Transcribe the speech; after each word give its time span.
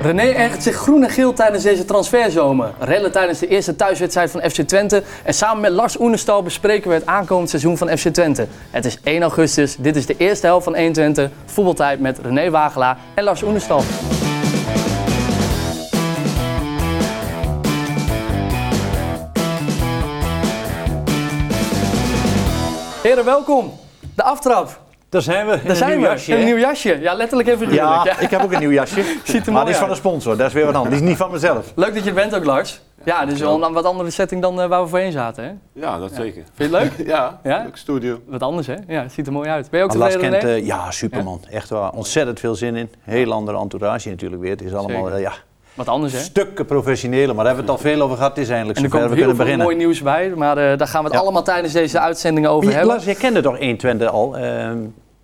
René 0.00 0.22
ergert 0.22 0.62
zich 0.62 0.76
groen 0.76 1.02
en 1.02 1.10
geel 1.10 1.32
tijdens 1.32 1.62
deze 1.62 1.84
transferzomer. 1.84 2.72
Rellen 2.78 3.12
tijdens 3.12 3.38
de 3.38 3.48
eerste 3.48 3.76
thuiswedstrijd 3.76 4.30
van 4.30 4.40
FC 4.50 4.60
Twente. 4.60 5.02
En 5.24 5.34
samen 5.34 5.60
met 5.60 5.72
Lars 5.72 6.00
Oenestal 6.00 6.42
bespreken 6.42 6.88
we 6.88 6.94
het 6.94 7.06
aankomend 7.06 7.50
seizoen 7.50 7.76
van 7.76 7.98
FC 7.98 8.08
Twente. 8.08 8.46
Het 8.70 8.84
is 8.84 8.98
1 9.02 9.22
augustus, 9.22 9.76
dit 9.76 9.96
is 9.96 10.06
de 10.06 10.14
eerste 10.16 10.46
helft 10.46 10.64
van 10.64 10.74
1 10.74 10.92
Twente. 10.92 11.30
Voetbaltijd 11.44 12.00
met 12.00 12.18
René 12.18 12.50
Wagelaar 12.50 12.98
en 13.14 13.24
Lars 13.24 13.42
Oenestal. 13.42 13.82
Heren, 23.02 23.24
welkom. 23.24 23.72
De 24.14 24.22
aftrap. 24.22 24.87
Daar 25.08 25.22
zijn 25.22 25.46
we. 25.46 25.56
Daar 25.56 25.70
een 25.70 25.76
zijn 25.76 25.90
nieuw 25.90 26.00
we. 26.00 26.06
Jasje, 26.06 26.32
een 26.32 26.38
hè? 26.38 26.44
nieuw 26.44 26.58
jasje. 26.58 26.98
Ja, 27.00 27.14
letterlijk 27.14 27.48
even 27.48 27.72
Ja, 27.72 28.04
ja. 28.04 28.18
ik 28.18 28.30
heb 28.30 28.42
ook 28.42 28.52
een 28.52 28.58
nieuw 28.58 28.70
jasje. 28.70 29.02
Ziet 29.24 29.46
er 29.46 29.52
maar 29.52 29.64
die 29.64 29.74
is 29.74 29.80
van 29.80 29.90
een 29.90 29.96
sponsor, 29.96 30.36
dat 30.36 30.46
is 30.46 30.52
weer 30.52 30.64
wat 30.64 30.74
anders. 30.74 30.94
Die 30.94 31.04
is 31.04 31.08
niet 31.08 31.18
van 31.18 31.30
mezelf. 31.30 31.72
Leuk 31.74 31.94
dat 31.94 32.02
je 32.02 32.08
er 32.08 32.14
bent 32.14 32.34
ook, 32.34 32.44
Lars. 32.44 32.80
Ja, 33.04 33.24
dit 33.24 33.34
is 33.34 33.40
wel 33.40 33.64
een 33.64 33.72
wat 33.72 33.84
andere 33.84 34.10
setting 34.10 34.42
dan 34.42 34.60
eh, 34.60 34.68
waar 34.68 34.82
we 34.82 34.88
voorheen 34.88 35.12
zaten. 35.12 35.44
Hè? 35.44 35.50
Ja, 35.80 35.98
dat 35.98 36.10
zeker. 36.14 36.42
Vind 36.54 36.70
je 36.70 36.76
het 36.76 36.96
leuk? 36.96 37.06
Ja, 37.14 37.40
Ja? 37.42 37.62
leuk 37.62 37.76
studio. 37.76 38.20
Wat 38.26 38.42
anders, 38.42 38.66
hè? 38.66 38.74
Ja, 38.86 39.02
het 39.02 39.12
ziet 39.12 39.26
er 39.26 39.32
mooi 39.32 39.48
uit. 39.48 39.70
Ben 39.70 39.78
je 39.80 39.84
ook 39.84 39.92
tevreden, 39.92 40.30
kent, 40.30 40.44
eh, 40.44 40.66
ja, 40.66 40.90
superman. 40.90 41.40
Echt 41.50 41.68
waar. 41.68 41.90
Ontzettend 41.92 42.40
veel 42.40 42.54
zin 42.54 42.76
in. 42.76 42.90
Heel 43.02 43.32
andere 43.32 43.58
entourage 43.58 44.08
natuurlijk 44.08 44.42
weer. 44.42 44.50
Het 44.50 44.62
is 44.62 44.74
allemaal, 44.74 45.10
eh, 45.10 45.20
ja, 45.20 45.32
Wat 45.78 45.88
anders, 45.88 46.12
hè? 46.12 46.18
stukken 46.18 46.64
professioneler. 46.66 47.34
Maar 47.34 47.44
daar 47.44 47.54
hebben 47.54 47.64
we 47.64 47.70
het 47.72 47.80
al 47.84 47.90
veel 47.90 48.00
over 48.02 48.16
gehad. 48.16 48.36
Het 48.36 48.44
is 48.44 48.50
eindelijk 48.50 48.78
En 48.78 48.84
er 48.84 48.90
zover. 48.90 49.06
komt 49.06 49.18
We 49.18 49.24
heel 49.24 49.34
kunnen 49.34 49.46
veel 49.46 49.56
beginnen. 49.56 49.66
mooi 49.66 49.86
nieuws 49.86 50.02
bij, 50.02 50.32
maar 50.36 50.70
eh, 50.72 50.78
daar 50.78 50.88
gaan 50.88 51.00
we 51.02 51.06
het 51.08 51.16
Ja. 51.16 51.22
allemaal 51.22 51.42
tijdens 51.42 51.72
deze 51.72 51.98
uitzending 52.00 52.46
over 52.46 52.68
je- 52.68 52.74
hebben. 52.74 52.92
Lars, 52.92 53.04
jij 53.04 53.14
kende 53.14 53.40
toch 53.40 53.58
1 53.58 53.76
Twente 53.76 54.08
al? 54.10 54.36
ehm, 54.36 54.76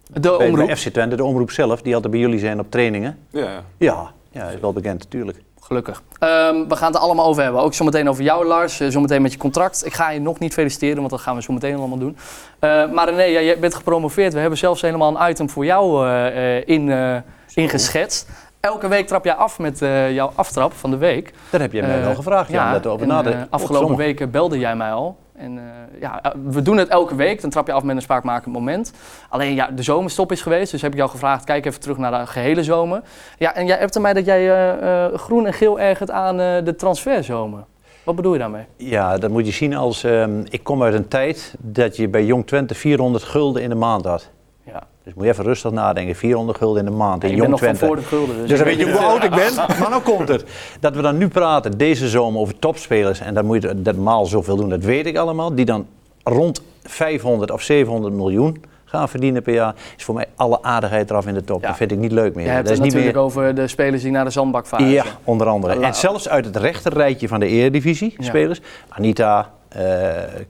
De 0.07 0.21
bij, 0.21 0.49
omroep. 0.49 0.67
bij 0.67 0.77
FC 0.77 0.89
Twente, 0.89 1.17
de 1.17 1.25
omroep 1.25 1.51
zelf. 1.51 1.83
Die 1.83 1.95
altijd 1.95 2.13
bij 2.13 2.21
jullie 2.23 2.39
zijn 2.39 2.61
op 2.61 2.71
trainingen. 2.71 3.19
Ja, 3.31 3.41
ja. 3.41 3.61
Ja, 3.79 4.11
ja 4.31 4.49
is 4.49 4.61
wel 4.61 4.73
bekend 4.73 4.99
natuurlijk. 5.03 5.39
Gelukkig. 5.61 6.03
Ehm, 6.19 6.55
we 6.69 6.77
gaan 6.77 6.87
het 6.87 6.97
er 6.97 7.03
allemaal 7.03 7.27
over 7.27 7.43
hebben. 7.43 7.61
Ook 7.63 7.75
zometeen 7.75 8.09
over 8.09 8.23
jou, 8.25 8.47
Lars. 8.47 8.81
eh, 8.81 8.89
zometeen 8.89 9.23
met 9.23 9.33
je 9.33 9.39
contract. 9.39 9.87
Ik 9.87 9.93
ga 9.95 10.11
je 10.11 10.21
nog 10.21 10.39
niet 10.39 10.53
feliciteren, 10.53 10.97
want 10.97 11.11
dat 11.11 11.21
gaan 11.21 11.37
we 11.37 11.43
zo 11.43 11.53
meteen 11.53 11.77
allemaal 11.77 11.99
doen. 11.99 12.17
Eh, 12.59 12.91
maar 12.91 13.09
René, 13.09 13.23
ja, 13.23 13.41
je 13.41 13.57
bent 13.59 13.75
gepromoveerd. 13.75 14.33
We 14.33 14.39
hebben 14.41 14.59
zelfs 14.59 14.81
helemaal 14.83 15.17
een 15.21 15.31
item 15.31 15.51
voor 15.51 15.65
jou 15.65 16.07
eh, 16.07 16.57
eh, 16.57 16.63
in, 16.67 16.91
eh, 16.91 17.17
ingeschetst. 17.55 18.29
Elke 18.65 18.89
week 18.89 19.07
trap 19.07 19.25
jij 19.25 19.35
af 19.35 19.59
met 19.59 19.83
eh, 19.83 20.13
jouw 20.15 20.33
aftrap 20.35 20.73
van 20.73 20.91
de 20.91 20.97
week. 20.97 21.33
Dat 21.51 21.61
heb 21.61 21.73
je 21.73 21.83
mij 21.83 21.99
Eh, 21.99 22.05
wel 22.05 22.15
gevraagd. 22.15 22.51
Ja, 22.51 22.73
dat 22.73 22.87
over 22.87 23.03
en, 23.03 23.09
na 23.09 23.25
eh, 23.25 23.41
afgelopen 23.51 23.97
weken 23.97 24.31
belde 24.31 24.59
jij 24.59 24.77
mij 24.77 24.93
al. 24.93 25.17
En 25.37 25.59
eh, 25.59 26.01
ja, 26.01 26.23
eh, 26.23 26.31
we 26.45 26.63
doen 26.63 26.77
het 26.77 26.89
elke 26.89 27.15
week. 27.15 27.41
Dan 27.41 27.51
trap 27.51 27.67
je 27.67 27.73
af 27.73 27.83
met 27.83 27.97
een 27.97 28.03
spraakmakend 28.03 28.55
moment. 28.55 28.93
Alleen 29.29 29.55
ja, 29.55 29.67
de 29.67 29.83
zomerstop 29.83 30.33
is 30.33 30.43
geweest. 30.43 30.71
Dus 30.71 30.83
heb 30.83 30.93
ik 30.93 30.99
jou 30.99 31.11
gevraagd, 31.11 31.45
kijk 31.45 31.67
even 31.67 31.81
terug 31.81 31.97
naar 31.97 32.21
de 32.21 32.27
gehele 32.27 32.63
zomer. 32.63 33.03
Ja, 33.39 33.55
en 33.55 33.67
jij 33.67 33.77
hebt 33.79 33.99
mij 33.99 34.13
dat 34.13 34.25
jij 34.25 34.51
eh, 34.51 35.05
eh, 35.05 35.15
groen 35.15 35.47
en 35.47 35.53
geel 35.53 35.81
ergert 35.81 36.11
aan 36.11 36.41
eh, 36.41 36.65
de 36.65 36.77
transferzomer. 36.77 37.65
Wat 38.05 38.17
bedoel 38.17 38.33
je 38.33 38.39
daarmee? 38.39 38.65
Ja, 38.77 39.19
dat 39.19 39.31
moet 39.31 39.47
je 39.47 39.53
zien 39.53 39.75
als... 39.77 40.05
ehm, 40.05 40.41
ik 40.49 40.63
kom 40.65 40.83
uit 40.83 40.95
een 40.95 41.09
tijd 41.09 41.55
dat 41.59 41.97
je 41.97 42.09
bij 42.09 42.25
Jong 42.25 42.47
Twente 42.47 42.75
400 42.75 43.25
gulden 43.25 43.63
in 43.63 43.69
de 43.69 43.75
maand 43.75 44.05
had. 44.05 44.31
Ja. 44.67 44.83
Dus 45.05 45.15
moet 45.15 45.25
je 45.25 45.31
even 45.31 45.45
rustig 45.45 45.71
nadenken. 45.71 46.15
400 46.15 46.59
gulden 46.59 46.85
in 46.85 46.91
de 46.91 46.97
maand 46.97 47.25
in 47.25 47.37
Jong 47.37 47.49
nog 47.49 47.61
van 47.61 47.69
Twente. 47.75 47.87
voor 47.87 47.97
de 47.97 48.03
gulden. 48.03 48.37
Dus, 48.37 48.49
Dus 48.49 48.59
dan 48.59 48.67
weet 48.67 48.79
je 48.79 48.91
hoe 48.93 49.01
oud 49.01 49.25
ik 49.25 49.31
ben. 49.31 49.55
Maar 49.81 49.91
nou 49.91 50.03
komt 50.03 50.29
het. 50.29 50.45
Dat 50.81 50.95
we 50.97 51.03
dan 51.03 51.19
nu 51.19 51.29
praten 51.29 51.79
deze 51.79 52.09
zomer 52.09 52.41
over 52.41 52.59
topspelers. 52.59 53.21
En 53.21 53.35
dan 53.35 53.45
moet 53.45 53.63
je 53.63 53.83
dat 53.83 53.97
maal 53.97 54.27
zoveel 54.27 54.57
doen, 54.57 54.69
dat 54.69 54.83
weet 54.85 55.07
ik 55.07 55.17
allemaal. 55.17 55.55
Die 55.55 55.65
dan 55.65 55.87
rond 56.23 56.63
500 56.83 57.51
of 57.51 57.63
700 57.63 58.15
miljoen 58.15 58.63
gaan 58.85 59.09
verdienen 59.09 59.43
per 59.43 59.55
jaar. 59.55 59.75
Is 59.97 60.05
voor 60.05 60.15
mij 60.15 60.27
alle 60.37 60.63
aardigheid 60.63 61.11
eraf 61.11 61.27
in 61.27 61.35
de 61.35 61.45
top. 61.45 61.61
Ja. 61.61 61.67
Dat 61.69 61.77
vind 61.77 61.91
ik 61.93 61.99
niet 61.99 62.13
leuk 62.13 62.35
meer. 62.35 62.45
Jij 62.45 62.55
hebt 62.55 62.67
dat 62.69 62.77
het 62.77 62.87
is 62.87 62.93
niet 62.93 63.03
natuurlijk 63.05 63.35
meer... 63.35 63.43
over 63.45 63.55
de 63.55 63.69
spelers 63.69 64.03
die 64.03 64.11
naar 64.11 64.25
de 64.25 64.31
zandbak 64.31 64.67
varen. 64.67 64.87
Ja, 64.87 65.05
onder 65.25 65.47
andere. 65.47 65.81
En 65.81 65.95
zelfs 65.95 66.29
uit 66.29 66.45
het 66.45 66.57
rechterrijtje 66.57 67.29
van 67.29 67.41
de 67.41 67.47
Eredivisie 67.47 68.15
Ja. 68.19 68.25
spelers. 68.25 68.61
Anita, 68.89 69.51
eh 69.69 69.81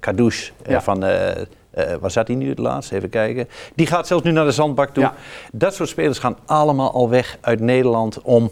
Kadouche 0.00 0.52
eh, 0.62 0.80
van... 0.80 1.04
eh 1.04 1.42
eh, 1.74 1.94
waar 2.00 2.10
zat 2.10 2.26
hij 2.26 2.36
nu 2.36 2.48
het 2.48 2.58
laatst? 2.58 2.92
Even 2.92 3.08
kijken. 3.08 3.48
Die 3.74 3.86
gaat 3.86 4.06
zelfs 4.06 4.24
nu 4.24 4.30
naar 4.30 4.44
de 4.44 4.52
zandbak 4.52 4.90
toe. 4.94 5.02
Ja. 5.02 5.14
Dat 5.52 5.74
soort 5.74 5.88
spelers 5.88 6.18
gaan 6.18 6.36
allemaal 6.44 6.92
al 6.92 7.08
weg 7.08 7.38
uit 7.40 7.60
Nederland 7.60 8.20
om 8.22 8.50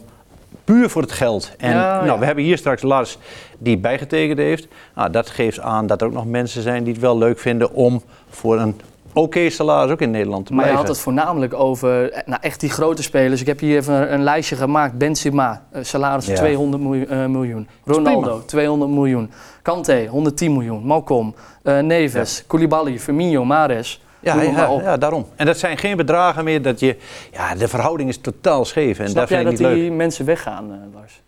puur 0.63 0.89
voor 0.89 1.01
het 1.01 1.11
geld. 1.11 1.51
En 1.57 1.71
Ja, 1.71 1.95
nou, 1.95 2.05
ja. 2.05 2.19
we 2.19 2.25
hebben 2.25 2.43
hier 2.43 2.57
straks 2.57 2.81
Lars 2.81 3.17
die 3.57 3.77
bijgetekend 3.77 4.39
heeft. 4.39 4.67
Nou, 4.95 5.09
dat 5.09 5.29
geeft 5.29 5.59
aan 5.59 5.87
dat 5.87 6.01
er 6.01 6.07
ook 6.07 6.13
nog 6.13 6.25
mensen 6.25 6.61
zijn 6.61 6.83
die 6.83 6.93
het 6.93 7.01
wel 7.01 7.17
leuk 7.17 7.39
vinden 7.39 7.73
om 7.73 8.01
voor 8.29 8.59
een 8.59 8.79
oké 9.13 9.49
salaris 9.49 9.91
ook 9.91 10.01
in 10.01 10.11
Nederland 10.11 10.45
te 10.45 10.53
Maar 10.53 10.67
je 10.67 10.73
had 10.73 10.87
het 10.87 10.99
voornamelijk 10.99 11.53
over 11.53 12.11
eh, 12.11 12.21
nou, 12.25 12.41
echt 12.41 12.59
die 12.59 12.69
grote 12.69 13.03
spelers. 13.03 13.41
Ik 13.41 13.47
heb 13.47 13.59
hier 13.59 13.77
even 13.77 13.93
een, 13.93 14.13
een 14.13 14.23
lijstje 14.23 14.55
gemaakt. 14.55 14.97
Benzema, 14.97 15.65
eh, 15.71 15.83
salaris 15.83 16.25
van 16.25 16.33
Ja. 16.33 16.39
200 16.39 16.83
miljoen, 16.83 17.07
eh, 17.07 17.25
miljoen. 17.25 17.67
Ronaldo, 17.85 18.29
prima. 18.29 18.43
200 18.45 18.91
miljoen. 18.91 19.31
Kante, 19.61 20.05
110 20.09 20.51
miljoen. 20.53 20.85
Malcolm, 20.85 21.35
eh, 21.63 21.79
Neves, 21.79 22.43
Koulibaly, 22.47 22.99
Firmino, 22.99 23.45
Mares. 23.45 24.01
Ja, 24.19 24.41
ja, 24.41 24.79
ja, 24.81 24.97
daarom. 24.97 25.25
En 25.35 25.45
dat 25.45 25.57
zijn 25.57 25.77
geen 25.77 25.97
bedragen 25.97 26.43
meer 26.43 26.61
dat 26.61 26.79
je... 26.79 26.97
Ja, 27.31 27.55
de 27.55 27.67
verhouding 27.67 28.09
is 28.09 28.17
totaal 28.17 28.65
scheef 28.65 28.99
en 28.99 29.09
Snap 29.09 29.19
dat 29.19 29.29
jij 29.29 29.37
vind 29.37 29.51
ik 29.51 29.57
dat 29.57 29.67
niet 29.67 29.77
leuk. 29.77 29.87
die 29.87 29.97
mensen 29.97 30.25
weggaan, 30.25 30.71
eh, 30.71 30.93
Lars? 30.93 31.21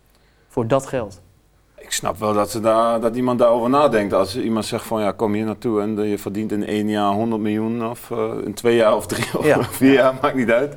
Voor 0.48 0.66
dat 0.66 0.86
geld? 0.86 1.20
Ik 1.86 1.92
snap 1.92 2.18
wel 2.18 2.32
dat, 2.32 2.50
ze 2.50 2.60
daar, 2.60 3.00
dat 3.00 3.16
iemand 3.16 3.38
daarover 3.38 3.70
nadenkt. 3.70 4.12
Als 4.12 4.38
iemand 4.38 4.64
zegt 4.64 4.84
van 4.84 5.00
ja, 5.00 5.12
kom 5.12 5.32
hier 5.32 5.44
naartoe 5.44 5.80
en 5.80 6.08
je 6.08 6.18
verdient 6.18 6.52
in 6.52 6.66
één 6.66 6.88
jaar 6.88 7.12
100 7.12 7.42
miljoen 7.42 7.86
of 7.88 8.10
eh, 8.10 8.30
in 8.44 8.54
twee 8.54 8.76
jaar 8.76 8.96
of 8.96 9.06
drie 9.06 9.38
of 9.38 9.44
Ja. 9.46 9.62
vier 9.82 9.92
jaar, 9.92 10.14
maakt 10.22 10.34
niet 10.34 10.50
uit. 10.50 10.76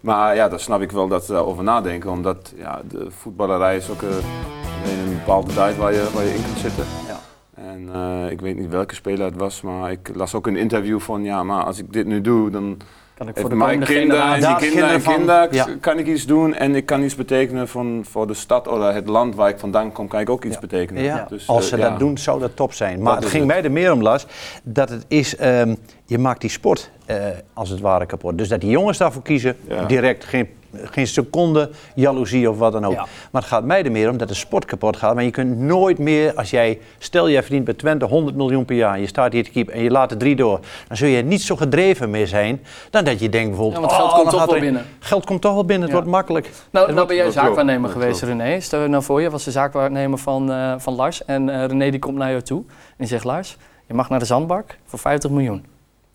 Maar 0.00 0.34
ja, 0.34 0.48
dan 0.48 0.58
snap 0.58 0.80
ik 0.80 0.90
wel 0.92 1.08
dat 1.08 1.24
ze 1.24 1.32
daarover 1.32 1.64
nadenken. 1.64 2.10
Omdat 2.10 2.52
ja, 2.56 2.80
de 2.88 3.06
voetballerij 3.10 3.76
is 3.76 3.90
ook 3.90 4.02
eh, 4.02 4.08
een 4.10 5.14
bepaalde 5.14 5.52
tijd 5.52 5.76
waar 5.76 5.92
je, 5.92 6.10
waar 6.14 6.24
je 6.24 6.34
in 6.34 6.44
kunt 6.44 6.58
zitten. 6.58 6.84
Ja. 7.06 7.20
En 7.54 7.88
eh, 7.92 8.30
ik 8.30 8.40
weet 8.40 8.58
niet 8.58 8.70
welke 8.70 8.94
speler 8.94 9.24
het 9.24 9.36
was, 9.36 9.60
maar 9.60 9.90
ik 9.90 10.10
las 10.14 10.34
ook 10.34 10.46
een 10.46 10.56
interview 10.56 11.00
van 11.00 11.24
ja, 11.24 11.42
maar 11.42 11.64
als 11.64 11.78
ik 11.78 11.92
dit 11.92 12.06
nu 12.06 12.20
doe, 12.20 12.50
dan 12.50 12.76
Kan 13.20 13.28
ik 13.28 13.38
voor 13.38 13.48
de 13.50 13.56
mijn 13.56 13.84
kinderen 13.84 14.40
die 14.40 14.56
kinderen 14.56 14.58
en 14.58 14.58
kinderen 14.60 15.00
van- 15.02 15.14
kinderen 15.14 15.48
ja. 15.54 15.66
kan 15.80 15.98
ik 15.98 16.06
iets 16.06 16.26
doen 16.26 16.54
en 16.54 16.74
ik 16.74 16.86
kan 16.86 17.02
iets 17.02 17.14
betekenen 17.14 17.68
van, 17.68 18.04
voor 18.10 18.26
de 18.26 18.34
stad 18.34 18.68
of 18.68 18.92
het 18.92 19.08
land 19.08 19.34
waar 19.34 19.48
ik 19.48 19.58
vandaan 19.58 19.92
kom, 19.92 20.08
kan 20.08 20.20
ik 20.20 20.30
ook 20.30 20.44
iets 20.44 20.58
betekenen. 20.58 21.02
Ja. 21.02 21.26
Dus, 21.28 21.48
Als 21.48 21.64
eh, 21.64 21.70
ze 21.70 21.76
ja. 21.76 21.88
dat 21.90 21.98
doen, 21.98 22.18
zou 22.18 22.40
dat 22.40 22.56
top 22.56 22.72
zijn. 22.72 23.02
Maar 23.02 23.12
Dat 23.14 23.22
het 23.22 23.32
ging 23.32 23.44
het. 23.44 23.52
mij 23.52 23.62
er 23.64 23.70
meer 23.72 23.92
om, 23.92 24.02
Lars, 24.02 24.26
dat 24.62 24.88
het 24.88 25.04
is, 25.08 25.36
ehm, 25.36 25.74
je 26.04 26.18
maakt 26.18 26.40
die 26.40 26.50
sport 26.50 26.90
eh, 27.06 27.16
als 27.54 27.68
het 27.68 27.80
ware 27.80 28.06
kapot. 28.06 28.38
Dus 28.38 28.48
dat 28.48 28.60
die 28.60 28.70
jongens 28.70 28.98
daarvoor 28.98 29.22
kiezen, 29.22 29.56
Ja. 29.68 29.84
direct, 29.84 30.24
geen, 30.24 30.48
geen 30.72 31.06
seconde 31.06 31.70
jaloezie 31.94 32.50
of 32.50 32.58
wat 32.58 32.72
dan 32.72 32.84
ook. 32.84 32.92
Ja. 32.92 33.06
Maar 33.30 33.42
het 33.42 33.50
gaat 33.50 33.64
mij 33.64 33.84
er 33.84 33.90
meer 33.90 34.10
om 34.10 34.16
dat 34.16 34.28
de 34.28 34.34
sport 34.34 34.64
kapot 34.64 34.96
gaat. 34.96 35.14
Maar 35.14 35.24
je 35.24 35.30
kunt 35.30 35.58
nooit 35.58 35.98
meer, 35.98 36.34
als 36.34 36.50
jij, 36.50 36.78
stel 36.98 37.30
jij 37.30 37.42
verdient 37.42 37.64
bij 37.64 37.74
Twente 37.74 38.04
100 38.04 38.36
miljoen 38.36 38.64
per 38.64 38.76
jaar, 38.76 39.00
je 39.00 39.06
staat 39.06 39.32
hier 39.32 39.44
te 39.44 39.50
keeper 39.50 39.74
en 39.74 39.82
je 39.82 39.90
laat 39.90 40.10
er 40.10 40.16
drie 40.18 40.36
door, 40.36 40.60
dan 40.88 40.96
zul 40.96 41.08
je 41.08 41.22
niet 41.22 41.42
zo 41.42 41.56
gedreven 41.56 42.10
meer 42.10 42.26
zijn 42.26 42.60
dan 42.90 43.04
dat 43.04 43.20
je 43.20 43.28
denkt 43.28 43.48
bijvoorbeeld... 43.48 43.82
Ja, 43.82 43.88
want 43.88 44.00
geld 44.00 44.10
oh, 44.10 44.16
komt 44.16 44.30
toch 44.30 44.46
wel 44.46 44.60
binnen. 44.60 44.86
Geld 44.98 45.24
komt 45.26 45.40
toch 45.40 45.54
wel 45.54 45.64
binnen, 45.64 45.88
het 45.88 45.90
Ja. 45.90 45.94
wordt 45.94 46.16
makkelijk. 46.16 46.50
Nou, 46.70 46.92
nou 46.92 47.06
ben 47.06 47.16
jij 47.16 47.24
klopt, 47.24 47.40
zaakwaarnemer 47.40 47.82
dat 47.82 47.90
geweest, 47.90 48.20
klopt. 48.20 48.34
René. 48.34 48.60
Stel 48.60 48.82
je 48.82 48.88
nou 48.88 49.02
voor, 49.02 49.22
je 49.22 49.30
was 49.30 49.44
de 49.44 49.50
zaakwaarnemer 49.50 50.18
van, 50.18 50.52
eh, 50.52 50.74
van 50.78 50.94
Lars. 50.94 51.24
En 51.24 51.48
eh, 51.48 51.66
René 51.66 51.90
die 51.90 52.00
komt 52.00 52.16
naar 52.16 52.30
jou 52.30 52.42
toe 52.42 52.62
en 52.68 52.94
die 52.96 53.06
zegt... 53.06 53.24
Lars, 53.24 53.56
je 53.86 53.94
mag 53.94 54.08
naar 54.08 54.18
de 54.18 54.24
zandbak 54.24 54.78
voor 54.84 54.98
50 54.98 55.30
miljoen. 55.30 55.64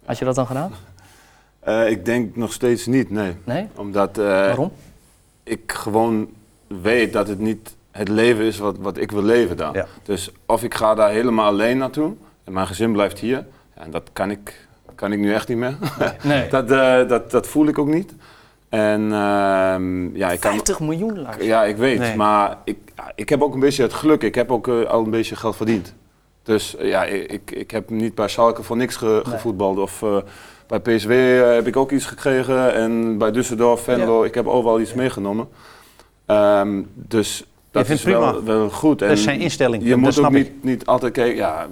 Had 0.06 0.18
je 0.18 0.26
dat 0.26 0.36
dan 0.36 0.48
gedaan? 0.48 0.72
Eh, 1.66 1.90
ik 1.90 2.06
denk 2.06 2.36
nog 2.36 2.53
steeds 2.53 2.86
niet, 2.86 3.09
nee. 3.09 3.36
Nee? 3.44 3.68
Omdat 3.76 4.18
eh, 4.18 4.26
Waarom? 4.26 4.72
ik 5.44 5.72
gewoon 5.72 6.30
weet 6.68 7.14
dat 7.14 7.28
het 7.28 7.40
niet 7.40 7.76
het 7.92 8.08
leven 8.08 8.46
is 8.46 8.58
wat, 8.58 8.78
wat 8.78 8.98
ik 8.98 9.12
wil 9.12 9.24
leven 9.24 9.58
daar. 9.58 9.74
Ja. 9.74 9.88
Dus 10.04 10.31
of 10.46 10.64
ik 10.64 10.74
ga 10.74 10.96
daar 10.96 11.09
helemaal 11.09 11.46
alleen 11.46 11.78
naartoe 11.78 12.14
en 12.44 12.54
mijn 12.54 12.68
gezin 12.68 12.92
blijft 12.92 13.20
hier. 13.20 13.46
En 13.74 13.92
dat 13.92 14.09
kan 14.14 14.31
ik, 14.31 14.68
kan 14.96 15.12
ik 15.12 15.20
nu 15.20 15.34
echt 15.34 15.48
niet 15.48 15.58
meer. 15.58 15.78
Nee. 16.24 16.50
dat, 16.56 16.72
eh, 16.72 17.08
dat, 17.08 17.31
dat 17.31 17.48
voel 17.48 17.68
ik 17.68 17.78
ook 17.78 17.88
niet. 17.88 18.14
En 18.70 19.02
ehm, 19.12 20.16
ja, 20.16 20.31
ik 20.31 20.40
kan... 20.40 20.52
50 20.52 20.80
miljoen, 20.80 21.22
Lars. 21.22 21.44
Ja, 21.44 21.63
ik 21.63 21.78
weet. 21.78 22.00
Nee. 22.00 22.16
Maar 22.16 22.57
ik, 22.63 22.78
ik 23.16 23.30
heb 23.30 23.42
ook 23.42 23.54
een 23.54 23.60
beetje 23.60 23.84
het 23.84 23.94
geluk. 23.94 24.24
Ik 24.24 24.36
heb 24.36 24.51
ook 24.51 24.68
al 24.68 25.04
een 25.04 25.10
beetje 25.10 25.36
geld 25.36 25.56
verdiend. 25.56 25.94
Dus 26.45 26.75
eh, 26.75 26.88
ja, 26.88 27.03
ik, 27.03 27.51
ik 27.51 27.71
heb 27.71 27.89
niet 27.89 28.15
bij 28.15 28.27
Schalke 28.27 28.63
voor 28.63 28.77
niks 28.77 28.95
ge- 28.95 29.06
Nee. 29.06 29.33
gevoetbald. 29.33 29.77
Of 29.77 30.01
eh, 30.01 30.18
bij 30.68 30.80
PSW 30.80 31.12
eh, 31.12 31.53
heb 31.53 31.68
ik 31.68 31.75
ook 31.77 31.92
iets 31.92 32.06
gekregen. 32.06 32.74
En 32.74 33.18
bij 33.18 33.31
Düsseldorf, 33.33 33.83
Venlo, 33.83 34.24
ik 34.24 34.33
heb 34.36 34.47
overal 34.47 34.80
iets 34.80 34.94
meegenomen. 34.94 35.47
Ehm, 36.25 36.81
dus 36.94 37.45
dat 37.71 37.89
is 37.89 38.03
wel, 38.03 38.31
prima. 38.31 38.44
wel 38.44 38.69
goed. 38.69 39.00
Dat 39.00 39.09
is 39.12 39.24
zijn 39.24 39.39
instelling, 39.39 39.83
Je 39.83 39.89
dat 39.89 39.97
moet 40.00 40.19
ook 40.19 40.31
niet, 40.31 40.63
niet 40.63 40.86
altijd 40.86 41.12
kijken, 41.13 41.36
ja, 41.36 41.68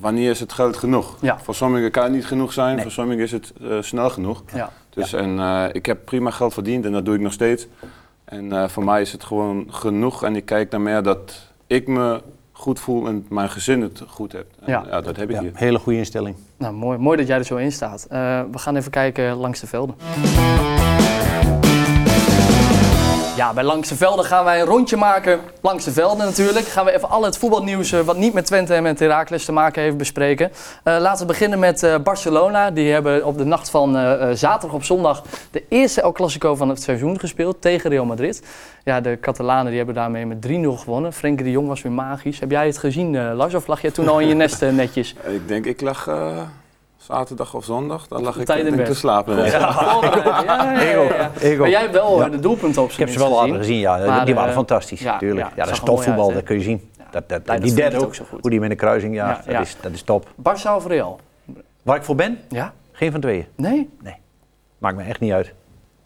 wanneer 0.00 0.30
is 0.30 0.40
het 0.40 0.52
geld 0.52 0.76
genoeg? 0.76 1.16
Ja. 1.20 1.38
Voor 1.42 1.54
sommigen 1.54 1.90
kan 1.90 2.02
het 2.02 2.12
niet 2.12 2.26
genoeg 2.26 2.52
zijn, 2.52 2.74
Nee. 2.74 2.82
voor 2.82 2.92
sommigen 2.92 3.22
is 3.22 3.32
het 3.32 3.52
snel 3.80 4.10
genoeg. 4.10 4.42
Ja. 4.54 4.72
Dus 4.90 5.12
en, 5.12 5.38
eh, 5.38 5.64
ik 5.72 5.86
heb 5.86 6.04
prima 6.04 6.30
geld 6.30 6.52
verdiend 6.54 6.84
en 6.84 6.92
dat 6.92 7.04
doe 7.04 7.14
ik 7.14 7.20
nog 7.20 7.32
steeds. 7.32 7.66
En 8.24 8.52
eh, 8.52 8.68
voor 8.68 8.84
mij 8.84 9.00
is 9.00 9.12
het 9.12 9.24
gewoon 9.24 9.66
genoeg. 9.70 10.22
En 10.24 10.36
ik 10.36 10.44
kijk 10.44 10.70
naar 10.70 10.80
meer 10.80 11.02
dat 11.02 11.32
ik 11.66 11.86
me 11.86 12.20
goed 12.58 12.80
voel 12.80 13.06
en 13.06 13.26
mijn 13.28 13.48
gezin 13.50 13.80
het 13.82 14.02
goed. 14.08 14.34
En, 14.34 14.44
Ja. 14.66 14.84
ja. 14.90 15.00
dat 15.00 15.16
heb 15.16 15.28
ik 15.30 15.34
Ja, 15.36 15.40
hier. 15.42 15.50
hele 15.54 15.78
goede 15.78 15.98
instelling. 15.98 16.36
Nou, 16.56 16.74
mooi, 16.74 16.98
mooi 16.98 17.16
dat 17.16 17.26
jij 17.26 17.38
er 17.38 17.44
zo 17.44 17.56
in 17.56 17.72
staat. 17.72 18.06
Eh, 18.10 18.42
we 18.52 18.58
gaan 18.58 18.76
even 18.76 18.90
kijken 18.90 19.34
langs 19.36 19.60
de 19.60 19.66
velden. 19.66 19.94
Ja, 23.36 23.52
bij 23.52 23.64
Langs 23.64 23.88
de 23.88 23.96
Velden 23.96 24.24
gaan 24.24 24.44
wij 24.44 24.60
een 24.60 24.66
rondje 24.66 24.96
maken. 24.96 25.40
Langs 25.60 25.84
de 25.84 25.92
Velden 25.92 26.26
natuurlijk. 26.26 26.66
Gaan 26.66 26.84
we 26.84 26.92
even 26.92 27.08
al 27.08 27.24
het 27.24 27.38
voetbalnieuws 27.38 27.92
eh, 27.92 28.00
wat 28.00 28.16
niet 28.16 28.32
met 28.32 28.46
Twente 28.46 28.74
en 28.74 28.82
met 28.82 28.98
Heracles 28.98 29.44
te 29.44 29.52
maken 29.52 29.82
heeft 29.82 29.96
bespreken. 29.96 30.52
Eh, 30.82 30.96
laten 31.00 31.20
we 31.20 31.32
beginnen 31.32 31.58
met 31.58 31.82
eh, 31.82 31.94
Barcelona. 31.98 32.70
Die 32.70 32.92
hebben 32.92 33.24
op 33.24 33.38
de 33.38 33.44
nacht 33.44 33.70
van 33.70 33.94
zaterdag 34.36 34.76
op 34.76 34.84
zondag 34.84 35.22
de 35.50 35.64
eerste 35.68 36.00
El 36.00 36.12
Clasico 36.12 36.54
van 36.54 36.68
het 36.68 36.82
seizoen 36.82 37.18
gespeeld 37.18 37.60
tegen 37.60 37.90
Real 37.90 38.04
Madrid. 38.04 38.42
Ja, 38.84 39.00
de 39.00 39.18
Catalanen 39.20 39.66
die 39.66 39.76
hebben 39.76 39.94
daarmee 39.94 40.26
met 40.26 40.46
3-0 40.46 40.50
gewonnen. 40.78 41.12
Frenkie 41.12 41.44
de 41.44 41.50
Jong 41.50 41.68
was 41.68 41.82
weer 41.82 41.92
magisch. 41.92 42.40
Heb 42.40 42.50
jij 42.50 42.66
het 42.66 42.78
gezien, 42.78 43.34
Lars? 43.34 43.54
Of 43.54 43.66
lag 43.66 43.80
jij 43.80 43.90
toen 43.90 44.08
al 44.08 44.20
in 44.20 44.28
je 44.28 44.34
nest 44.34 44.60
netjes? 44.60 45.14
Ik 45.26 45.48
denk, 45.48 45.64
ik 45.64 45.80
lag 45.80 46.08
zaterdag 47.06 47.54
of 47.54 47.64
zondag, 47.64 48.08
dan 48.08 48.22
lag 48.22 48.36
ik 48.38 48.48
in 48.48 48.84
te 48.84 48.94
slapen. 48.94 49.36
Ja, 49.36 49.44
ja, 49.44 49.58
ja, 50.42 50.80
ja, 50.82 51.02
ja. 51.02 51.30
Ego. 51.40 51.60
Maar 51.60 51.70
jij 51.70 51.80
hebt 51.80 51.92
wel 51.92 52.18
Ja. 52.18 52.28
de 52.28 52.40
doelpunten 52.40 52.82
op 52.82 52.90
Ik 52.90 52.96
heb 52.96 53.08
ze 53.08 53.18
wel 53.18 53.30
laten 53.30 53.56
gezien, 53.56 53.78
ja. 53.78 53.96
Maar, 54.06 54.24
die 54.24 54.34
waren 54.34 54.48
eh, 54.50 54.56
fantastisch, 54.56 55.00
ja, 55.00 55.12
natuurlijk. 55.12 55.46
ja, 55.46 55.52
Ja, 55.56 55.64
dat 55.64 55.72
is 55.72 55.80
mooi 55.80 55.94
topvoetbal, 55.94 56.32
dat 56.32 56.42
kun 56.42 56.56
je 56.56 56.62
zien. 56.62 56.90
Dat, 57.10 57.28
dat, 57.28 57.46
dat 57.46 57.62
die 57.62 57.74
derde 57.74 57.96
ook 57.96 58.02
ook, 58.02 58.14
zo 58.14 58.24
goed. 58.28 58.40
hoe 58.40 58.50
die 58.50 58.60
met 58.60 58.70
de 58.70 58.76
kruising 58.76 59.14
jaagt, 59.14 59.44
Ja, 59.44 59.50
ja. 59.50 59.58
Dat, 59.58 59.66
is, 59.66 59.76
dat 59.80 59.92
is 59.92 60.02
top. 60.02 60.28
Barça 60.40 60.74
of 60.76 60.86
Real? 60.86 61.20
Waar 61.82 61.96
ik 61.96 62.02
voor 62.02 62.14
ben? 62.14 62.38
Ja? 62.48 62.72
Geen 62.92 63.12
van 63.12 63.20
tweeën. 63.20 63.46
Nee? 63.56 63.90
Maakt 64.78 64.96
me 64.96 65.02
echt 65.02 65.20
niet 65.20 65.32
uit. 65.32 65.52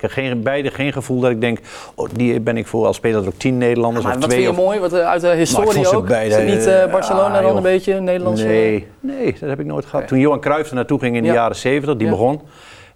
Ik 0.00 0.06
heb 0.14 0.24
geen, 0.24 0.42
beide 0.42 0.70
geen 0.70 0.92
gevoel 0.92 1.20
dat 1.20 1.30
ik 1.30 1.40
denk, 1.40 1.58
oh, 1.94 2.08
die 2.12 2.40
ben 2.40 2.56
ik 2.56 2.66
voor 2.66 2.86
als 2.86 2.96
speler 2.96 3.20
er 3.22 3.26
ook 3.26 3.34
tien 3.36 3.58
Nederlanders 3.58 4.04
Maar 4.04 4.14
of 4.14 4.20
wat 4.20 4.30
twee. 4.30 4.42
vind 4.44 4.56
je 4.56 4.60
of- 4.62 4.66
mooi? 4.68 4.80
Wat, 4.80 4.92
eh, 4.92 5.06
uit 5.08 5.20
de 5.20 5.30
ik 5.30 5.38
historie 5.38 5.92
ook? 5.94 6.06
beide, 6.06 6.28
is 6.34 6.36
het 6.36 6.46
niet 6.46 6.66
eh, 6.66 6.90
Barcelona 6.92 7.26
ah, 7.26 7.32
dan 7.34 7.42
joh. 7.46 7.56
een 7.56 7.62
beetje 7.62 7.94
een 7.94 8.04
Nederlandse... 8.04 8.44
Nee, 8.46 8.86
nee, 9.00 9.36
dat 9.40 9.48
heb 9.48 9.60
ik 9.60 9.66
nooit 9.66 9.84
gehad. 9.84 10.08
Toen 10.08 10.18
Johan 10.18 10.40
Cruijff 10.40 10.68
er 10.68 10.74
naartoe 10.74 10.98
ging 10.98 11.16
in 11.16 11.22
de 11.22 11.28
Ja. 11.28 11.34
jaren 11.34 11.56
70, 11.56 11.96
die 11.96 12.06
Ja. 12.06 12.12
begon, 12.12 12.40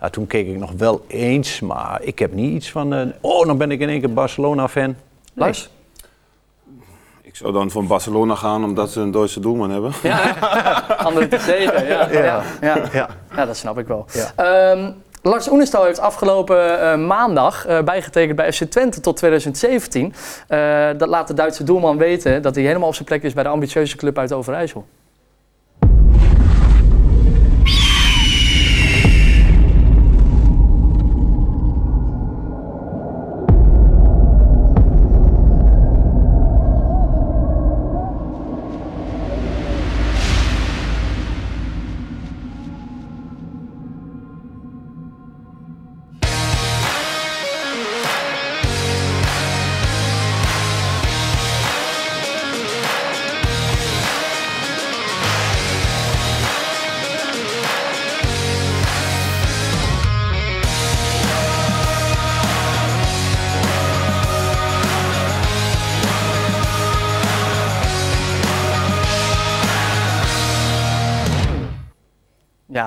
ja, 0.00 0.08
toen 0.10 0.26
keek 0.26 0.46
ik 0.48 0.58
nog 0.58 0.70
wel 0.76 1.04
eens, 1.08 1.60
maar 1.60 1.98
ik 2.02 2.18
heb 2.18 2.32
niet 2.32 2.52
iets 2.54 2.70
van, 2.70 2.94
eh, 2.94 3.00
oh, 3.20 3.46
dan 3.46 3.58
ben 3.58 3.70
ik 3.70 3.80
in 3.80 3.88
één 3.88 4.00
keer 4.00 4.12
Barcelona-fan. 4.12 4.94
Lars? 5.34 5.70
Ik 7.22 7.36
zou 7.36 7.52
dan 7.52 7.70
voor 7.70 7.84
Barcelona 7.84 8.34
gaan 8.34 8.64
omdat 8.64 8.90
ze 8.90 9.00
een 9.00 9.10
Duitse 9.10 9.40
doelman 9.40 9.70
hebben. 9.70 9.92
Ja, 10.02 10.34
andere 11.06 11.28
te 11.28 11.38
zeggen. 11.38 11.86
Ja, 11.86 12.08
ja. 12.10 12.20
Ja, 12.20 12.42
ja. 12.60 12.76
Ja. 12.92 13.08
Ja, 13.36 13.46
dat 13.46 13.56
snap 13.56 13.78
ik 13.78 13.86
wel. 13.86 14.06
Ja. 14.12 14.74
Lars 15.26 15.50
Oenestal 15.50 15.84
heeft 15.84 15.98
afgelopen 15.98 16.80
eh, 16.80 16.96
maandag 16.96 17.66
eh, 17.66 17.82
bijgetekend 17.82 18.36
bij 18.36 18.52
FC 18.52 18.62
Twente 18.64 19.00
tot 19.00 19.16
2017. 19.16 20.14
Eh, 20.48 20.88
dat 20.96 21.08
laat 21.08 21.28
de 21.28 21.34
Duitse 21.34 21.64
doelman 21.64 21.96
weten 21.96 22.42
dat 22.42 22.54
hij 22.54 22.64
helemaal 22.64 22.88
op 22.88 22.94
zijn 22.94 23.06
plek 23.06 23.22
is 23.22 23.32
bij 23.32 23.42
de 23.42 23.48
ambitieuze 23.48 23.96
club 23.96 24.18
uit 24.18 24.32
Overijssel. 24.32 24.86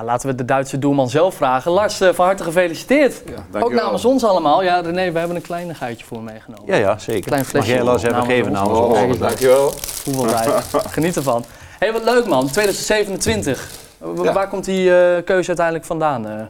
Laten 0.08 0.28
we 0.28 0.34
de 0.34 0.44
Duitse 0.44 0.78
doelman 0.78 1.08
zelf 1.08 1.34
vragen. 1.34 1.70
Lars, 1.72 2.00
eh, 2.00 2.12
van 2.12 2.24
harte 2.26 2.42
gefeliciteerd. 2.42 3.22
Ook 3.30 3.34
dankjewel. 3.52 3.84
namens 3.84 4.04
ons 4.04 4.24
allemaal. 4.24 4.62
Ja, 4.62 4.80
René, 4.80 5.12
we 5.12 5.18
hebben 5.18 5.36
een 5.36 5.42
kleinigheidje 5.42 6.06
voor 6.06 6.22
meegenomen. 6.22 6.66
Ja, 6.66 6.76
ja, 6.76 6.98
zeker. 6.98 7.22
Klein 7.26 7.44
flesje. 7.44 7.68
Mag 7.68 7.76
jij 7.76 7.84
Lars 7.86 8.02
even 8.02 8.14
Namens 8.14 8.32
geven 8.34 8.50
ons. 8.50 8.58
namens 8.60 8.78
Oh, 8.78 8.88
ons? 8.90 8.98
kijk. 8.98 9.18
dankjewel. 9.18 9.70
Voetbalvrij. 9.80 10.62
Geniet 10.96 11.16
ervan. 11.16 11.44
Hé, 11.78 11.86
hey, 11.86 11.92
wat 11.92 12.04
leuk 12.04 12.26
man. 12.26 12.46
2027. 12.46 13.70
W- 13.98 14.24
Ja. 14.24 14.32
Waar 14.32 14.48
komt 14.48 14.64
die 14.64 14.96
eh, 14.96 15.24
keuze 15.24 15.46
uiteindelijk 15.48 15.84
vandaan? 15.86 16.26
eh? 16.26 16.40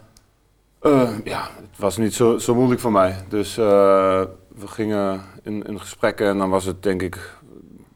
Eh, 0.93 1.09
ja, 1.25 1.41
het 1.41 1.79
was 1.79 1.97
niet 1.97 2.15
zo, 2.15 2.39
zo 2.39 2.55
moeilijk 2.55 2.81
voor 2.81 2.93
mij. 2.93 3.15
Dus 3.29 3.59
eh, 3.59 3.65
we 4.49 4.67
gingen 4.67 5.21
in, 5.43 5.63
in 5.67 5.81
gesprekken 5.81 6.27
en 6.29 6.39
dan 6.39 6.51
was 6.51 6.65
het 6.65 6.83
denk 6.83 7.03
ik 7.03 7.37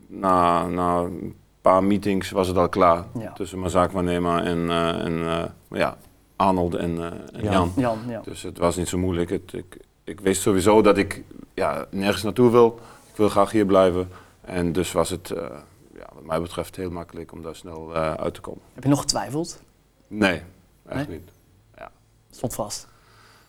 na, 0.09 0.67
na 0.67 0.97
een 0.97 1.37
paar 1.63 1.85
meetings 1.85 2.31
was 2.31 2.49
het 2.49 2.57
al 2.57 2.69
klaar. 2.69 3.05
Ja. 3.19 3.33
Tussen 3.33 3.59
mijn 3.59 3.71
zaakwaarnemer 3.71 4.45
en, 4.45 4.71
eh, 4.71 5.05
en 5.05 5.27
eh, 5.29 5.45
ja, 5.79 5.97
Arnold 6.37 6.75
en, 6.75 6.99
eh, 6.99 7.05
en 7.05 7.43
Jan. 7.43 7.53
Jan. 7.53 7.73
Jan, 7.77 7.99
ja. 8.09 8.21
Dus 8.21 8.43
het 8.43 8.59
was 8.59 8.77
niet 8.77 8.89
zo 8.89 8.99
moeilijk. 8.99 9.31
Het, 9.31 9.53
ik, 9.53 9.77
ik 10.05 10.21
wist 10.21 10.43
sowieso 10.43 10.83
dat 10.83 10.99
ik 10.99 11.23
ja, 11.55 11.87
nergens 11.91 12.23
naartoe 12.23 12.51
wil. 12.51 12.81
Ik 13.11 13.17
wil 13.17 13.29
graag 13.29 13.51
hier 13.51 13.67
blijven. 13.67 14.09
En 14.41 14.73
dus 14.73 14.93
was 14.93 15.11
het 15.11 15.29
ja, 15.95 16.07
wat 16.15 16.25
mij 16.25 16.41
betreft 16.41 16.77
heel 16.77 16.91
makkelijk 16.91 17.33
om 17.33 17.43
daar 17.43 17.57
snel 17.57 17.95
uit 17.95 18.35
te 18.35 18.41
komen. 18.41 18.63
Heb 18.75 18.83
je 18.83 18.89
nog 18.89 19.01
getwijfeld? 19.01 19.63
Nee, 20.09 20.43
echt 20.87 21.09
Nee? 21.09 21.19
niet. 21.19 21.31
Stond 22.31 22.55
vast. 22.55 22.89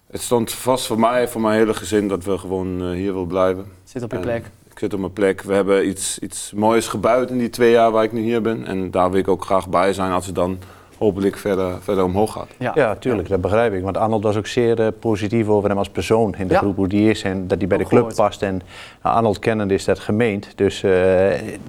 Het 0.08 0.22
stond 0.22 0.52
vast 0.52 0.86
voor 0.86 1.00
mij, 1.00 1.28
voor 1.28 1.42
mijn 1.42 1.58
hele 1.58 1.74
gezin, 1.74 2.08
dat 2.08 2.24
we 2.24 2.38
gewoon 2.38 2.92
hier 2.92 3.14
willen 3.14 3.28
blijven. 3.28 3.72
Zit 3.84 4.04
op 4.04 4.12
je 4.12 4.18
En 4.18 4.24
plek. 4.24 4.52
Ik 4.74 4.80
zit 4.80 4.94
op 4.94 5.00
mijn 5.00 5.14
plek. 5.14 5.42
We 5.42 5.54
hebben 5.54 5.88
iets, 5.88 6.20
iets 6.20 6.52
moois 6.52 6.88
gebouwd 6.88 7.30
in 7.30 7.38
die 7.38 7.50
twee 7.50 7.72
jaar 7.72 7.92
waar 7.92 8.04
ik 8.04 8.12
nu 8.12 8.22
hier 8.22 8.42
ben. 8.42 8.66
En 8.66 8.92
daar 8.92 9.12
wil 9.12 9.20
ik 9.20 9.28
ook 9.28 9.46
graag 9.46 9.70
bij 9.70 9.94
zijn 9.94 10.12
als 10.12 10.26
het 10.26 10.36
dan 10.36 10.60
hopelijk 10.98 11.38
verder, 11.38 11.82
verder 11.82 12.04
omhoog 12.04 12.32
gaat. 12.32 12.48
Ja. 12.58 12.72
Ja, 12.76 12.96
tuurlijk, 12.96 13.30
dat 13.30 13.42
begrijp 13.42 13.74
ik. 13.74 13.84
Want 13.84 13.98
Arnold 13.98 14.24
was 14.24 14.36
ook 14.38 14.48
zeer 14.48 14.80
eh, 14.82 14.88
positief 15.00 15.48
over 15.48 15.70
hem 15.70 15.78
als 15.78 15.90
persoon 15.90 16.36
in 16.38 16.48
de 16.48 16.54
Ja. 16.54 16.60
groep, 16.60 16.76
hoe 16.76 16.88
die 16.88 17.10
is 17.10 17.22
en 17.24 17.48
dat 17.48 17.58
hij 17.58 17.68
bij 17.68 17.78
de 17.78 17.84
club 17.84 18.00
gehoord. 18.00 18.16
past. 18.16 18.42
En 18.42 18.62
nou, 19.04 19.16
Arnold 19.16 19.40
kennende 19.40 19.74
is 19.74 19.86
dat 19.86 20.00
gemeend. 20.00 20.48
Dus 20.56 20.84
eh 20.84 20.92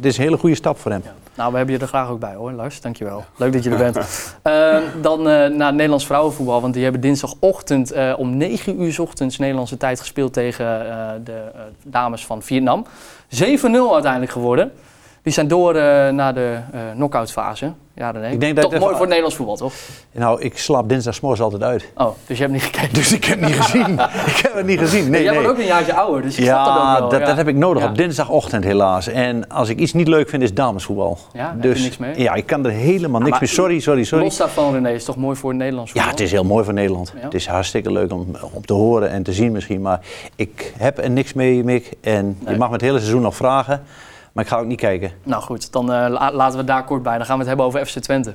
dit 0.01 0.13
is 0.13 0.17
een 0.19 0.25
hele 0.25 0.37
goede 0.39 0.55
stap 0.57 0.79
voor 0.79 0.91
hem. 0.91 1.03
Nou, 1.37 1.51
we 1.51 1.57
hebben 1.57 1.75
je 1.75 1.81
er 1.81 1.87
graag 1.89 2.09
ook 2.09 2.19
bij 2.21 2.35
hoor, 2.35 2.53
Lars. 2.53 2.81
Dankjewel. 2.81 3.25
Leuk 3.37 3.53
dat 3.53 3.65
je 3.65 3.71
er 3.71 3.77
bent. 3.77 3.99
Eh, 4.43 4.77
dan 5.03 5.19
eh, 5.29 5.47
naar 5.51 5.73
Nederlands 5.73 6.07
vrouwenvoetbal. 6.07 6.61
Want 6.61 6.75
die 6.75 6.83
hebben 6.83 7.01
dinsdagochtend 7.01 7.91
eh, 7.93 8.15
om 8.17 8.37
9 8.37 8.83
uur 8.83 8.93
's 8.93 8.99
ochtends 8.99 9.39
Nederlandse 9.39 9.77
tijd 9.77 10.01
gespeeld 10.01 10.33
tegen 10.33 10.67
eh, 10.91 11.09
de 11.25 11.33
eh, 11.55 11.61
dames 11.83 12.27
van 12.27 12.43
Vietnam. 12.43 12.87
7-0 13.29 13.37
uiteindelijk 13.93 14.33
geworden. 14.33 14.73
Die 15.25 15.33
zijn 15.33 15.49
door 15.49 15.75
eh, 15.75 16.09
naar 16.13 16.35
de 16.35 16.59
eh 16.73 16.81
knock-out 16.95 17.33
fase. 17.33 17.73
Ja, 17.95 18.11
René. 18.11 18.29
Ik 18.31 18.41
denk 18.41 18.57
dat 18.57 18.71
Toch 18.71 18.73
mooi 18.73 18.91
voor 18.91 18.99
het 19.01 19.07
Nederlands 19.09 19.37
voetbal, 19.37 19.57
toch? 19.57 19.73
Nou, 20.13 20.41
ik 20.41 20.59
slaap 20.59 20.89
dinsdagsmorgens 20.89 21.43
altijd 21.43 21.63
uit. 21.63 21.93
Oh, 21.97 22.09
dus 22.27 22.37
je 22.37 22.43
hebt 22.43 22.53
niet 22.55 22.63
gekeken. 22.63 22.95
Dus 22.95 23.13
ik 23.13 23.25
heb 23.25 23.41
het 23.41 23.49
niet 23.49 23.61
gezien. 23.61 23.93
ik 24.33 24.37
heb 24.43 24.55
het 24.55 24.67
niet 24.67 24.79
gezien. 24.79 25.11
Nee, 25.11 25.23
Jij 25.23 25.33
nee. 25.33 25.41
wordt 25.43 25.57
ook 25.57 25.63
een 25.63 25.69
jaartje 25.69 25.95
ouder, 25.95 26.23
dus 26.23 26.37
je 26.37 26.43
snapt 26.43 26.65
dat 26.67 26.75
ook 26.77 26.83
Ja, 26.83 26.99
wel. 27.01 27.09
dat, 27.09 27.21
ja. 27.21 27.27
dat 27.27 27.37
heb 27.37 27.49
ik 27.49 27.57
nodig 27.57 27.83
Ja. 27.83 27.89
op 27.89 27.97
dinsdagochtend 27.97 28.65
helaas. 28.65 29.07
En 29.07 29.49
als 29.49 29.69
ik 29.69 29.79
iets 29.79 29.93
niet 29.93 30.09
leuk 30.09 30.29
vind, 30.29 30.43
is 30.43 30.55
damesvoetbal. 30.55 31.19
Ja, 31.33 31.51
heb 31.51 31.63
dus, 31.63 31.79
je 31.79 31.85
niks 31.85 31.97
mee? 31.97 32.19
Ja, 32.21 32.35
ik 32.35 32.47
kan 32.47 32.65
er 32.65 32.71
helemaal 32.71 33.21
niks 33.21 33.31
maar 33.31 33.41
mee. 33.41 33.49
Sorry, 33.51 33.81
sorry, 33.81 34.05
sorry. 34.05 34.25
Los 34.25 34.37
daarvan, 34.37 34.73
René, 34.73 34.91
is 34.91 35.05
toch 35.05 35.17
mooi 35.17 35.37
voor 35.37 35.51
het 35.51 35.59
Nederlands 35.59 35.91
Ja, 35.93 35.97
voetbal? 35.97 36.17
het 36.19 36.27
is 36.27 36.33
heel 36.33 36.45
mooi 36.45 36.65
voor 36.65 36.75
Nederland. 36.75 37.13
Ja. 37.17 37.25
Het 37.25 37.35
is 37.35 37.47
hartstikke 37.47 37.93
leuk 37.93 38.13
om, 38.13 38.27
om 38.53 38.67
te 38.67 38.73
horen 38.73 39.11
en 39.11 39.23
te 39.23 39.33
zien 39.33 39.53
misschien. 39.53 39.81
Maar 39.81 40.01
ik 40.37 40.73
heb 40.79 40.99
er 40.99 41.11
niks 41.11 41.33
mee, 41.33 41.65
Mick. 41.65 41.93
En 42.01 42.37
Nee. 42.41 42.53
je 42.53 42.59
mag 42.59 42.69
me 42.69 42.75
het 42.75 42.83
hele 42.83 42.99
seizoen 42.99 43.23
nog 43.23 43.37
vragen. 43.37 43.83
Maar 44.35 44.45
ik 44.45 44.51
ga 44.51 44.59
ook 44.59 44.67
niet 44.67 44.81
kijken. 44.81 45.13
Nou 45.23 45.43
goed, 45.43 45.73
dan 45.73 45.93
eh, 45.93 46.07
la- 46.11 46.33
laten 46.33 46.59
we 46.59 46.65
daar 46.65 46.85
kort 46.85 47.03
bij. 47.03 47.17
Dan 47.17 47.27
gaan 47.27 47.35
we 47.35 47.41
het 47.41 47.49
hebben 47.49 47.67
over 47.67 47.87
FC 47.87 47.99
Twente. 47.99 48.35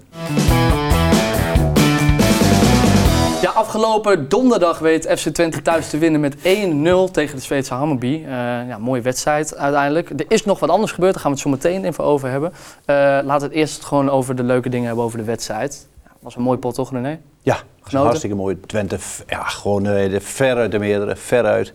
Ja, 3.41 3.49
afgelopen 3.49 4.29
donderdag 4.29 4.79
weet 4.79 5.05
FC 5.19 5.27
Twente 5.29 5.61
thuis 5.61 5.89
te 5.89 5.97
winnen 5.97 6.21
met 6.21 6.35
1-0 6.37 7.11
tegen 7.11 7.35
de 7.35 7.41
Zweedse 7.41 7.73
Hammarby. 7.73 8.23
Eh, 8.25 8.31
ja, 8.67 8.77
mooie 8.77 9.01
wedstrijd 9.01 9.55
uiteindelijk. 9.57 10.09
Er 10.09 10.25
is 10.27 10.45
nog 10.45 10.59
wat 10.59 10.69
anders 10.69 10.91
gebeurd, 10.91 11.13
daar 11.13 11.21
gaan 11.21 11.31
we 11.31 11.37
het 11.37 11.47
zo 11.47 11.53
meteen 11.53 11.85
even 11.85 12.03
over 12.03 12.29
hebben. 12.29 12.51
Eh, 12.85 12.95
laten 12.95 13.25
we 13.39 13.43
het 13.43 13.51
eerst 13.53 13.85
gewoon 13.85 14.09
over 14.09 14.35
de 14.35 14.43
leuke 14.43 14.69
dingen 14.69 14.87
hebben 14.87 15.03
over 15.05 15.17
de 15.17 15.23
wedstrijd. 15.23 15.87
Was 16.19 16.35
een 16.35 16.41
mooi 16.41 16.57
pot 16.57 16.75
toch 16.75 16.91
René? 16.91 17.19
Ja, 17.41 17.55
Genoten? 17.81 17.99
hartstikke 17.99 18.35
mooi. 18.35 18.59
Twente, 18.59 18.97
ja, 19.27 19.43
gewoon 19.43 19.83
de 19.83 20.17
ver 20.21 20.55
uit 20.55 20.71
de 20.71 20.79
meerdere, 20.79 21.15
veruit. 21.15 21.73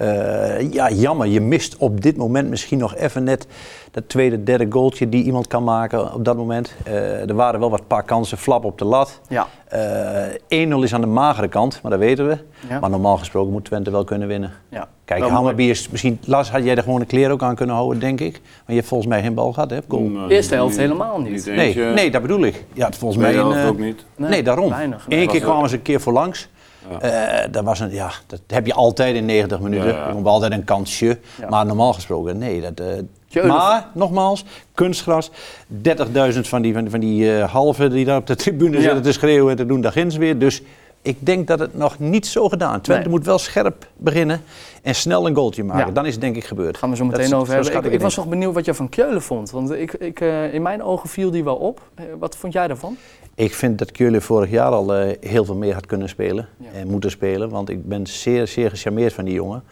Eh 0.00 0.72
ja, 0.72 0.90
jammer. 0.90 1.26
Je 1.26 1.40
mist 1.40 1.76
op 1.76 2.00
dit 2.00 2.16
moment 2.16 2.48
misschien 2.48 2.78
nog 2.78 2.96
even 2.96 3.24
net 3.24 3.46
dat 3.90 4.08
tweede, 4.08 4.42
derde 4.42 4.66
goaltje 4.68 5.08
die 5.08 5.24
iemand 5.24 5.46
kan 5.46 5.64
maken 5.64 6.14
op 6.14 6.24
dat 6.24 6.36
moment. 6.36 6.74
Eh, 6.84 7.28
er 7.28 7.34
waren 7.34 7.60
wel 7.60 7.70
wat 7.70 7.86
paar 7.86 8.02
kansen, 8.02 8.38
flap 8.38 8.64
op 8.64 8.78
de 8.78 8.84
lat. 8.84 9.20
Ja. 9.28 9.46
Eh 9.68 10.68
1-0 10.68 10.82
is 10.82 10.94
aan 10.94 11.00
de 11.00 11.06
magere 11.06 11.48
kant, 11.48 11.78
maar 11.82 11.90
dat 11.90 12.00
weten 12.00 12.28
we. 12.28 12.38
Ja. 12.68 12.78
Maar 12.80 12.90
normaal 12.90 13.16
gesproken 13.16 13.52
moet 13.52 13.64
Twente 13.64 13.90
wel 13.90 14.04
kunnen 14.04 14.28
winnen. 14.28 14.52
ja. 14.68 14.88
Kijk, 15.04 15.22
Hammerby 15.22 15.62
is 15.62 15.88
misschien... 15.88 16.18
Lars, 16.24 16.50
had 16.50 16.64
jij 16.64 16.76
er 16.76 16.82
gewoon 16.82 17.00
een 17.00 17.06
kleer 17.06 17.30
ook 17.30 17.42
aan 17.42 17.54
kunnen 17.54 17.74
houden, 17.74 18.00
denk 18.00 18.20
ik? 18.20 18.32
Maar 18.42 18.64
je 18.66 18.74
hebt 18.74 18.86
volgens 18.86 19.08
mij 19.08 19.22
geen 19.22 19.34
bal 19.34 19.52
gehad, 19.52 19.70
hè? 19.70 19.78
Goal. 19.88 20.28
Eerste 20.28 20.54
helft 20.54 20.76
helemaal 20.76 21.20
niet. 21.20 21.46
Nee, 21.46 21.74
nee, 21.76 22.10
dat 22.10 22.22
bedoel 22.22 22.44
ik. 22.44 22.64
Ja, 22.72 22.86
het 22.86 22.96
volgens 22.96 23.20
mij 23.20 23.30
Tweede 23.32 23.48
een, 23.48 23.56
helft 23.56 23.68
eh, 23.68 23.74
ook 23.74 23.86
niet. 23.86 24.04
Nee, 24.16 24.42
daarom. 24.42 24.70
Weinig. 24.70 25.06
Eén 25.08 25.28
keer 25.28 25.40
kwamen 25.40 25.68
ze 25.68 25.74
een 25.74 25.82
keer 25.82 26.00
voor 26.00 26.12
langs. 26.12 26.48
Ja. 26.90 27.00
Eh, 27.00 27.48
dat, 27.50 27.64
was 27.64 27.80
een, 27.80 27.90
ja, 27.90 28.10
dat 28.26 28.40
heb 28.46 28.66
je 28.66 28.74
altijd 28.74 29.14
in 29.16 29.24
90 29.24 29.60
minuten. 29.60 29.86
Ja, 29.86 29.92
ja. 29.94 30.06
Je 30.06 30.12
komt 30.12 30.26
altijd 30.26 30.52
een 30.52 30.64
kansje. 30.64 31.18
Maar 31.48 31.66
normaal 31.66 31.92
gesproken, 31.92 32.38
nee. 32.38 32.60
Dat, 32.60 32.80
eh, 32.80 33.42
maar, 33.48 33.86
nogmaals, 33.94 34.44
kunstgras. 34.74 35.30
30.000 35.66 36.48
van 36.48 36.62
die, 36.62 36.72
van, 36.72 36.82
die- 36.82 36.90
van 36.90 37.00
die 37.00 37.36
eh, 37.38 37.52
halve 37.52 37.88
die 37.88 38.04
daar 38.04 38.16
op 38.16 38.26
de 38.26 38.34
tribune 38.36 38.80
zitten 38.80 39.02
te 39.02 39.12
schreeuwen 39.12 39.50
en 39.50 39.56
te 39.56 39.66
doen, 39.66 39.80
daar 39.80 39.92
ginds 39.92 40.16
weer. 40.16 40.38
Dus 40.38 40.62
ik 41.02 41.16
denk 41.26 41.46
dat 41.46 41.58
het 41.58 41.74
nog 41.74 41.98
niet 41.98 42.26
zo 42.26 42.48
gedaan. 42.48 42.80
Twente 42.80 43.02
Nee. 43.02 43.10
moet 43.10 43.24
wel 43.24 43.38
scherp 43.38 43.86
beginnen 43.96 44.42
en 44.82 44.94
snel 44.94 45.26
een 45.26 45.34
goaltje 45.34 45.64
maken. 45.64 45.86
Ja. 45.86 45.92
Dan 45.92 46.06
is 46.06 46.12
het 46.12 46.20
denk 46.20 46.36
ik 46.36 46.44
gebeurd. 46.44 46.76
Gaan 46.76 46.90
we 46.90 46.96
zo 46.96 47.04
meteen 47.04 47.34
over 47.34 47.52
hebben. 47.54 47.72
Ik, 47.72 47.78
ik 47.78 47.84
ik 47.84 47.92
het 47.92 48.02
was 48.02 48.16
nog 48.16 48.28
benieuwd 48.28 48.54
wat 48.54 48.64
je 48.64 48.74
van 48.74 48.88
Keulen 48.88 49.22
vond. 49.22 49.50
Want 49.50 49.70
ik, 49.70 49.92
ik, 49.92 50.20
eh, 50.20 50.54
in 50.54 50.62
mijn 50.62 50.82
ogen 50.82 51.08
viel 51.08 51.30
die 51.30 51.44
wel 51.44 51.56
op. 51.56 51.80
Eh, 51.94 52.04
wat 52.18 52.36
vond 52.36 52.52
jij 52.52 52.66
daarvan? 52.66 52.96
Ik 53.34 53.54
vind 53.54 53.78
dat 53.78 53.92
Keulen 53.92 54.22
vorig 54.22 54.50
jaar 54.50 54.70
al 54.70 54.94
eh, 54.94 55.16
heel 55.20 55.44
veel 55.44 55.54
meer 55.54 55.74
had 55.74 55.86
kunnen 55.86 56.08
spelen 56.08 56.48
Ja. 56.56 56.66
en 56.72 56.88
moeten 56.88 57.10
spelen. 57.10 57.48
Want 57.50 57.68
ik 57.68 57.88
ben 57.88 58.06
zeer, 58.06 58.46
zeer 58.46 58.70
gecharmeerd 58.70 59.12
van 59.12 59.24
die 59.24 59.34
jongen. 59.34 59.62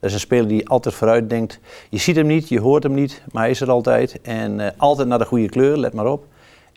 Dat 0.00 0.08
is 0.10 0.12
een 0.14 0.20
speler 0.20 0.48
die 0.48 0.68
altijd 0.68 0.94
vooruit 0.94 1.30
denkt. 1.30 1.58
Je 1.90 1.98
ziet 1.98 2.16
hem 2.16 2.26
niet, 2.26 2.48
je 2.48 2.60
hoort 2.60 2.82
hem 2.82 2.94
niet, 2.94 3.22
maar 3.32 3.42
hij 3.42 3.50
is 3.50 3.60
er 3.60 3.70
altijd. 3.70 4.20
En 4.22 4.74
altijd 4.76 5.08
naar 5.08 5.18
de 5.18 5.24
goede 5.24 5.48
kleur, 5.48 5.76
let 5.76 5.92
maar 5.92 6.06
op. 6.06 6.24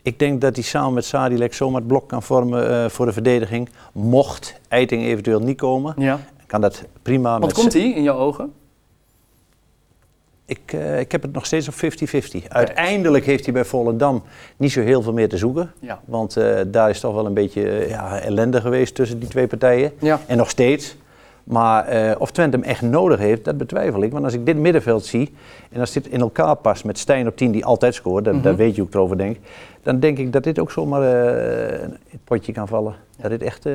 Ik 0.02 0.18
denk 0.18 0.40
dat 0.40 0.54
hij 0.54 0.64
samen 0.64 0.92
met 0.94 1.04
Sadilek 1.04 1.54
zomaar 1.54 1.78
het 1.78 1.88
blok 1.88 2.08
kan 2.08 2.22
vormen 2.22 2.70
eh, 2.70 2.88
voor 2.88 3.06
de 3.06 3.12
verdediging. 3.12 3.68
Mocht 3.92 4.60
Eiting 4.68 5.02
eventueel 5.04 5.40
niet 5.40 5.56
komen, 5.56 5.94
Ja. 5.98 6.20
kan 6.46 6.60
dat 6.60 6.84
prima. 7.02 7.38
Met 7.38 7.52
komt 7.52 7.72
hij 7.72 7.82
in 7.92 8.02
jouw 8.02 8.18
ogen? 8.18 8.52
Ik, 10.44 10.72
eh, 10.72 10.98
ik 11.00 11.12
heb 11.12 11.22
het 11.22 11.32
nog 11.32 11.46
steeds 11.46 11.68
op 11.68 11.74
50-50. 11.74 12.48
Uiteindelijk 12.48 13.24
heeft 13.24 13.44
hij 13.44 13.52
bij 13.54 13.64
Volendam 13.64 14.22
niet 14.56 14.72
zo 14.72 14.80
heel 14.80 15.02
veel 15.02 15.12
meer 15.12 15.28
te 15.28 15.36
zoeken. 15.36 15.72
Ja. 15.80 16.00
Want 16.04 16.36
eh, 16.36 16.60
daar 16.66 16.90
is 16.90 17.00
toch 17.00 17.14
wel 17.14 17.26
een 17.26 17.34
beetje 17.34 17.86
ja, 17.88 18.18
ellende 18.20 18.60
geweest 18.60 18.94
tussen 18.94 19.18
die 19.18 19.28
twee 19.28 19.46
partijen. 19.46 19.92
Ja. 20.00 20.20
En 20.26 20.36
nog 20.36 20.50
steeds. 20.50 20.96
Maar 21.44 21.84
eh, 21.84 22.14
of 22.20 22.30
Twente 22.30 22.56
hem 22.56 22.66
echt 22.66 22.82
nodig 22.82 23.18
heeft, 23.18 23.44
dat 23.44 23.56
betwijfel 23.58 24.02
ik. 24.02 24.12
Want 24.12 24.24
als 24.24 24.34
ik 24.34 24.46
dit 24.46 24.56
middenveld 24.56 25.04
zie, 25.04 25.34
en 25.72 25.80
als 25.80 25.92
dit 25.92 26.06
in 26.06 26.20
elkaar 26.20 26.56
past 26.56 26.84
met 26.84 26.98
Stijn 26.98 27.26
op 27.26 27.36
10 27.36 27.50
die 27.50 27.64
altijd 27.64 27.94
scoort, 27.94 28.24
dat, 28.24 28.34
Mhm. 28.34 28.42
dat 28.42 28.56
weet 28.56 28.74
je 28.74 28.80
hoe 28.80 28.88
ik 28.88 28.94
erover 28.94 29.18
denk. 29.18 29.36
Dan 29.82 30.00
denk 30.00 30.18
ik 30.18 30.32
dat 30.32 30.42
dit 30.44 30.58
ook 30.58 30.70
zomaar 30.70 31.02
eh, 31.02 31.82
in 31.82 31.96
het 32.10 32.24
potje 32.24 32.52
kan 32.52 32.68
vallen. 32.68 32.94
Dat 33.20 33.30
dit 33.30 33.42
echt... 33.42 33.66
eh, 33.66 33.74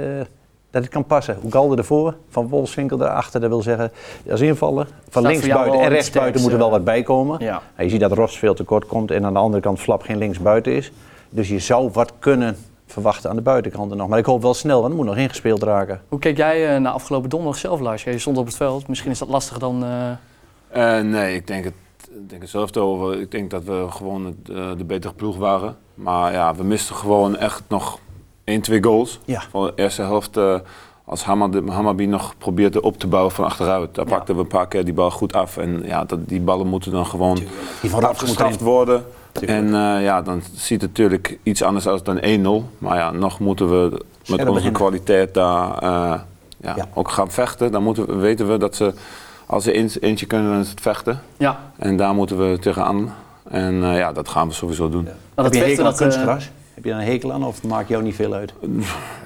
dat 0.71 0.83
dit 0.83 0.91
kan 0.93 1.05
passen. 1.05 1.37
Oegalde 1.43 1.75
ervoor, 1.75 2.15
Van 2.29 2.47
Wolfswinkel 2.47 2.97
daarachter. 2.97 3.39
Dat 3.41 3.49
wil 3.49 3.61
zeggen, 3.61 3.91
als 4.31 4.41
invallen. 4.41 4.85
Van 5.09 5.21
voor 5.21 5.31
links 5.31 5.47
buiten 5.47 5.73
en 5.79 5.83
het 5.83 5.91
rechts 5.93 6.09
buiten 6.11 6.41
moet 6.41 6.51
er 6.51 6.57
wel 6.57 6.69
wat 6.69 6.83
bij 6.83 7.03
komen. 7.03 7.37
Ja. 7.43 7.51
Nou, 7.51 7.61
je 7.83 7.89
ziet 7.89 7.99
dat 7.99 8.11
Rost 8.11 8.37
veel 8.37 8.53
tekort 8.53 8.85
komt 8.85 9.11
en 9.11 9.25
aan 9.25 9.33
de 9.33 9.39
andere 9.39 9.61
kant 9.61 9.79
Flap 9.79 10.01
geen 10.01 10.17
linksbuiten 10.17 10.73
is. 10.73 10.91
Dus 11.29 11.49
je 11.49 11.59
zou 11.59 11.89
wat 11.93 12.13
kunnen 12.19 12.55
verwachten 12.85 13.29
aan 13.29 13.35
de 13.35 13.41
buitenkanten 13.41 13.97
nog. 13.97 14.07
Maar 14.07 14.19
ik 14.19 14.25
hoop 14.25 14.41
wel 14.41 14.53
snel, 14.53 14.79
want 14.79 14.91
er 14.91 14.97
moet 14.97 15.05
nog 15.07 15.17
ingespeeld 15.17 15.63
raken. 15.63 16.01
Hoe 16.09 16.19
keek 16.19 16.37
jij 16.37 16.75
eh, 16.75 16.81
naar 16.81 16.91
afgelopen 16.93 17.29
donderdag 17.29 17.59
zelf, 17.59 17.79
Lars? 17.79 18.03
Je 18.03 18.19
stond 18.19 18.37
op 18.37 18.45
het 18.45 18.55
veld. 18.55 18.87
Misschien 18.87 19.11
is 19.11 19.19
dat 19.19 19.27
lastiger 19.29 19.59
dan... 19.59 19.83
eh, 19.83 20.97
Eh, 20.97 21.03
nee, 21.05 21.35
ik 21.35 21.47
denk, 21.47 21.63
het, 21.63 21.73
ik 22.09 22.29
denk 22.29 22.41
hetzelfde 22.41 22.79
over. 22.79 23.19
Ik 23.19 23.31
denk 23.31 23.49
dat 23.51 23.63
we 23.63 23.85
gewoon 23.89 24.25
het, 24.25 24.45
de 24.77 24.83
betere 24.85 25.13
ploeg 25.13 25.37
waren. 25.37 25.77
Maar 25.93 26.31
ja, 26.33 26.55
we 26.55 26.63
misten 26.63 26.95
gewoon 26.95 27.35
echt 27.37 27.63
nog 27.67 27.99
1, 28.43 28.61
2 28.61 28.83
goals. 28.83 29.19
Ja. 29.25 29.41
Van 29.49 29.65
de 29.65 29.71
eerste 29.75 30.01
helft, 30.01 30.37
eh, 30.37 30.59
als 31.05 31.23
Hammarby 31.23 32.05
nog 32.05 32.37
probeerde 32.37 32.81
op 32.81 32.97
te 32.97 33.07
bouwen 33.07 33.31
van 33.31 33.45
achteruit. 33.45 33.95
Daar 33.95 34.07
Ja. 34.07 34.15
pakten 34.15 34.35
we 34.35 34.41
een 34.41 34.47
paar 34.47 34.67
keer 34.67 34.85
die 34.85 34.93
bal 34.93 35.11
goed 35.11 35.33
af. 35.33 35.57
En 35.57 35.81
ja, 35.85 36.03
dat, 36.05 36.27
die 36.27 36.41
ballen 36.41 36.67
moeten 36.67 36.91
dan 36.91 37.05
gewoon 37.05 37.39
afgestraft 38.01 38.53
erin. 38.61 38.65
worden. 38.67 39.05
En 39.41 39.65
eh, 39.65 40.03
ja, 40.03 40.21
dan 40.21 40.41
ziet 40.55 40.81
het 40.81 40.89
natuurlijk 40.89 41.37
iets 41.43 41.63
anders 41.63 41.87
uit 41.87 42.05
dan 42.05 42.19
1-0. 42.63 42.77
Maar 42.77 42.97
ja, 42.97 43.11
nog 43.11 43.39
moeten 43.39 43.69
we 43.69 43.89
met 43.91 44.01
Scherp 44.21 44.39
onze 44.39 44.51
beginnen. 44.53 44.73
kwaliteit 44.81 45.33
daar 45.33 45.77
eh, 45.77 46.19
ja, 46.57 46.73
Ja. 46.75 46.85
ook 46.93 47.09
gaan 47.09 47.31
vechten. 47.31 47.71
Dan 47.71 47.83
moeten 47.83 48.05
we, 48.05 48.15
weten 48.15 48.51
we 48.51 48.57
dat 48.57 48.75
ze, 48.75 48.93
als 49.45 49.63
ze 49.63 49.99
eentje 50.01 50.25
kunnen, 50.25 50.51
dan 50.51 50.59
is 50.59 50.69
het 50.69 50.81
vechten. 50.81 51.21
ja, 51.37 51.59
En 51.77 51.97
daar 51.97 52.13
moeten 52.13 52.49
we 52.51 52.59
tegenaan. 52.59 53.13
En 53.49 53.83
eh, 53.83 53.97
ja, 53.97 54.11
dat 54.11 54.29
gaan 54.29 54.47
we 54.47 54.53
sowieso 54.53 54.89
doen. 54.89 55.03
nou, 55.03 55.15
Heb 55.35 55.45
dat 55.45 55.53
je 55.53 55.59
een 55.59 55.65
vechten, 55.65 55.85
hekel 55.85 56.05
aan 56.05 56.11
kunstgras? 56.11 56.49
Heb 56.73 56.83
je 56.83 56.89
daar 56.89 56.99
een 56.99 57.05
hekel 57.05 57.33
aan 57.33 57.43
of 57.43 57.63
maakt 57.63 57.87
jou 57.87 58.03
niet 58.03 58.15
veel 58.15 58.33
uit? 58.33 58.53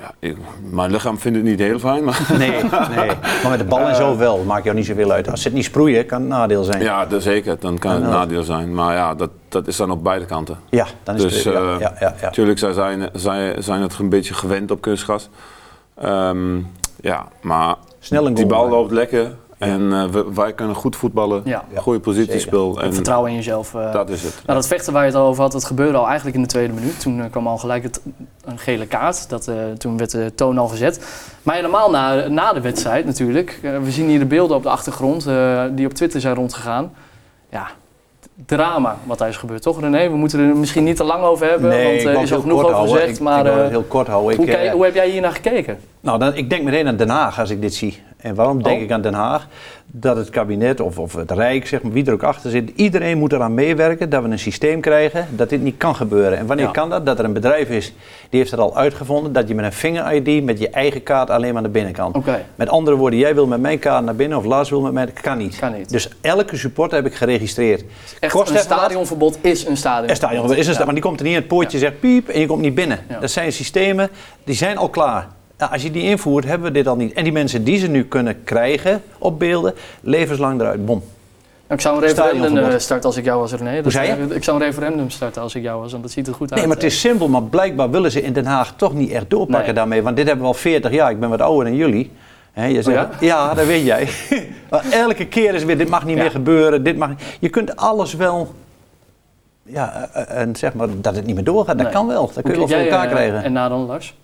Ja, 0.02 0.12
ik- 0.20 0.38
mijn 0.72 0.92
lichaam 0.92 1.18
vindt 1.20 1.38
het 1.38 1.48
niet 1.48 1.60
heel 1.60 1.80
fijn, 1.80 2.04
maar 2.04 2.26
Nee, 2.38 2.50
nee. 2.50 3.08
Maar 3.44 3.50
met 3.50 3.60
de 3.60 3.66
bal 3.66 3.80
en 3.88 3.96
zo 3.96 4.18
wel, 4.18 4.44
maakt 4.44 4.64
jou 4.64 4.76
niet 4.76 4.86
zoveel 4.86 5.12
uit. 5.12 5.30
Als 5.32 5.42
ze 5.42 5.48
het 5.48 5.56
niet 5.58 5.66
sproeien, 5.66 6.06
kan 6.06 6.20
het 6.20 6.30
nadeel 6.30 6.64
zijn. 6.64 6.82
ja, 6.82 7.06
dat 7.06 7.22
zeker. 7.24 7.60
Dan 7.60 7.78
kan 7.78 7.92
het 7.92 8.04
nadeel 8.04 8.44
zijn. 8.44 8.74
Maar 8.74 8.96
ja, 8.96 9.16
dat, 9.16 9.30
dat 9.50 9.68
is 9.68 9.76
dan 9.78 9.92
op 9.92 10.04
beide 10.04 10.26
kanten. 10.26 10.58
Ja, 10.70 10.86
dan 11.04 11.16
is 11.16 11.22
Dus 11.22 11.44
het... 11.44 11.54
Ja, 11.54 11.60
eh, 11.60 11.80
ja, 11.80 11.94
ja, 12.00 12.14
ja. 12.20 12.26
natuurlijk 12.26 12.60
zij 12.60 12.74
zijn, 12.74 13.10
zij 13.14 13.56
zijn 13.62 13.82
het 13.82 13.98
een 14.00 14.10
beetje 14.10 14.34
gewend 14.34 14.72
op 14.72 14.82
kunstgras. 14.82 15.30
Ehm, 15.96 16.58
ja, 17.02 17.28
maar 17.42 17.76
Snel 18.00 18.26
een 18.26 18.34
die 18.34 18.46
bal 18.46 18.70
loopt 18.70 18.92
lekker. 18.92 19.36
En 19.58 19.94
eh, 19.94 20.06
we- 20.06 20.34
wij 20.34 20.54
kunnen 20.54 20.76
goed 20.76 20.96
voetballen, 20.96 21.42
Ja. 21.46 21.64
goede 21.76 22.00
positiespel. 22.00 22.82
En 22.82 22.94
Vertrouwen 22.94 23.30
in 23.30 23.36
jezelf. 23.36 23.74
eh. 23.76 23.94
dat 23.94 24.10
is 24.10 24.24
het. 24.24 24.34
Nou, 24.46 24.60
dat 24.60 24.68
vechten 24.68 24.94
waar 24.94 25.02
je 25.02 25.08
het 25.10 25.18
al 25.18 25.28
over 25.28 25.42
had, 25.44 25.52
dat 25.52 25.66
gebeurde 25.66 25.98
al 25.98 26.06
eigenlijk 26.06 26.36
in 26.36 26.42
de 26.42 26.48
tweede 26.48 26.74
minuut. 26.74 27.00
Toen 27.00 27.30
kwam 27.30 27.48
al 27.48 27.58
gelijk 27.58 27.84
het, 27.84 28.02
een 28.46 28.58
gele 28.60 28.86
kaart. 28.88 29.30
Dat, 29.30 29.48
eh, 29.48 29.56
toen 29.78 29.98
werd 29.98 30.12
de 30.12 30.32
toon 30.36 30.58
al 30.58 30.68
gezet. 30.68 31.08
Maar 31.44 31.56
helemaal 31.56 31.90
na, 31.92 32.28
na 32.28 32.54
de 32.54 32.62
wedstrijd 32.62 33.06
natuurlijk. 33.06 33.60
We 33.62 33.92
zien 33.92 34.08
hier 34.08 34.20
de 34.20 34.26
beelden 34.26 34.58
op 34.58 34.64
de 34.64 34.70
achtergrond 34.70 35.28
eh, 35.28 35.64
die 35.72 35.86
op 35.86 35.94
Twitter 35.94 36.22
zijn 36.22 36.36
rondgegaan. 36.36 36.92
Ja, 37.52 37.68
drama 38.46 38.98
wat 39.06 39.18
daar 39.18 39.28
is 39.30 39.38
gebeurd, 39.38 39.62
toch 39.62 39.80
René? 39.80 40.10
We 40.10 40.16
moeten 40.16 40.40
er 40.40 40.56
misschien 40.56 40.84
niet 40.84 40.96
te 40.96 41.04
lang 41.04 41.24
over 41.24 41.50
hebben, 41.50 41.70
Nee, 41.70 41.86
want 41.86 42.04
er 42.06 42.12
wou 42.12 42.24
is 42.24 42.34
al 42.34 42.40
genoeg 42.42 42.60
over 42.64 42.74
houden. 42.74 42.96
gezegd. 42.96 43.14
Ik- 43.18 43.20
Maar 43.24 43.46
ik 43.46 43.52
eh, 43.52 43.58
het 43.58 43.70
heel 43.70 43.84
kort 43.84 44.08
houden. 44.08 44.36
hoe, 44.38 44.46
Ik, 44.48 44.54
eh, 44.54 44.72
hoe 44.72 44.84
heb 44.84 44.94
jij 44.94 45.10
hier 45.10 45.22
naar 45.22 45.32
gekeken? 45.32 45.80
Nou, 46.00 46.20
dan, 46.20 46.36
ik 46.36 46.50
denk 46.50 46.64
meteen 46.64 46.88
aan 46.88 46.96
Den 46.96 47.10
Haag 47.10 47.40
als 47.40 47.50
ik 47.50 47.62
dit 47.62 47.74
zie. 47.74 48.02
En 48.22 48.36
waarom 48.36 48.64
denk 48.64 48.78
Oh. 48.78 48.82
ik 48.84 48.92
aan 48.92 49.02
Den 49.02 49.14
Haag? 49.14 49.48
Dat 49.92 50.18
het 50.18 50.30
kabinet 50.30 50.80
of, 50.80 51.00
of 51.00 51.14
het 51.14 51.32
Rijk, 51.32 51.68
zeg 51.68 51.82
maar, 51.82 51.92
wie 51.92 52.06
er 52.06 52.14
ook 52.14 52.24
achter 52.24 52.50
zit, 52.52 52.72
iedereen 52.76 53.18
moet 53.18 53.34
eraan 53.34 53.54
meewerken 53.54 54.10
dat 54.10 54.24
we 54.24 54.30
een 54.30 54.40
systeem 54.40 54.82
krijgen 54.82 55.28
dat 55.30 55.50
dit 55.50 55.62
niet 55.62 55.78
kan 55.78 55.96
gebeuren. 55.96 56.38
En 56.38 56.46
wanneer 56.46 56.66
Ja. 56.66 56.72
kan 56.72 56.90
dat? 56.90 57.06
Dat 57.06 57.20
er 57.20 57.26
een 57.26 57.34
bedrijf 57.34 57.70
is, 57.70 57.94
die 58.30 58.40
heeft 58.40 58.52
het 58.52 58.60
al 58.60 58.78
uitgevonden, 58.78 59.34
dat 59.34 59.48
je 59.48 59.56
met 59.56 59.66
een 59.66 59.74
vinger-ID 59.74 60.44
met 60.44 60.60
je 60.60 60.70
eigen 60.70 61.04
kaart 61.04 61.30
alleen 61.30 61.54
maar 61.54 61.62
naar 61.62 61.72
binnen 61.72 61.94
kan. 61.94 62.24
Met 62.56 62.70
andere 62.70 62.98
woorden, 62.98 63.20
jij 63.20 63.36
wil 63.36 63.48
met 63.48 63.60
mijn 63.62 63.80
kaart 63.80 64.06
naar 64.06 64.16
binnen 64.16 64.38
of 64.38 64.46
Lars 64.46 64.70
wil 64.70 64.82
met 64.82 64.94
mij, 64.94 65.06
dat 65.06 65.22
kan 65.22 65.38
niet. 65.38 65.58
Kan 65.60 65.74
niet. 65.78 65.90
Dus 65.90 66.10
elke 66.22 66.58
supporter 66.58 66.98
heb 66.98 67.06
ik 67.12 67.16
geregistreerd. 67.16 67.84
Echt, 68.20 68.34
Kost 68.34 68.50
een 68.52 68.58
stadionverbod 68.58 69.38
is 69.42 69.66
een 69.66 69.78
stadion. 69.78 70.10
Er 70.10 70.16
staat 70.16 70.32
jongen, 70.34 70.58
is 70.58 70.68
een 70.68 70.86
maar 70.86 70.94
die 70.94 71.04
komt 71.04 71.20
er 71.20 71.26
niet 71.26 71.34
in. 71.34 71.40
Het 71.40 71.48
poortje 71.50 71.78
zegt 71.78 72.00
piep 72.00 72.28
en 72.30 72.40
je 72.40 72.46
komt 72.46 72.62
niet 72.62 72.76
binnen. 72.76 73.00
Dat 73.22 73.32
zijn 73.32 73.52
systemen, 73.52 74.10
die 74.44 74.56
zijn 74.56 74.78
al 74.78 74.90
klaar. 74.90 75.28
Nou, 75.60 75.72
als 75.72 75.82
je 75.82 75.92
die 75.92 76.04
invoert, 76.04 76.46
hebben 76.46 76.68
we 76.68 76.74
dit 76.74 76.88
al 76.88 76.96
niet. 76.96 77.14
En 77.14 77.24
die 77.24 77.34
mensen 77.34 77.64
die 77.64 77.78
ze 77.80 77.88
nu 77.88 78.04
kunnen 78.04 78.44
krijgen 78.44 79.02
op 79.18 79.40
beelden, 79.40 79.74
levenslang 80.02 80.60
eruit. 80.62 80.86
Bom. 80.86 81.04
Ik 81.70 81.82
zou 81.82 81.96
een 81.96 82.02
referendum 82.02 82.58
eh, 82.58 82.78
starten 82.78 83.06
als 83.06 83.18
ik 83.18 83.26
jou 83.26 83.40
was, 83.40 83.54
René. 83.54 83.82
Dat- 83.82 83.92
zei 83.92 84.08
je? 84.28 84.36
Ik 84.36 84.44
zou 84.44 84.60
een 84.60 84.66
referendum 84.66 85.10
starten 85.10 85.42
als 85.42 85.56
ik 85.56 85.64
jou 85.64 85.82
was, 85.82 85.92
want 85.92 86.04
dat 86.04 86.12
ziet 86.12 86.28
er 86.28 86.34
goed 86.34 86.50
uit. 86.52 86.60
Nee, 86.60 86.68
maar 86.68 86.76
het 86.76 86.86
is 86.86 87.00
simpel, 87.00 87.28
maar 87.28 87.44
blijkbaar 87.44 87.90
willen 87.90 88.12
ze 88.12 88.22
in 88.22 88.34
Den 88.34 88.46
Haag 88.46 88.74
toch 88.76 88.94
niet 88.94 89.12
echt 89.12 89.30
doorpakken 89.30 89.66
Nee. 89.66 89.74
daarmee. 89.74 90.02
Want 90.04 90.16
dit 90.16 90.26
hebben 90.26 90.44
we 90.46 90.52
al 90.52 90.58
40 90.58 90.92
jaar. 90.92 91.12
Ik 91.12 91.20
ben 91.20 91.30
wat 91.30 91.42
ouder 91.42 91.64
dan 91.66 91.76
jullie. 91.76 92.12
Je 92.54 92.82
zegt, 92.82 92.88
Oh 92.88 92.94
ja? 92.94 93.10
ja? 93.20 93.54
dat 93.54 93.66
weet 93.66 93.86
jij. 93.86 94.08
maar 94.70 94.86
elke 94.92 95.26
keer 95.28 95.54
is 95.54 95.64
weer, 95.64 95.78
dit 95.78 95.90
mag 95.90 96.06
niet 96.06 96.16
Ja. 96.16 96.22
meer 96.22 96.32
gebeuren. 96.32 96.84
Dit 96.84 96.98
mag, 96.98 97.10
je 97.40 97.50
kunt 97.50 97.76
alles 97.76 98.14
wel, 98.14 98.54
ja, 99.64 100.10
eh, 100.14 100.22
eh, 100.22 100.42
en 100.42 100.56
zeg 100.56 100.74
maar 100.74 100.88
dat 101.02 101.16
het 101.16 101.26
niet 101.26 101.36
meer 101.36 101.44
doorgaat. 101.44 101.76
Dat 101.78 101.86
Nee. 101.86 101.96
kan 101.96 102.08
wel. 102.08 102.26
Dat 102.26 102.34
Hoe 102.34 102.44
kun 102.44 102.52
je 102.52 102.58
wel 102.58 102.68
voor 102.68 102.78
elkaar 102.78 103.08
krijgen. 103.08 103.44
En 103.44 103.52
na 103.52 103.70
dan, 103.70 103.86
Lars? 103.86 104.16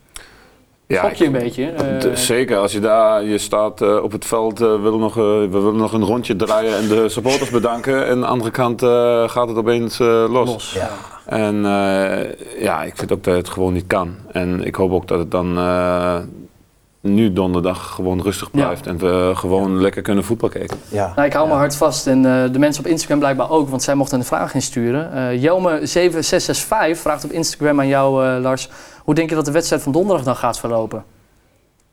Ja, 0.87 0.99
Schok 1.03 1.13
je 1.13 1.25
een 1.25 1.31
beetje? 1.31 1.65
eh, 1.69 2.13
Zeker, 2.15 2.57
als 2.57 2.71
je 2.71 2.79
daar, 2.79 3.23
je 3.23 3.37
staat 3.37 3.81
eh, 3.81 4.03
op 4.03 4.11
het 4.11 4.25
veld, 4.25 4.61
eh, 4.61 4.81
willen 4.81 4.99
nog, 4.99 5.17
eh, 5.17 5.23
we 5.23 5.47
willen 5.49 5.75
nog 5.75 5.93
een 5.93 6.03
rondje 6.03 6.35
draaien 6.35 6.77
en 6.77 6.87
de 6.87 7.09
supporters 7.09 7.49
bedanken. 7.49 8.05
En 8.05 8.11
aan 8.11 8.19
de 8.19 8.25
andere 8.27 8.51
kant 8.51 8.83
eh, 8.83 9.29
gaat 9.29 9.47
het 9.47 9.57
opeens 9.57 9.99
eh, 9.99 10.07
los. 10.29 10.49
los. 10.49 10.73
Ja. 10.73 10.89
En 11.25 11.55
eh, 11.65 12.61
ja, 12.61 12.83
ik 12.83 12.93
vind 12.97 13.11
ook 13.11 13.23
dat 13.23 13.35
het 13.35 13.49
gewoon 13.49 13.73
niet 13.73 13.87
kan. 13.87 14.15
En 14.31 14.63
ik 14.65 14.75
hoop 14.75 14.91
ook 14.91 15.07
dat 15.07 15.19
het 15.19 15.31
dan 15.31 15.57
eh, 15.57 16.17
nu 17.01 17.33
donderdag 17.33 17.91
gewoon 17.93 18.21
rustig 18.21 18.49
Ja. 18.51 18.63
blijft. 18.63 18.87
En 18.87 18.97
we 18.97 19.31
gewoon 19.35 19.81
lekker 19.81 20.01
kunnen 20.01 20.23
voetbal 20.23 20.49
kijken. 20.49 20.77
Ja. 20.87 21.11
Nou, 21.15 21.27
ik 21.27 21.33
hou 21.33 21.43
Ja. 21.43 21.49
mijn 21.49 21.59
hart 21.59 21.75
vast 21.75 22.07
en 22.07 22.25
eh, 22.25 22.51
de 22.51 22.59
mensen 22.59 22.83
op 22.83 22.89
Instagram 22.89 23.19
blijkbaar 23.19 23.49
ook, 23.49 23.69
want 23.69 23.83
zij 23.83 23.95
mochten 23.95 24.19
een 24.19 24.25
vraag 24.25 24.53
insturen. 24.53 25.13
Eh 25.13 25.43
Jelme7665 25.43 26.99
vraagt 26.99 27.23
op 27.23 27.31
Instagram 27.31 27.79
aan 27.79 27.87
jou, 27.87 28.25
eh, 28.25 28.41
Lars, 28.41 28.69
hoe 29.05 29.15
denk 29.15 29.29
je 29.29 29.35
dat 29.35 29.45
de 29.45 29.51
wedstrijd 29.51 29.81
van 29.81 29.91
donderdag 29.91 30.25
dan 30.25 30.35
gaat 30.35 30.59
verlopen? 30.59 31.05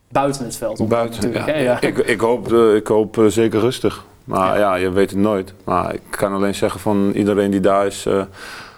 Buiten 0.09 0.45
het 0.45 0.57
veld. 0.57 0.89
Buiten, 0.89 1.33
ja. 1.63 1.81
Ik, 1.81 1.99
ik 1.99 2.21
hoop, 2.21 2.53
eh, 2.53 2.75
ik 2.75 2.87
hoop 2.87 3.19
eh, 3.19 3.25
zeker 3.27 3.61
rustig. 3.61 4.05
Maar 4.25 4.59
ja. 4.59 4.75
je 4.75 4.91
weet 4.91 5.11
het 5.11 5.19
nooit. 5.19 5.55
Maar 5.65 5.95
ik 5.95 6.01
kan 6.11 6.33
alleen 6.33 6.55
zeggen 6.55 6.81
van 6.81 7.13
iedereen 7.15 7.51
die 7.51 7.61
daar 7.61 7.87
is, 7.87 8.07
eh, 8.07 8.23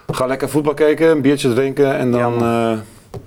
ga 0.07 0.25
lekker 0.25 0.49
voetbal 0.49 0.73
kijken, 0.73 1.09
een 1.09 1.21
biertje 1.21 1.53
drinken 1.53 1.95
en 1.95 2.11
dan... 2.11 2.33
Ja, 2.39 2.83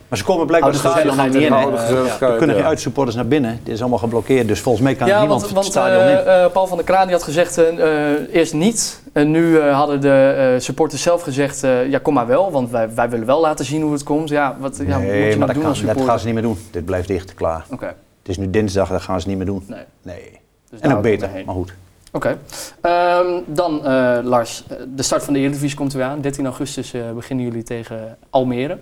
Maar 0.09 0.19
ze 0.19 0.25
komen 0.25 0.47
blijkbaar 0.47 0.73
de 0.73 0.79
stadion 0.79 1.17
niet 1.25 1.35
in. 1.35 1.53
eh, 1.53 2.21
Er 2.21 2.37
kunnen 2.37 2.49
ja. 2.57 2.61
geen 2.63 2.71
uitsupporters 2.71 3.17
naar 3.17 3.27
binnen. 3.27 3.61
Dit 3.65 3.75
is 3.75 3.81
allemaal 3.81 3.99
geblokkeerd. 3.99 4.49
Dus 4.49 4.61
volgens 4.61 4.85
mij 4.85 4.95
kan 4.95 5.07
Ja, 5.07 5.19
niemand 5.19 5.41
want, 5.41 5.53
het 5.53 5.61
want 5.61 5.73
stadion 5.73 6.03
in. 6.03 6.17
eh, 6.27 6.45
eh, 6.45 6.53
Paul 6.53 6.67
van 6.67 6.77
der 6.77 6.87
Kraan 6.87 7.05
die 7.07 7.15
had 7.15 7.23
gezegd 7.25 7.59
eh, 7.59 8.13
eh, 8.13 8.19
eerst 8.33 8.55
niet. 8.55 9.03
En 9.13 9.31
nu 9.31 9.59
eh, 9.59 9.75
hadden 9.77 10.01
de 10.01 10.35
eh, 10.55 10.61
supporters 10.61 11.03
zelf 11.03 11.23
gezegd, 11.23 11.63
eh, 11.63 11.91
ja 11.91 11.99
kom 11.99 12.15
maar 12.15 12.27
wel, 12.27 12.51
want 12.51 12.71
wij, 12.71 12.95
wij 12.95 13.11
willen 13.11 13.27
wel 13.27 13.41
laten 13.41 13.65
zien 13.65 13.83
hoe 13.83 13.93
het 13.93 14.03
komt. 14.03 14.29
Ja, 14.29 14.57
wat 14.61 14.77
ja, 14.87 14.99
moet 14.99 15.07
je 15.07 15.13
nee, 15.13 15.37
maar 15.37 15.47
dat, 15.47 15.55
doen 15.55 15.65
kan, 15.65 15.73
als 15.73 15.83
dat 15.83 16.01
gaan 16.05 16.19
ze 16.19 16.25
niet 16.25 16.35
meer 16.35 16.43
doen. 16.43 16.59
Dit 16.71 16.85
blijft 16.85 17.09
dicht, 17.09 17.35
klaar. 17.35 17.65
Oké. 17.71 17.87
Het 17.87 18.29
is 18.29 18.37
nu 18.39 18.51
dinsdag, 18.51 18.89
dat 18.89 19.03
gaan 19.03 19.21
ze 19.21 19.29
niet 19.29 19.37
meer 19.37 19.47
doen. 19.47 19.65
Nee. 19.67 19.81
Nee. 20.03 20.39
Dus 20.71 20.81
En 20.81 20.97
ook 20.97 21.03
beter, 21.03 21.31
maar 21.47 21.55
goed. 21.55 21.73
Oké. 22.13 22.39
Ehm, 22.81 23.27
dan 23.47 23.85
eh, 23.87 24.19
Lars, 24.23 24.65
eh, 24.69 24.77
de 24.95 25.03
start 25.03 25.25
van 25.25 25.33
de 25.33 25.39
Eredivisie 25.39 25.77
komt 25.77 25.93
er 25.93 25.99
weer 25.99 26.07
aan. 26.07 26.21
13 26.21 26.45
augustus 26.45 26.93
eh, 26.93 27.01
beginnen 27.15 27.45
jullie 27.45 27.63
tegen 27.63 28.17
Almere. 28.31 28.79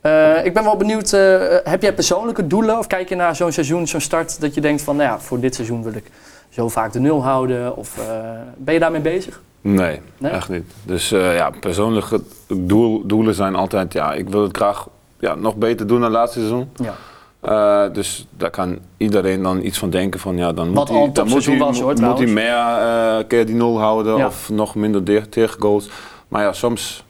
Eh, 0.00 0.44
ik 0.44 0.54
ben 0.54 0.64
wel 0.64 0.76
benieuwd, 0.76 1.12
eh, 1.12 1.38
heb 1.64 1.82
jij 1.82 1.94
persoonlijke 1.94 2.46
doelen 2.46 2.78
of 2.78 2.86
kijk 2.86 3.08
je 3.08 3.14
naar 3.14 3.36
zo'n 3.36 3.52
seizoen, 3.52 3.86
zo'n 3.86 4.00
start, 4.00 4.40
dat 4.40 4.54
je 4.54 4.60
denkt 4.60 4.82
van, 4.82 4.96
nou 4.96 5.08
ja, 5.08 5.18
voor 5.20 5.40
dit 5.40 5.54
seizoen 5.54 5.82
wil 5.82 5.92
ik 5.94 6.10
zo 6.48 6.68
vaak 6.68 6.92
de 6.92 7.00
nul 7.00 7.22
houden? 7.22 7.76
Of 7.76 7.98
eh, 7.98 8.04
ben 8.56 8.74
je 8.74 8.80
daarmee 8.80 9.00
bezig? 9.00 9.40
Nee, 9.60 10.00
Nee? 10.18 10.32
echt 10.32 10.48
niet. 10.48 10.64
Dus 10.84 11.12
eh, 11.12 11.34
ja, 11.36 11.50
persoonlijke 11.60 12.20
doel, 12.54 13.06
doelen 13.06 13.34
zijn 13.34 13.54
altijd, 13.54 13.92
ja, 13.92 14.12
ik 14.12 14.28
wil 14.28 14.42
het 14.42 14.56
graag 14.56 14.88
ja, 15.18 15.34
nog 15.34 15.56
beter 15.56 15.86
doen 15.86 16.00
dan 16.00 16.08
het 16.10 16.18
laatste 16.18 16.38
seizoen. 16.38 16.70
Ja. 16.74 16.94
Eh, 17.40 17.92
dus 17.94 18.26
daar 18.36 18.50
kan 18.50 18.78
iedereen 18.96 19.42
dan 19.42 19.64
iets 19.64 19.78
van 19.78 19.90
denken 19.90 20.20
van, 20.20 20.36
ja, 20.36 20.52
dan 20.52 20.68
moet 20.68 20.76
hij, 20.76 20.86
dan 20.86 20.96
moet 20.96 21.16
hij, 21.16 21.24
topseizoen 21.24 21.58
was, 21.58 21.80
hoor, 21.80 21.88
moet 21.88 21.98
hij 22.00 22.08
trouwens. 22.08 22.32
meer 22.32 22.54
eh, 23.18 23.26
keer 23.28 23.46
die 23.46 23.54
nul 23.54 23.78
houden 23.80 24.16
Ja. 24.16 24.26
of 24.26 24.48
nog 24.50 24.74
minder 24.74 25.04
de- 25.04 25.28
tegengoals. 25.28 25.90
Maar 26.28 26.42
ja, 26.42 26.52
soms 26.52 27.04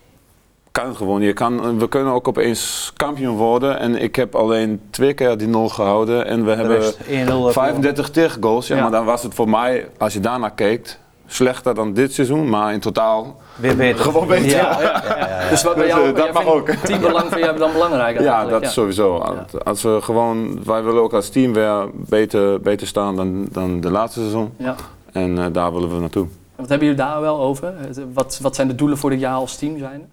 kan 0.73 0.97
gewoon. 0.97 1.23
Je 1.23 1.33
kan, 1.33 1.79
we 1.79 1.89
kunnen 1.89 2.13
ook 2.13 2.29
opeens 2.29 2.93
kampioen 2.97 3.37
worden 3.37 3.79
en 3.79 4.03
ik 4.03 4.17
heb 4.17 4.35
alleen 4.35 4.81
twee 4.91 5.13
keer 5.15 5.39
die 5.39 5.49
nul 5.49 5.69
gehouden 5.69 6.27
en 6.27 6.39
we 6.45 6.51
De 6.51 6.57
hebben 6.57 6.77
rest 6.79 6.99
1-0. 7.07 7.47
eh, 7.49 7.53
35 7.53 8.11
tegengoals. 8.11 8.67
Ja, 8.67 8.77
Ja. 8.77 8.83
maar 8.83 8.91
dan 8.91 9.05
was 9.05 9.23
het 9.23 9.35
voor 9.35 9.49
mij, 9.49 9.89
als 9.99 10.13
je 10.13 10.21
daarnaar 10.21 10.53
kijkt, 10.53 10.99
slechter 11.27 11.75
dan 11.75 11.93
dit 11.93 12.15
seizoen, 12.15 12.49
maar 12.49 12.73
in 12.73 12.81
totaal 12.81 13.37
Weer 13.57 13.77
beter. 13.77 14.01
Gewoon 14.05 14.27
beter. 14.27 14.49
Ja, 14.57 14.81
ja. 14.81 15.49
Dus 15.51 15.63
wat 15.63 15.75
bij 15.75 15.85
Dus, 15.85 15.95
jou, 15.95 16.13
dat 16.13 16.33
mag 16.33 16.45
ook. 16.47 16.69
Teambelang 16.71 17.29
vind 17.33 17.45
jij 17.45 17.53
dan 17.57 17.73
belangrijk 17.73 18.21
Ja, 18.21 18.45
dat 18.47 18.67
sowieso. 18.67 19.23
Als 19.65 19.83
we 19.83 19.99
gewoon, 20.03 20.65
wij 20.65 20.83
willen 20.83 21.03
ook 21.03 21.13
als 21.13 21.29
team 21.29 21.53
weer 21.53 21.89
beter, 21.93 22.61
beter 22.61 22.87
staan 22.87 23.17
dan, 23.17 23.47
dan 23.53 23.81
de 23.81 23.91
laatste 23.91 24.21
seizoen. 24.21 24.53
Ja. 24.57 24.75
En 25.13 25.39
eh, 25.39 25.45
daar 25.53 25.73
willen 25.73 25.95
we 25.95 26.01
naartoe. 26.01 26.27
Wat 26.57 26.69
hebben 26.69 26.89
jullie 26.89 27.03
daar 27.03 27.21
wel 27.21 27.39
over? 27.41 27.75
Wat, 28.13 28.39
wat 28.43 28.55
zijn 28.55 28.69
de 28.69 28.75
doelen 28.75 28.99
voor 28.99 29.11
dit 29.11 29.21
jaar 29.21 29.35
als 29.35 29.57
team 29.57 29.79
zijn? 29.79 30.09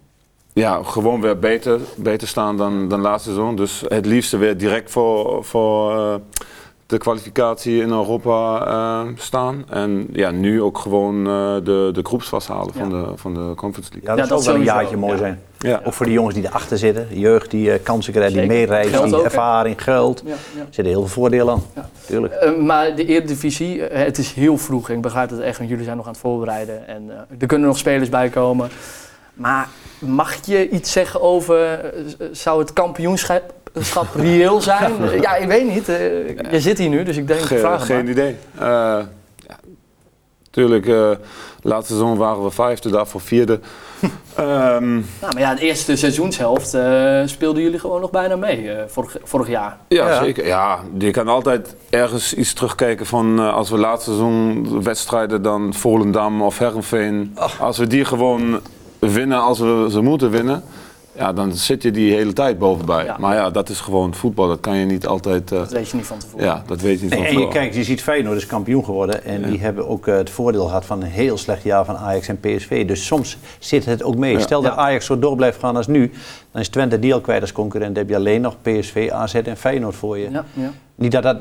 Ja, 0.57 0.83
gewoon 0.83 1.21
weer 1.21 1.39
beter, 1.39 1.79
beter 1.95 2.27
staan 2.27 2.57
dan, 2.57 2.87
dan 2.87 3.01
laatste 3.01 3.29
seizoen. 3.29 3.55
Dus 3.55 3.83
het 3.87 4.05
liefste 4.05 4.37
weer 4.37 4.57
direct 4.57 4.91
voor, 4.91 5.43
voor 5.45 5.91
eh, 5.91 6.15
de 6.87 6.97
kwalificatie 6.97 7.81
in 7.81 7.89
Europa 7.89 8.65
eh, 8.65 9.07
staan. 9.15 9.65
En 9.69 10.07
ja, 10.11 10.31
nu 10.31 10.61
ook 10.61 10.77
gewoon 10.77 11.27
eh, 11.27 11.55
de, 11.63 11.89
de 11.93 12.01
groepsfase 12.03 12.51
halen 12.51 12.73
van, 12.73 12.89
de, 12.89 13.11
van 13.15 13.33
de 13.33 13.53
Conference 13.55 13.91
League. 13.93 14.09
Ja, 14.09 14.15
dat 14.15 14.17
Ja, 14.17 14.25
zou 14.25 14.39
dat 14.39 14.45
wel 14.45 14.55
een 14.55 14.63
jaartje 14.63 14.97
mooi 14.97 15.11
ja. 15.11 15.17
zijn. 15.17 15.41
Ja. 15.59 15.81
Ook 15.83 15.93
voor 15.93 16.05
de 16.05 16.11
jongens 16.11 16.35
die 16.35 16.45
erachter 16.45 16.77
zitten. 16.77 17.07
Jeugd 17.11 17.51
die 17.51 17.71
eh, 17.71 17.83
kansen 17.83 18.13
krijgt, 18.13 18.33
die 18.33 18.45
meereist, 18.45 19.03
die 19.03 19.23
ervaring, 19.23 19.83
geld. 19.83 20.21
Ja, 20.25 20.29
ja. 20.29 20.35
Er 20.59 20.65
zitten 20.69 20.85
heel 20.85 21.01
veel 21.01 21.21
voordelen 21.21 21.53
aan. 21.53 21.63
Ja. 21.75 21.89
Tuurlijk. 22.05 22.57
Maar 22.59 22.95
de 22.95 23.05
Eredivisie, 23.05 23.81
het 23.81 24.17
is 24.17 24.31
heel 24.31 24.57
vroeg. 24.57 24.89
Ik 24.89 25.01
begrijp 25.01 25.29
het 25.29 25.39
echt, 25.39 25.57
want 25.57 25.69
jullie 25.69 25.85
zijn 25.85 25.97
nog 25.97 26.05
aan 26.05 26.11
het 26.11 26.21
voorbereiden. 26.21 26.87
En 26.87 27.03
eh, 27.09 27.15
er 27.39 27.47
kunnen 27.47 27.67
nog 27.67 27.77
spelers 27.77 28.09
bij 28.09 28.29
komen. 28.29 28.69
Maar 29.37 29.67
mag 29.99 30.45
je 30.45 30.69
iets 30.69 30.91
zeggen 30.91 31.21
over, 31.21 31.73
eh, 31.73 32.01
zou 32.31 32.59
het 32.59 32.73
kampioenschap 32.73 33.53
schap 33.79 34.07
reëel 34.15 34.61
zijn? 34.61 34.93
Ja, 35.21 35.35
ik 35.35 35.47
weet 35.47 35.67
niet. 35.73 35.89
eh, 35.89 36.51
je 36.51 36.59
zit 36.59 36.77
hier 36.77 36.89
nu, 36.89 37.03
dus 37.03 37.17
ik 37.17 37.27
denk, 37.27 37.39
ik 37.39 37.45
Ge- 37.45 37.57
vraag 37.57 37.85
geen 37.85 37.95
maar. 38.03 38.11
idee. 38.11 38.35
Eh, 38.55 38.59
ja, 39.47 39.55
tuurlijk, 40.51 40.87
eh 40.87 41.11
laatste 41.61 41.93
seizoen 41.93 42.17
waren 42.17 42.43
we 42.43 42.51
vijfde, 42.51 42.89
daarvoor 42.89 43.21
vierde. 43.21 43.59
Ehm, 44.35 44.93
Nou, 44.93 45.33
maar 45.33 45.39
ja, 45.39 45.55
de 45.55 45.61
eerste 45.61 45.95
seizoenshelft 45.95 46.73
eh, 46.73 47.21
speelden 47.25 47.63
jullie 47.63 47.79
gewoon 47.79 48.01
nog 48.01 48.09
bijna 48.09 48.35
mee, 48.35 48.71
eh, 48.71 48.83
vorig, 48.87 49.17
vorig 49.23 49.47
jaar. 49.47 49.77
ja, 49.87 50.07
Ja. 50.09 50.23
zeker. 50.23 50.45
Ja, 50.45 50.79
je 50.97 51.11
kan 51.11 51.27
altijd 51.27 51.75
ergens 51.89 52.33
iets 52.33 52.53
terugkijken 52.53 53.05
van 53.05 53.39
eh, 53.39 53.53
als 53.53 53.69
we 53.69 53.77
laatste 53.77 54.09
seizoen 54.09 54.83
wedstrijden 54.83 55.41
dan 55.41 55.73
Volendam 55.73 56.41
of 56.41 56.57
Herenveen. 56.57 57.37
Als 57.59 57.77
we 57.77 57.87
die 57.87 58.05
gewoon 58.05 58.59
winnen 59.11 59.41
als 59.41 59.59
we 59.59 59.87
ze 59.91 60.01
moeten 60.01 60.29
winnen. 60.29 60.63
Ja, 61.17 61.33
dan 61.33 61.53
zit 61.53 61.83
je 61.83 61.91
die 61.91 62.13
hele 62.13 62.33
tijd 62.33 62.59
bovenbij. 62.59 63.03
Ja. 63.05 63.17
Maar 63.19 63.35
ja, 63.35 63.49
dat 63.49 63.69
is 63.69 63.79
gewoon 63.79 64.13
voetbal. 64.13 64.47
Dat 64.47 64.59
kan 64.59 64.75
je 64.77 64.85
niet 64.85 65.07
altijd... 65.07 65.51
eh, 65.51 65.59
Dat 65.59 65.71
weet 65.71 65.89
je 65.89 65.95
niet 65.97 66.05
van 66.05 66.17
tevoren. 66.17 66.45
ja, 66.45 66.63
dat 66.67 66.81
weet 66.81 66.97
je 66.99 67.01
niet 67.05 67.09
Nee, 67.13 67.19
van 67.19 67.27
en 67.27 67.33
je, 67.33 67.37
tevoren. 67.39 67.59
kijkt, 67.59 67.75
je 67.75 67.83
ziet 67.83 68.01
Feyenoord 68.01 68.37
is 68.37 68.45
kampioen 68.45 68.85
geworden. 68.85 69.23
En 69.25 69.41
Ja. 69.41 69.47
die 69.47 69.59
hebben 69.59 69.87
ook 69.87 70.07
eh, 70.07 70.15
het 70.15 70.29
voordeel 70.29 70.65
gehad 70.65 70.85
van 70.85 71.01
een 71.01 71.07
heel 71.07 71.37
slecht 71.37 71.63
jaar 71.63 71.85
van 71.85 71.97
Ajax 71.97 72.27
en 72.27 72.39
PSV. 72.39 72.85
Dus 72.87 73.05
soms 73.05 73.37
zit 73.59 73.85
het 73.85 74.03
ook 74.03 74.15
mee. 74.15 74.33
Ja. 74.33 74.39
Stel 74.39 74.61
dat 74.61 74.73
Ja. 74.73 74.77
Ajax 74.79 75.05
zo 75.05 75.19
door 75.19 75.35
blijft 75.35 75.59
gaan 75.59 75.75
als 75.75 75.87
nu. 75.87 76.11
Dan 76.51 76.61
is 76.61 76.69
Twente 76.69 76.99
die 76.99 77.13
al 77.13 77.21
kwijt 77.21 77.41
als 77.41 77.51
concurrent. 77.51 77.95
Dan 77.95 78.03
heb 78.03 78.11
je 78.11 78.17
alleen 78.19 78.41
nog 78.41 78.55
PSV, 78.61 79.09
AZ 79.13 79.33
en 79.35 79.57
Feyenoord 79.57 79.95
voor 79.95 80.17
je. 80.17 80.29
Ja, 80.31 80.45
ja. 80.53 80.71
Niet 80.95 81.11
dat 81.11 81.23
dat 81.23 81.37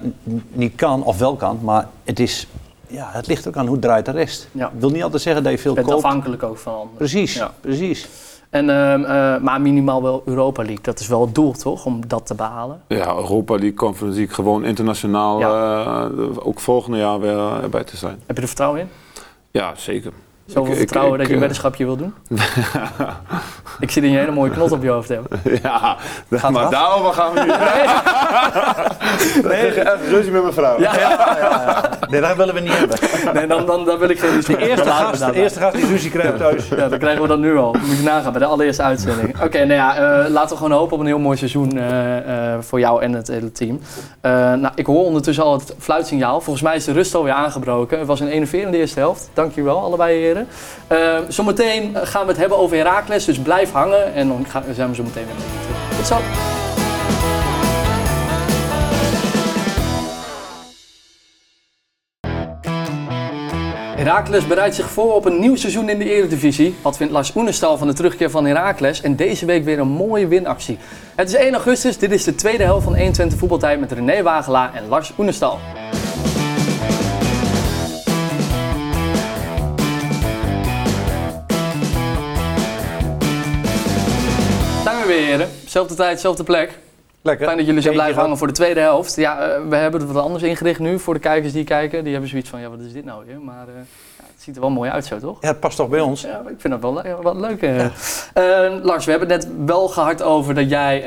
niet 0.52 0.74
kan 0.74 1.02
of 1.04 1.18
wel 1.18 1.36
kan. 1.36 1.58
Maar 1.62 1.88
het, 2.04 2.20
is, 2.20 2.46
ja, 2.86 3.08
het 3.12 3.26
ligt 3.26 3.48
ook 3.48 3.56
aan 3.56 3.66
hoe 3.66 3.78
draait 3.78 4.04
de 4.04 4.10
rest. 4.10 4.48
Ja. 4.52 4.66
Ik 4.66 4.80
wil 4.80 4.90
niet 4.90 5.02
altijd 5.02 5.22
zeggen 5.22 5.42
dat 5.42 5.52
je 5.52 5.58
veel 5.58 5.70
Je 5.74 5.76
bent 5.76 5.90
koopt. 5.92 6.04
afhankelijk 6.04 6.42
ook 6.42 6.58
van 6.58 6.72
anderen. 6.74 6.96
Precies, 6.96 7.34
Ja. 7.34 7.50
precies. 7.60 8.08
En, 8.50 8.70
ehm, 8.70 9.04
eh, 9.04 9.40
maar 9.42 9.60
minimaal 9.60 10.02
wel 10.02 10.22
Europa 10.24 10.62
League. 10.62 10.82
Dat 10.82 11.00
is 11.00 11.06
wel 11.08 11.20
het 11.20 11.34
doel, 11.34 11.52
toch? 11.52 11.86
Om 11.86 12.08
dat 12.08 12.26
te 12.26 12.34
behalen. 12.34 12.80
Ja, 12.88 13.06
Europa 13.14 13.52
League, 13.54 13.74
Conference 13.74 14.16
League, 14.18 14.34
gewoon 14.34 14.64
internationaal 14.64 15.40
eh, 15.40 16.46
ook 16.46 16.60
volgende 16.60 16.98
jaar 16.98 17.20
weer 17.20 17.62
erbij 17.62 17.84
te 17.84 17.96
zijn. 17.96 18.18
Heb 18.26 18.36
je 18.36 18.42
er 18.42 18.48
vertrouwen 18.48 18.80
in? 18.80 18.88
Ja, 19.50 19.72
zeker. 19.76 20.12
Zoveel 20.46 20.72
Ik- 20.72 20.78
vertrouwen 20.78 21.12
ik, 21.14 21.18
dat 21.18 21.26
je 21.28 21.32
een 21.34 21.40
weddenschapje 21.40 21.84
wil 21.84 21.96
doen? 21.96 22.14
ik 23.80 23.90
zie 23.90 24.02
dat 24.02 24.10
je 24.10 24.16
een 24.16 24.22
hele 24.22 24.30
mooie 24.32 24.50
knot 24.50 24.72
op 24.72 24.82
je 24.82 24.88
hoofd 24.88 25.08
hebt. 25.08 25.28
ja, 25.62 25.96
Gaat 26.30 26.50
maar 26.50 26.64
af? 26.64 26.70
daarover 26.70 27.12
gaan 27.12 27.32
we 27.32 27.40
niet. 27.40 27.54
Nee, 29.44 29.66
even 29.80 29.98
ruzie 30.08 30.32
met 30.32 30.42
mijn 30.42 30.54
vrouw. 30.54 30.80
Ja, 30.80 30.92
Nee, 32.10 32.20
dat 32.20 32.36
willen 32.36 32.54
we 32.54 32.60
niet 32.60 32.76
hebben. 32.78 32.98
nee, 33.34 33.46
dan, 33.46 33.66
dan, 33.66 33.84
dan 33.84 33.98
wil 33.98 34.08
ik 34.08 34.18
geen 34.20 34.30
ruzie 34.30 34.56
De 34.56 34.68
eerste 34.68 34.90
gast, 34.90 35.26
de 35.26 35.32
eerste 35.32 35.58
gast 35.60 35.74
die 35.76 35.86
ruzie 35.86 36.10
krijgt 36.10 36.36
thuis. 36.38 36.68
Ja, 36.68 36.88
dan 36.88 36.98
krijgen 36.98 37.22
we 37.22 37.28
dat 37.28 37.38
nu 37.38 37.56
al. 37.56 37.72
Moet 37.86 37.96
je 37.96 38.02
nagaan 38.02 38.32
bij 38.32 38.40
de 38.40 38.46
allereerste 38.46 38.82
uitzending. 38.82 39.42
Oké, 39.42 39.58
nou 39.58 39.72
ja, 39.72 39.96
eh, 40.24 40.30
laten 40.30 40.48
we 40.50 40.56
gewoon 40.62 40.78
hopen 40.78 40.92
op 40.94 41.00
een 41.00 41.06
heel 41.06 41.18
mooi 41.18 41.36
seizoen 41.36 41.78
eh, 41.78 42.52
eh, 42.54 42.60
voor 42.60 42.78
jou 42.80 43.02
en 43.02 43.12
het 43.12 43.28
hele 43.28 43.52
team. 43.52 43.80
Eh, 44.20 44.30
nou, 44.32 44.68
ik 44.74 44.86
hoor 44.86 45.04
ondertussen 45.04 45.44
al 45.44 45.52
het 45.52 45.74
fluitsignaal. 45.78 46.40
Volgens 46.40 46.64
mij 46.64 46.76
is 46.76 46.84
de 46.84 46.92
rust 46.92 47.14
alweer 47.14 47.32
aangebroken. 47.32 47.98
Het 47.98 48.06
was 48.06 48.20
een 48.20 48.28
enerverende 48.28 48.76
eerste 48.78 48.98
helft. 48.98 49.30
Dankjewel, 49.34 49.78
allebei 49.82 50.18
heren. 50.20 50.35
Eh, 50.86 51.18
zometeen 51.28 51.96
gaan 52.02 52.22
we 52.22 52.28
het 52.28 52.40
hebben 52.40 52.58
over 52.58 52.76
Heracles, 52.76 53.24
dus 53.24 53.38
blijf 53.38 53.72
hangen. 53.72 54.14
En 54.14 54.28
dan 54.28 54.46
zijn 54.74 54.88
we 54.88 54.94
zo 54.94 55.02
meteen 55.02 55.24
weer 55.26 55.34
terug. 55.34 55.96
Tot 55.96 56.06
zo. 56.06 56.20
Heracles 64.06 64.46
bereidt 64.46 64.74
zich 64.74 64.90
voor 64.90 65.14
op 65.14 65.24
een 65.24 65.40
nieuw 65.40 65.56
seizoen 65.56 65.88
in 65.88 65.98
de 65.98 66.10
Eredivisie. 66.10 66.74
Wat 66.82 66.96
vindt 66.96 67.12
Lars 67.12 67.34
Oenestal 67.34 67.78
van 67.78 67.86
de 67.86 67.92
terugkeer 67.92 68.30
van 68.30 68.44
Heracles? 68.44 69.00
En 69.00 69.16
deze 69.16 69.46
week 69.46 69.64
weer 69.64 69.78
een 69.78 69.88
mooie 69.88 70.26
winactie. 70.26 70.78
Het 71.14 71.28
is 71.28 71.34
1 71.34 71.54
augustus, 71.54 71.98
dit 71.98 72.10
is 72.10 72.24
de 72.24 72.34
tweede 72.34 72.62
helft 72.62 72.84
van 72.84 72.94
120 72.96 73.38
voetbaltijd 73.38 73.80
met 73.80 73.92
René 73.92 74.22
Wagelaar 74.22 74.74
en 74.74 74.88
Lars 74.88 75.12
Oenestal. 75.18 75.58
Zelfde 85.66 85.94
tijd, 85.94 86.20
zelfde 86.20 86.42
plek. 86.44 86.78
Lekker. 87.22 87.44
Fijn 87.46 87.56
dat 87.58 87.66
jullie 87.66 87.82
zijn 87.82 87.94
blijven 87.94 88.20
hangen 88.20 88.36
voor 88.38 88.46
de 88.46 88.52
tweede 88.52 88.80
helft. 88.80 89.16
Ja, 89.16 89.40
eh, 89.40 89.60
we 89.68 89.76
hebben 89.76 90.00
het 90.00 90.12
wat 90.12 90.22
anders 90.24 90.42
ingericht 90.42 90.78
nu 90.80 90.98
voor 90.98 91.14
de 91.14 91.20
kijkers 91.20 91.52
die 91.52 91.64
kijken. 91.64 92.02
Die 92.02 92.12
hebben 92.12 92.30
zoiets 92.30 92.48
van, 92.50 92.60
ja 92.60 92.68
wat 92.70 92.80
is 92.80 92.92
dit 92.92 93.04
nou 93.04 93.24
weer? 93.26 93.40
Maar 93.40 93.68
eh, 93.68 93.74
ja, 94.18 94.24
het 94.34 94.42
ziet 94.42 94.54
er 94.54 94.60
wel 94.60 94.70
mooi 94.70 94.90
uit 94.90 95.04
zo, 95.06 95.18
toch? 95.18 95.38
Ja, 95.40 95.48
het 95.48 95.60
past 95.60 95.76
toch 95.76 95.88
bij 95.88 96.00
ons? 96.00 96.20
Ja, 96.20 96.38
ik 96.48 96.54
vind 96.60 96.72
dat 96.72 96.82
wel, 96.82 96.94
le- 96.94 97.22
wel 97.22 97.36
leuk. 97.36 97.62
eh. 97.62 97.86
Lars, 98.82 99.04
we 99.04 99.10
hebben 99.10 99.30
het 99.30 99.46
net 99.46 99.66
wel 99.66 99.88
gehad 99.88 100.22
over 100.22 100.54
dat 100.54 100.68
jij 100.70 101.00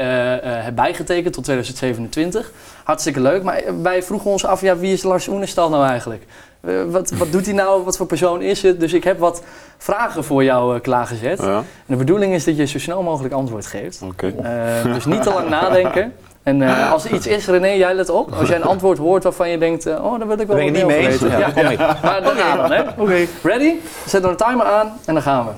hebt 0.44 0.76
bijgetekend 0.76 1.34
tot 1.34 1.44
2027. 1.44 2.52
Hartstikke 2.84 3.20
leuk. 3.22 3.44
Maar 3.44 3.62
wij 3.82 4.04
vroegen 4.04 4.32
ons 4.32 4.46
af, 4.46 4.62
ja, 4.62 4.78
wie 4.78 4.94
is 4.94 5.04
Lars 5.04 5.28
Oenestal 5.28 5.70
nou 5.70 5.86
eigenlijk? 5.86 6.24
Eh, 6.62 6.74
wat, 6.88 7.12
wat 7.12 7.32
doet 7.32 7.46
hij 7.46 7.54
nou? 7.56 7.84
Wat 7.84 7.98
voor 7.98 8.06
persoon 8.06 8.42
is 8.42 8.62
het? 8.62 8.80
Dus 8.80 8.94
ik 8.94 9.04
heb 9.04 9.20
wat 9.20 9.44
vragen 9.78 10.24
voor 10.24 10.44
jou 10.44 10.76
eh, 10.76 10.82
klaargezet. 10.82 11.42
Ja, 11.42 11.56
En 11.58 11.64
de 11.86 11.96
bedoeling 11.96 12.34
is 12.34 12.44
dat 12.44 12.58
je 12.58 12.66
zo 12.66 12.80
snel 12.80 13.04
mogelijk 13.04 13.34
antwoord 13.34 13.66
geeft. 13.66 14.02
oké. 14.02 14.34
Eh, 14.44 14.94
dus 14.94 15.06
niet 15.06 15.24
te 15.24 15.30
lang 15.34 15.50
nadenken. 15.60 16.14
En 16.44 16.62
eh, 16.62 16.92
als 16.92 17.06
er 17.06 17.14
iets 17.14 17.28
is, 17.28 17.48
René, 17.48 17.68
jij 17.68 17.94
let 17.94 18.10
op. 18.10 18.32
Als 18.34 18.48
jij 18.48 18.58
een 18.58 18.64
antwoord 18.64 18.98
hoort 18.98 19.24
waarvan 19.24 19.50
je 19.50 19.58
denkt, 19.58 19.86
oh, 19.86 20.18
daar 20.20 20.28
wil 20.28 20.40
ik 20.40 20.48
wel 20.48 20.56
ben 20.56 20.66
ik 20.66 20.72
niet 20.74 20.86
mee 20.86 21.08
eens. 21.08 21.18
weten. 21.22 21.40
Ja, 21.40 21.50
kom 21.50 21.66
ik. 21.66 21.78
Maar 21.78 22.22
daarna 22.24 22.56
dan, 22.56 22.72
hè? 22.72 22.82
Oké. 22.98 23.26
Ready? 23.44 23.74
Zet 24.06 24.24
er 24.24 24.30
een 24.30 24.36
timer 24.38 24.66
aan 24.66 24.88
en 25.06 25.14
dan 25.14 25.24
gaan 25.24 25.46
we. 25.46 25.52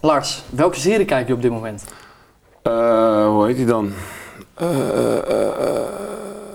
Lars, 0.00 0.42
welke 0.50 0.78
serie 0.80 1.04
kijk 1.04 1.26
je 1.26 1.32
op 1.34 1.42
dit 1.42 1.50
moment? 1.50 1.84
Eh, 2.62 3.26
hoe 3.26 3.46
heet 3.46 3.56
die 3.56 3.66
dan? 3.66 3.92
Eh, 4.54 4.68
eh, 4.68 5.18
eh, 5.28 5.46
eh, 5.48 5.82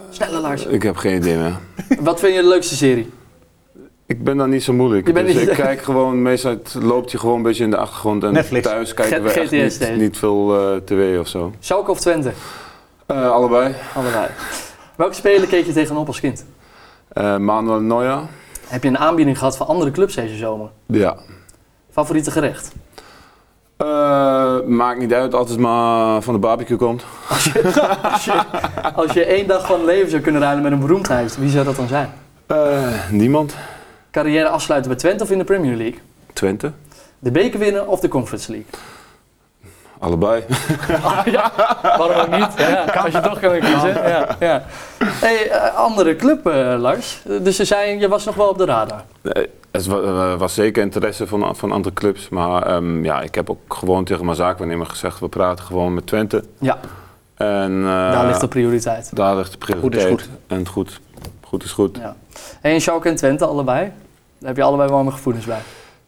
Sneller, 0.09 0.39
Lars. 0.41 0.65
ik 0.65 0.83
heb 0.83 0.95
geen 0.95 1.15
idee 1.15 1.37
meer. 1.37 1.57
Wat 1.99 2.19
vind 2.19 2.35
je 2.35 2.41
de 2.41 2.47
leukste 2.47 2.75
serie? 2.75 3.09
Ik 4.09 4.23
ben 4.23 4.37
dan 4.37 4.49
niet 4.49 4.63
zo 4.63 4.73
moeilijk. 4.73 5.07
Je 5.07 5.13
bent 5.13 5.27
dus 5.27 5.35
niet- 5.35 5.49
ik 5.49 5.55
kijk 5.55 5.81
gewoon, 5.81 6.21
meestal 6.21 6.51
het 6.51 6.75
loopt 6.81 7.11
je 7.11 7.17
gewoon 7.17 7.35
een 7.35 7.41
beetje 7.41 7.63
in 7.63 7.69
de 7.69 7.77
achtergrond. 7.77 8.23
En 8.23 8.33
Netflix. 8.33 8.67
thuis 8.67 8.93
kijken 8.93 9.23
we 9.23 9.31
echt 9.31 9.51
niet, 9.51 9.91
niet 9.97 10.17
veel 10.17 10.59
eh, 10.71 10.75
tv 10.85 11.19
of 11.19 11.27
zo. 11.27 11.51
Schalke 11.59 11.91
of 11.91 11.99
Twente? 11.99 12.31
Eh, 13.05 13.31
allebei. 13.31 13.75
Allebei. 13.95 14.27
Welke 14.95 15.13
speler 15.13 15.47
keek 15.47 15.65
je 15.65 15.73
tegenop 15.73 16.07
als 16.07 16.19
kind? 16.19 16.45
Eh, 17.07 17.37
Manuel 17.37 17.79
Neuer. 17.79 18.19
Heb 18.67 18.83
je 18.83 18.89
een 18.89 18.97
aanbieding 18.97 19.37
gehad 19.37 19.57
van 19.57 19.67
andere 19.67 19.91
clubs 19.91 20.15
deze 20.15 20.35
zomer? 20.35 20.69
Ja. 20.85 21.15
Favoriete 21.91 22.31
gerecht? 22.31 22.71
Eh, 23.77 24.55
maakt 24.65 24.99
niet 24.99 25.13
uit, 25.13 25.33
altijd 25.33 25.59
maar 25.59 26.21
van 26.21 26.33
de 26.33 26.39
barbecue 26.39 26.77
komt. 26.77 27.05
Als 27.29 27.43
je, 27.43 28.41
als 28.95 29.13
je 29.13 29.25
één 29.25 29.47
dag 29.47 29.65
van 29.67 29.85
leven 29.85 30.09
zou 30.09 30.21
kunnen 30.21 30.41
ruilen 30.41 30.63
met 30.63 30.71
een 30.71 30.79
beroemdheid, 30.79 31.37
wie 31.37 31.49
zou 31.49 31.65
dat 31.65 31.75
dan 31.75 31.87
zijn? 31.87 32.09
Eh, 32.45 33.09
niemand. 33.11 33.55
Carrière 34.11 34.47
afsluiten 34.47 34.91
bij 34.91 34.99
Twente 34.99 35.23
of 35.23 35.31
in 35.31 35.37
de 35.37 35.43
Premier 35.43 35.75
League? 35.75 35.99
Twente. 36.33 36.71
De 37.19 37.31
beker 37.31 37.59
winnen 37.59 37.87
of 37.87 37.99
de 37.99 38.07
Conference 38.07 38.51
League? 38.51 38.69
Allebei. 39.99 40.43
Ah, 41.03 41.25
ja, 41.35 41.51
waarom 41.83 42.17
ook 42.17 42.39
niet? 42.39 42.53
Ja, 42.57 42.83
als 42.83 43.13
je 43.13 43.19
toch 43.21 43.39
kan 43.39 43.59
kiezen. 43.59 43.93
Ja, 43.93 44.35
ja. 44.39 44.63
Hey, 45.03 45.49
eh, 45.49 45.75
andere 45.75 46.15
club, 46.15 46.47
eh, 46.47 46.75
Lars. 46.77 47.21
Dus 47.41 47.55
ze 47.55 47.65
zei, 47.65 47.99
je 47.99 48.07
was 48.07 48.25
nog 48.25 48.35
wel 48.35 48.47
op 48.47 48.57
de 48.57 48.65
radar. 48.65 49.03
Nee, 49.21 49.49
het 49.71 49.87
eh, 49.87 50.35
was 50.35 50.53
zeker 50.53 50.83
interesse 50.83 51.27
van, 51.27 51.55
van 51.55 51.71
andere 51.71 51.95
clubs. 51.95 52.29
Maar 52.29 52.63
ehm, 52.63 53.03
ja, 53.03 53.21
ik 53.21 53.35
heb 53.35 53.49
ook 53.49 53.73
gewoon 53.73 54.03
tegen 54.03 54.25
mijn 54.25 54.37
zaakwaarnemer 54.37 54.85
gezegd, 54.85 55.19
we 55.19 55.27
praten 55.27 55.65
gewoon 55.65 55.93
met 55.93 56.07
Twente. 56.07 56.43
Ja, 56.59 56.79
En, 57.35 57.83
daar 57.83 58.27
ligt 58.27 58.41
de 58.41 58.47
prioriteit. 58.47 59.15
daar 59.15 59.35
ligt 59.35 59.51
de 59.51 59.57
prioriteit. 59.57 60.07
Goed 60.07 60.19
is 60.19 60.25
goed. 60.25 60.29
En 60.47 60.67
goed, 60.67 60.99
goed 61.49 61.63
is 61.63 61.71
goed. 61.71 61.97
Ja. 61.97 62.15
En 62.61 62.81
Schalke 62.81 63.09
en 63.09 63.15
Twente, 63.15 63.45
allebei. 63.45 63.91
Daar 64.37 64.47
heb 64.47 64.57
je 64.57 64.63
allebei 64.63 64.89
warme 64.89 65.11
gevoelens 65.11 65.45
bij. 65.45 65.59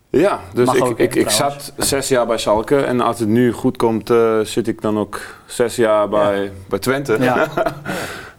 Ja, 0.10 0.40
dus 0.54 0.66
Mag 0.66 0.76
ik, 0.76 0.98
ik, 0.98 1.16
ik 1.16 1.30
zat 1.30 1.74
zes 1.78 2.08
jaar 2.08 2.26
bij 2.28 2.38
Schalke. 2.38 2.82
En 2.82 3.02
als 3.02 3.20
het 3.20 3.28
nu 3.30 3.52
goed 3.52 3.78
komt, 3.78 4.10
eh, 4.10 4.40
zit 4.40 4.68
ik 4.68 4.82
dan 4.82 5.00
ook 5.00 5.20
zes 5.46 5.76
jaar 5.76 6.10
bij, 6.10 6.52
bij 6.70 6.80
Twente. 6.80 7.18
Ja. 7.20 7.48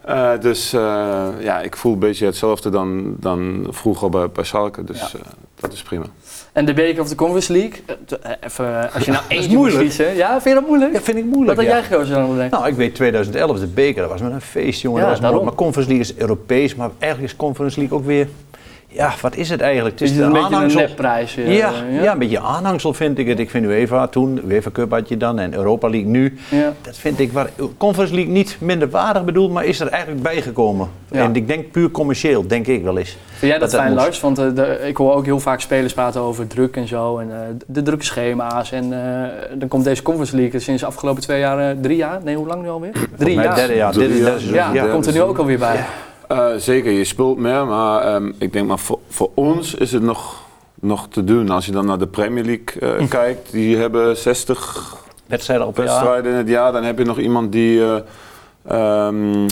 Eh, 0.03 0.31
dus 0.41 0.73
eh, 0.73 1.29
ja, 1.39 1.61
ik 1.61 1.77
voel 1.77 1.93
een 1.93 1.99
beetje 1.99 2.27
hetzelfde 2.27 2.71
dan, 2.71 3.17
dan 3.19 3.67
vroeger 3.71 4.11
bij, 4.11 4.31
bij 4.31 4.45
Schalke. 4.45 4.85
Dus 4.85 5.01
Ja. 5.13 5.19
dat 5.55 5.73
is 5.73 5.83
prima. 5.83 6.05
En 6.53 6.65
de 6.65 6.73
beker 6.75 7.03
of 7.03 7.09
de 7.09 7.15
Conference 7.15 7.53
League? 7.53 7.81
Eh, 7.87 8.31
eh, 8.31 8.37
Even, 8.45 8.93
als 8.93 9.05
je 9.05 9.11
nou 9.31 9.49
moeilijk. 9.49 9.53
moet 9.55 9.83
kiezen. 9.83 10.15
Ja, 10.15 10.31
vind 10.41 10.45
je 10.45 10.55
dat 10.55 10.67
moeilijk? 10.67 10.93
Ja, 10.93 11.01
vind 11.01 11.17
ik 11.17 11.25
Wat 11.25 11.33
moeilijk. 11.35 11.57
had 11.59 11.67
ja. 11.67 11.73
jij 11.73 11.83
gekozen 11.83 12.15
dan? 12.15 12.37
denk? 12.37 12.51
Nou, 12.51 12.67
ik 12.67 12.75
weet 12.75 12.95
2011, 12.95 13.59
de 13.61 13.67
beker, 13.67 14.01
dat 14.03 14.11
was 14.11 14.21
met 14.21 14.33
een 14.33 14.41
feest, 14.41 14.81
jongen. 14.81 15.03
Ja, 15.03 15.09
dat 15.15 15.21
was. 15.33 15.43
Maar 15.43 15.55
Conference 15.55 15.93
League 15.95 16.13
is 16.15 16.21
Europees, 16.21 16.75
maar 16.75 16.91
eigenlijk 16.99 17.33
is 17.33 17.39
Conference 17.39 17.79
League 17.81 17.99
ook 17.99 18.05
weer... 18.05 18.29
Ja, 18.95 19.13
wat 19.21 19.37
is 19.37 19.49
het 19.49 19.61
eigenlijk? 19.61 19.99
Het 19.99 20.11
is 20.11 20.17
een 20.17 20.33
beetje 20.33 20.57
een 20.57 20.75
nepprijs. 20.75 21.37
eh, 21.37 21.57
Ja, 21.57 21.71
ja, 22.03 22.13
een 22.13 22.19
beetje 22.19 22.41
aanhangsel 22.41 22.93
vind 22.95 23.19
ik 23.19 23.27
het. 23.27 23.39
Ik 23.39 23.51
vind 23.51 23.65
UEFA 23.67 24.07
toen, 24.07 24.41
UEFA 24.49 24.71
Cup 24.73 24.91
had 24.91 25.09
je 25.09 25.17
dan 25.17 25.39
en 25.39 25.55
Europa 25.55 25.89
League 25.89 26.09
nu. 26.11 26.39
Ja. 26.49 26.73
Dat 26.83 26.97
vind 26.99 27.19
ik 27.21 27.33
waar 27.33 27.51
Conference 27.77 28.15
League 28.15 28.33
niet 28.33 28.57
minder 28.61 28.91
waardig 28.91 29.25
bedoeld, 29.25 29.53
maar 29.53 29.65
is 29.65 29.81
er 29.81 29.89
eigenlijk 29.89 30.23
bijgekomen. 30.23 30.89
Ja. 31.11 31.23
En 31.25 31.35
ik 31.37 31.47
denk 31.49 31.71
puur 31.71 31.91
commercieel, 31.91 32.47
denk 32.47 32.67
ik 32.67 32.83
wel 32.83 32.99
eens. 32.99 33.17
Vind 33.27 33.41
jij 33.41 33.51
dat, 33.51 33.61
Dat 33.61 33.71
dat 33.71 33.81
fijn. 33.81 33.95
Lars? 33.95 34.21
Want 34.21 34.39
eh, 34.39 34.47
de- 34.55 34.79
ik 34.87 34.97
hoor 34.97 35.15
ook 35.15 35.25
heel 35.25 35.41
vaak 35.41 35.61
spelers 35.61 35.93
praten 35.93 36.21
over 36.21 36.47
druk 36.47 36.77
en 36.77 36.89
zo. 36.89 37.19
En 37.19 37.31
eh, 37.31 37.39
de 37.67 37.83
drukke 37.83 38.05
schema's. 38.05 38.73
En 38.73 38.93
eh, 38.93 39.29
dan 39.59 39.69
komt 39.69 39.85
deze 39.85 40.03
Conference 40.03 40.37
League 40.37 40.61
sinds 40.61 40.81
de 40.81 40.87
afgelopen 40.87 41.23
twee 41.23 41.39
jaar, 41.41 41.75
drie 41.81 41.97
jaar. 41.97 42.21
Nee, 42.25 42.37
hoe 42.37 42.47
lang 42.47 42.63
nu 42.63 42.69
alweer? 42.69 42.93
Drie 43.19 43.35
jaar. 43.35 43.55
derde 43.55 43.75
jaar, 43.75 43.93
derde. 43.93 44.19
Ja, 44.53 44.73
Ja, 44.73 44.87
komt 44.87 45.07
er 45.07 45.13
nu 45.13 45.23
ook 45.23 45.39
alweer 45.39 45.59
bij. 45.59 45.85
Eh, 46.29 46.47
zeker, 46.57 46.93
je 46.93 47.05
speelt 47.05 47.39
meer. 47.39 47.67
Maar 47.67 48.01
ehm, 48.03 48.33
ik 48.39 48.53
denk 48.53 48.67
maar 48.69 48.79
voor, 48.79 48.99
voor 49.09 49.31
ons 49.35 49.75
is 49.75 49.93
het 49.93 50.03
nog, 50.03 50.43
nog 50.81 51.09
te 51.09 51.25
doen. 51.25 51.51
Als 51.51 51.67
je 51.67 51.73
dan 51.73 51.87
naar 51.87 51.99
de 51.99 52.07
Premier 52.07 52.45
League 52.45 52.97
eh, 52.99 53.09
kijkt, 53.09 53.53
die 53.53 53.77
hebben 53.77 54.17
60 54.17 54.97
Wedstrijden 55.27 55.67
op 55.67 55.77
wedstrijden 55.77 56.31
in 56.33 56.39
het 56.39 56.49
jaar. 56.49 56.73
Dan 56.73 56.83
heb 56.85 56.99
je 56.99 57.05
nog 57.05 57.19
iemand 57.19 57.53
die 57.53 57.81
eh, 57.85 57.97
ehm, 59.07 59.47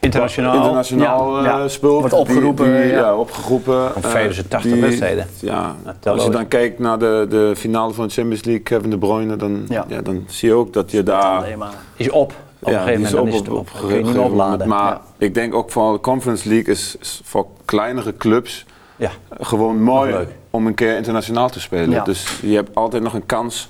Internationaal. 0.00 0.54
internationaal 0.56 1.42
Ja, 1.44 1.58
ja. 1.58 1.68
speelt. 1.68 2.00
Wordt 2.00 2.14
opgeroepen, 2.14 2.72
Die, 2.72 2.82
die- 2.82 2.90
ja. 2.92 3.16
opgeroepen. 3.16 3.92
Van 3.92 4.02
Eh, 4.02 4.10
85 4.10 4.72
die- 4.72 4.80
wedstrijden. 4.80 5.26
Ja, 5.40 5.76
Nou, 5.84 5.96
als 6.16 6.24
je 6.24 6.30
dan 6.30 6.48
kijkt 6.48 6.78
naar 6.78 6.98
de, 6.98 7.26
de 7.28 7.52
finale 7.56 7.92
van 7.92 8.06
de 8.06 8.12
Champions 8.12 8.44
League, 8.44 8.62
Kevin 8.62 8.90
De 8.90 8.98
Bruyne, 8.98 9.36
dan, 9.36 9.64
Ja. 9.68 9.84
ja. 9.88 10.00
dan 10.02 10.24
zie 10.28 10.48
je 10.48 10.54
ook 10.54 10.72
dat 10.72 10.90
je 10.90 11.02
daar... 11.02 11.44
Is 11.96 12.10
op. 12.10 12.32
Op 12.60 12.66
een 12.68 12.72
Ja, 12.72 12.78
gegeven 12.82 13.02
die 13.06 13.14
moment 13.16 13.34
is 13.34 13.40
het 13.40 13.48
op. 13.48 13.58
op, 13.58 13.68
Dan 13.72 13.88
kun 13.88 13.96
je 13.98 14.04
niet 14.04 14.12
meer 14.14 14.22
opladen. 14.22 14.68
Maar 14.68 14.90
Ja. 14.92 15.00
ik 15.18 15.34
denk 15.34 15.54
ook 15.54 15.70
voor 15.70 15.92
de 15.92 16.00
Conference 16.00 16.48
League 16.48 16.74
is, 16.74 16.96
is 17.00 17.20
voor 17.24 17.46
kleinere 17.64 18.16
clubs 18.16 18.64
Ja. 18.96 19.10
gewoon 19.40 19.82
mooi 19.82 20.10
leuk. 20.12 20.28
om 20.50 20.66
een 20.66 20.74
keer 20.74 20.96
internationaal 20.96 21.48
te 21.50 21.60
spelen. 21.60 22.04
Dus 22.04 22.38
je 22.42 22.54
hebt 22.54 22.74
altijd 22.74 23.02
nog 23.02 23.14
een 23.14 23.26
kans 23.26 23.68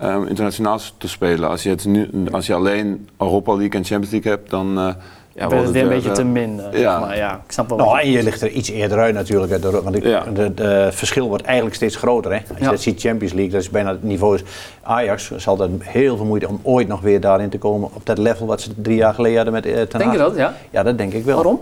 om 0.00 0.26
internationaal 0.26 0.78
te 0.98 1.08
spelen. 1.08 1.48
Als 1.48 1.62
je, 1.62 1.68
het 1.68 1.84
nu, 1.84 2.10
als 2.30 2.46
je 2.46 2.54
alleen 2.54 3.08
Europa 3.18 3.52
League 3.54 3.78
en 3.80 3.84
Champions 3.84 4.10
League 4.10 4.30
hebt, 4.32 4.50
dan 4.50 4.78
eh 4.78 4.94
ja, 5.34 5.48
wordt 5.48 5.62
het 5.64 5.72
weer 5.72 5.82
een 5.82 5.88
beetje 5.88 6.08
eh, 6.08 6.14
te 6.14 6.24
min. 6.24 6.60
eh, 6.72 6.80
ja. 6.80 6.98
Maar 7.00 7.16
ja, 7.16 7.32
ik 7.46 7.52
snap 7.52 7.68
wel. 7.68 7.78
Nou, 7.78 7.90
wat 7.90 8.00
en 8.00 8.10
je 8.10 8.22
ligt 8.22 8.40
er 8.42 8.48
iets 8.48 8.70
eerder 8.70 8.98
uit 8.98 9.14
natuurlijk. 9.14 9.62
Want 9.84 10.02
Ja. 10.04 10.24
het 10.34 10.94
verschil 10.94 11.28
wordt 11.28 11.42
eigenlijk 11.44 11.74
steeds 11.76 11.96
groter. 11.96 12.32
Hè? 12.32 12.38
Als 12.48 12.58
je 12.58 12.64
dat 12.64 12.80
ziet, 12.80 13.00
Champions 13.00 13.32
League, 13.32 13.52
dat 13.52 13.60
is 13.62 13.70
bijna 13.70 13.90
het 13.90 14.02
niveau. 14.02 14.34
is- 14.34 14.42
Ajax 14.82 15.30
zal 15.36 15.56
dat 15.56 15.70
heel 15.80 16.16
veel 16.16 16.26
moeite 16.26 16.48
om 16.48 16.60
ooit 16.62 16.88
nog 16.88 17.00
weer 17.00 17.20
daarin 17.20 17.48
te 17.48 17.58
komen. 17.58 17.88
Op 17.92 18.06
dat 18.06 18.18
level 18.18 18.46
wat 18.46 18.60
ze 18.60 18.70
drie 18.82 18.96
jaar 18.96 19.14
geleden 19.14 19.36
hadden 19.36 19.54
met 19.54 19.66
eh, 19.66 19.72
Ten 19.82 19.98
Denk 19.98 20.12
je 20.12 20.18
dat, 20.18 20.36
ja? 20.36 20.54
Ja, 20.70 20.82
dat 20.82 20.98
denk 20.98 21.12
ik 21.12 21.24
wel. 21.24 21.34
Waarom? 21.34 21.60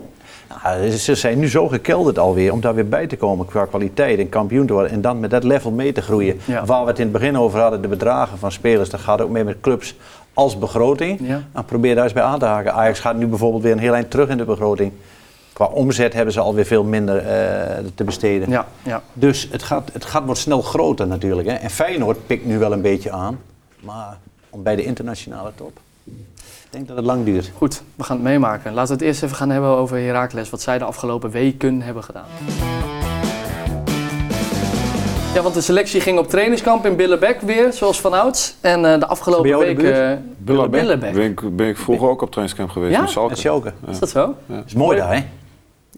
Nou, 0.65 0.91
ze 0.91 1.15
zijn 1.15 1.39
nu 1.39 1.49
zo 1.49 1.69
gekelderd 1.69 2.19
alweer 2.19 2.53
om 2.53 2.61
daar 2.61 2.75
weer 2.75 2.89
bij 2.89 3.07
te 3.07 3.17
komen 3.17 3.47
qua 3.47 3.65
kwaliteit 3.65 4.19
en 4.19 4.29
kampioen 4.29 4.67
te 4.67 4.73
worden. 4.73 4.91
En 4.93 5.01
dan 5.01 5.21
met 5.21 5.31
dat 5.31 5.45
level 5.45 5.71
mee 5.71 5.93
te 5.93 6.03
groeien. 6.03 6.41
Ja. 6.45 6.65
Waar 6.65 6.83
we 6.83 6.89
het 6.89 6.99
in 6.99 7.05
het 7.05 7.13
begin 7.13 7.39
over 7.39 7.61
hadden, 7.61 7.83
de 7.83 7.89
bedragen 7.89 8.39
van 8.39 8.53
spelers, 8.53 8.91
dat 8.91 9.01
gaat 9.01 9.21
ook 9.21 9.31
mee 9.31 9.45
met 9.45 9.57
clubs 9.61 9.95
als 10.35 10.59
begroting. 10.59 11.21
Ja. 11.23 11.63
Probeer 11.67 11.95
daar 11.95 12.05
eens 12.05 12.13
bij 12.13 12.23
aan 12.23 12.39
te 12.39 12.45
haken. 12.45 12.75
Ajax 12.75 13.01
gaat 13.01 13.17
nu 13.17 13.27
bijvoorbeeld 13.27 13.63
weer 13.63 13.73
een 13.73 13.79
heel 13.79 13.95
eind 13.95 14.11
terug 14.11 14.29
in 14.29 14.37
de 14.37 14.45
begroting. 14.45 14.93
Qua 15.53 15.67
omzet 15.67 16.13
hebben 16.13 16.33
ze 16.33 16.41
alweer 16.41 16.65
veel 16.65 16.85
minder 16.85 17.17
eh, 17.17 17.85
te 17.95 18.05
besteden. 18.05 18.51
Ja, 18.51 18.67
ja. 18.83 19.03
Dus 19.13 19.49
het 19.51 19.63
gaat, 19.63 19.91
het 19.93 20.05
gaat 20.05 20.25
wordt 20.25 20.41
snel 20.41 20.63
groter 20.63 21.07
natuurlijk. 21.07 21.49
Hè. 21.49 21.55
En 21.55 21.71
Feyenoord 21.71 22.27
pikt 22.27 22.45
nu 22.45 22.59
wel 22.59 22.73
een 22.73 22.83
beetje 22.83 23.11
aan. 23.11 23.41
Maar 23.81 24.19
om 24.51 24.63
bij 24.63 24.77
de 24.77 24.85
internationale 24.85 25.53
top. 25.55 25.81
Ik 26.05 26.77
denk 26.77 26.89
dat 26.89 26.97
het 26.97 27.07
lang 27.07 27.25
duurt. 27.25 27.53
Goed, 27.57 27.83
we 27.95 28.05
gaan 28.05 28.17
het 28.17 28.25
meemaken. 28.25 28.73
Laten 28.73 28.89
we 28.89 28.99
het 28.99 29.09
eerst 29.09 29.23
even 29.23 29.37
gaan 29.37 29.51
hebben 29.51 29.71
over 29.71 29.99
Heracles, 29.99 30.51
wat 30.51 30.61
zij 30.61 30.79
de 30.79 30.85
afgelopen 30.85 31.31
weken 31.31 31.83
hebben 31.83 32.05
gedaan. 32.05 32.27
Ja, 35.35 35.43
want 35.43 35.55
de 35.55 35.61
selectie 35.61 36.01
ging 36.01 36.19
op 36.19 36.29
trainingskamp 36.29 36.87
in 36.87 36.97
Billebek 36.97 37.41
weer, 37.41 37.73
zoals 37.73 38.01
vanouds. 38.01 38.55
En 38.61 38.93
eh, 38.93 38.99
de 38.99 39.07
afgelopen 39.07 39.77
de 39.77 39.93
eh, 39.93 40.17
Billebek. 40.39 40.81
Billebek. 40.81 41.13
Ben 41.13 41.31
ik, 41.31 41.57
ben 41.57 41.69
ik 41.69 41.77
vroeger 41.77 42.09
ook 42.09 42.23
op 42.23 42.31
trainingscamp 42.31 42.71
geweest 42.71 42.95
Ja? 42.95 43.01
met 43.01 43.11
Schalke. 43.11 43.37
Schalke. 43.37 43.73
Is 43.91 43.99
dat 43.99 44.09
zo? 44.09 44.35
Dat 44.47 44.63
is 44.67 44.75
mooi 44.75 44.97
daar, 44.99 45.15
hè? 45.15 45.25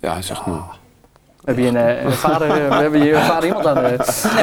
Ja, 0.00 0.16
is 0.16 0.30
echt 0.30 0.46
mooi. 0.46 0.60
We 1.44 1.52
hebben 1.52 1.64
hier 1.64 1.76
een, 1.76 2.06
eh, 2.06 2.12
vader, 2.12 2.48
eh, 2.50 2.68
we 2.68 2.74
hebben 2.74 3.00
hier 3.00 3.14
een 3.16 3.22
vader 3.22 3.44
iemand 3.48 3.66
aan 3.66 3.74
de... 3.74 3.80
maar 3.80 3.96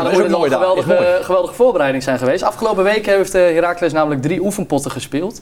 dat 0.03 0.11
is 0.11 0.17
moet 0.17 0.43
een 0.43 0.51
geweldige, 0.51 1.19
geweldige 1.21 1.53
voorbereiding 1.53 2.03
zijn 2.03 2.17
geweest. 2.17 2.43
Afgelopen 2.43 2.83
week 2.83 3.05
heeft 3.05 3.33
eh, 3.35 3.41
Heracles 3.41 3.93
namelijk 3.93 4.21
drie 4.21 4.41
oefenpotten 4.41 4.91
gespeeld. 4.91 5.41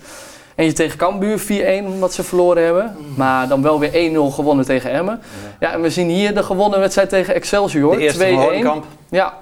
Eentje 0.57 0.75
tegen 0.75 0.97
Cambuur, 0.97 1.39
4-1 1.39 1.85
omdat 1.85 2.13
ze 2.13 2.23
verloren 2.23 2.63
hebben. 2.63 2.95
Maar 3.15 3.47
dan 3.47 3.61
wel 3.61 3.79
weer 3.79 4.11
1-0 4.31 4.33
gewonnen 4.33 4.65
tegen 4.65 4.91
Emmen. 4.91 5.19
Ja, 5.59 5.73
en 5.73 5.81
we 5.81 5.89
zien 5.89 6.09
hier 6.09 6.35
de 6.35 6.43
gewonnen 6.43 6.79
wedstrijd 6.79 7.09
tegen 7.09 7.33
Excelsior, 7.33 7.93
2-1. 7.93 7.97
De 7.97 8.03
eerste 8.03 8.19
van 8.27 8.33
Hoornkamp. 8.33 8.85
Ja. 9.09 9.33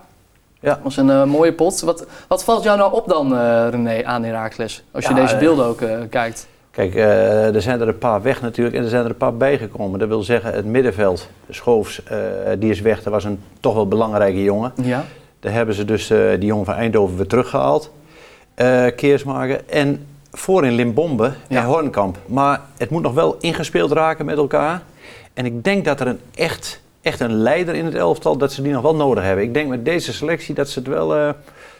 Ja. 0.59 0.69
Dat 0.69 0.79
was 0.83 0.97
een 0.97 1.09
eh, 1.09 1.23
mooie 1.23 1.53
pot. 1.53 1.79
Wat, 1.81 2.05
wat 2.27 2.43
valt 2.43 2.63
jou 2.63 2.77
nou 2.77 2.93
op 2.93 3.07
dan, 3.07 3.37
eh, 3.37 3.67
René, 3.69 4.05
aan 4.05 4.23
Heracles? 4.23 4.83
Als 4.91 5.07
je 5.07 5.13
deze 5.13 5.33
eh, 5.33 5.39
beelden 5.39 5.65
ook 5.65 5.81
kijkt. 6.09 6.47
Kijk, 6.71 6.95
er 6.95 7.61
zijn 7.61 7.81
er 7.81 7.87
een 7.87 7.97
paar 7.97 8.21
weg 8.21 8.41
natuurlijk 8.41 8.75
en 8.75 8.83
er 8.83 8.89
zijn 8.89 9.03
er 9.03 9.09
een 9.09 9.17
paar 9.17 9.37
bijgekomen. 9.37 9.99
Dat 9.99 10.07
wil 10.07 10.23
zeggen, 10.23 10.53
het 10.53 10.65
middenveld, 10.65 11.29
Schoofs, 11.49 12.01
die 12.59 12.69
is 12.69 12.81
weg. 12.81 13.03
Dat 13.03 13.13
was 13.13 13.23
een 13.23 13.39
toch 13.59 13.73
wel 13.73 13.87
belangrijke 13.87 14.43
jongen. 14.43 14.71
Ja. 14.81 15.03
Daar 15.39 15.51
hebben 15.51 15.75
ze 15.75 15.85
dus 15.85 16.07
die 16.07 16.45
jongen 16.45 16.65
van 16.65 16.73
Eindhoven 16.73 17.17
weer 17.17 17.27
teruggehaald. 17.27 17.91
eh 18.55 18.85
Keersmaken. 18.95 19.59
En 20.35 20.41
voorin 20.41 20.71
Limbombe 20.73 21.33
Ja. 21.47 21.59
en 21.61 21.65
Hornkamp. 21.65 22.17
Maar 22.25 22.61
het 22.77 22.89
moet 22.89 23.01
nog 23.01 23.13
wel 23.13 23.37
ingespeeld 23.39 23.91
raken 23.91 24.25
met 24.25 24.37
elkaar. 24.37 24.81
En 25.33 25.45
ik 25.45 25.63
denk 25.63 25.85
dat 25.85 25.99
er 25.99 26.07
een 26.07 26.19
echt, 26.35 26.81
echt 27.01 27.19
een 27.19 27.33
leider 27.33 27.75
in 27.75 27.85
het 27.85 27.95
elftal, 27.95 28.37
dat 28.37 28.51
ze 28.53 28.61
die 28.61 28.71
nog 28.71 28.81
wel 28.81 28.95
nodig 28.95 29.23
hebben. 29.23 29.43
Ik 29.43 29.53
denk 29.53 29.69
met 29.69 29.85
deze 29.85 30.13
selectie 30.13 30.55
dat 30.55 30.69
ze 30.69 30.79
het 30.79 30.87
wel, 30.87 31.15
eh, 31.15 31.29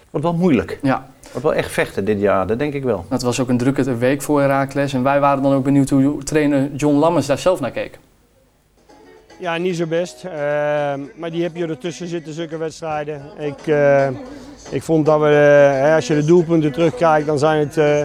wordt 0.09 0.25
wel 0.25 0.35
moeilijk. 0.35 0.79
ja, 0.81 1.07
Wordt 1.31 1.43
wel 1.47 1.53
echt 1.53 1.71
vechten 1.71 2.05
dit 2.05 2.19
jaar, 2.19 2.47
dat 2.47 2.59
denk 2.59 2.73
ik 2.73 2.83
wel. 2.83 3.05
het 3.09 3.21
was 3.21 3.39
ook 3.39 3.49
een 3.49 3.57
drukke 3.57 3.97
week 3.97 4.21
voor 4.21 4.41
Heracles. 4.41 4.93
En 4.93 5.03
wij 5.03 5.19
waren 5.19 5.43
dan 5.43 5.53
ook 5.53 5.63
benieuwd 5.63 5.89
hoe 5.89 6.23
trainer 6.23 6.69
John 6.75 6.95
Lammers 6.97 7.25
daar 7.25 7.37
zelf 7.37 7.59
naar 7.59 7.71
keek. 7.71 7.99
Ja, 9.39 9.57
niet 9.57 9.75
zo 9.75 9.85
best. 9.85 10.23
Ehm, 10.23 10.99
maar 11.15 11.31
die 11.31 11.43
heb 11.43 11.55
je 11.55 11.67
ertussen 11.67 12.07
zitten, 12.07 12.33
zulke 12.33 12.57
wedstrijden. 12.57 13.21
Ik, 13.39 13.67
eh, 13.67 14.07
ik 14.69 14.83
vond 14.83 15.05
dat 15.05 15.19
we, 15.19 15.25
eh, 15.25 15.81
hè, 15.81 15.95
als 15.95 16.07
je 16.07 16.15
de 16.15 16.25
doelpunten 16.25 16.71
terugkijkt, 16.71 17.27
dan 17.27 17.39
zijn 17.39 17.59
het 17.59 17.77
eh, 17.77 18.03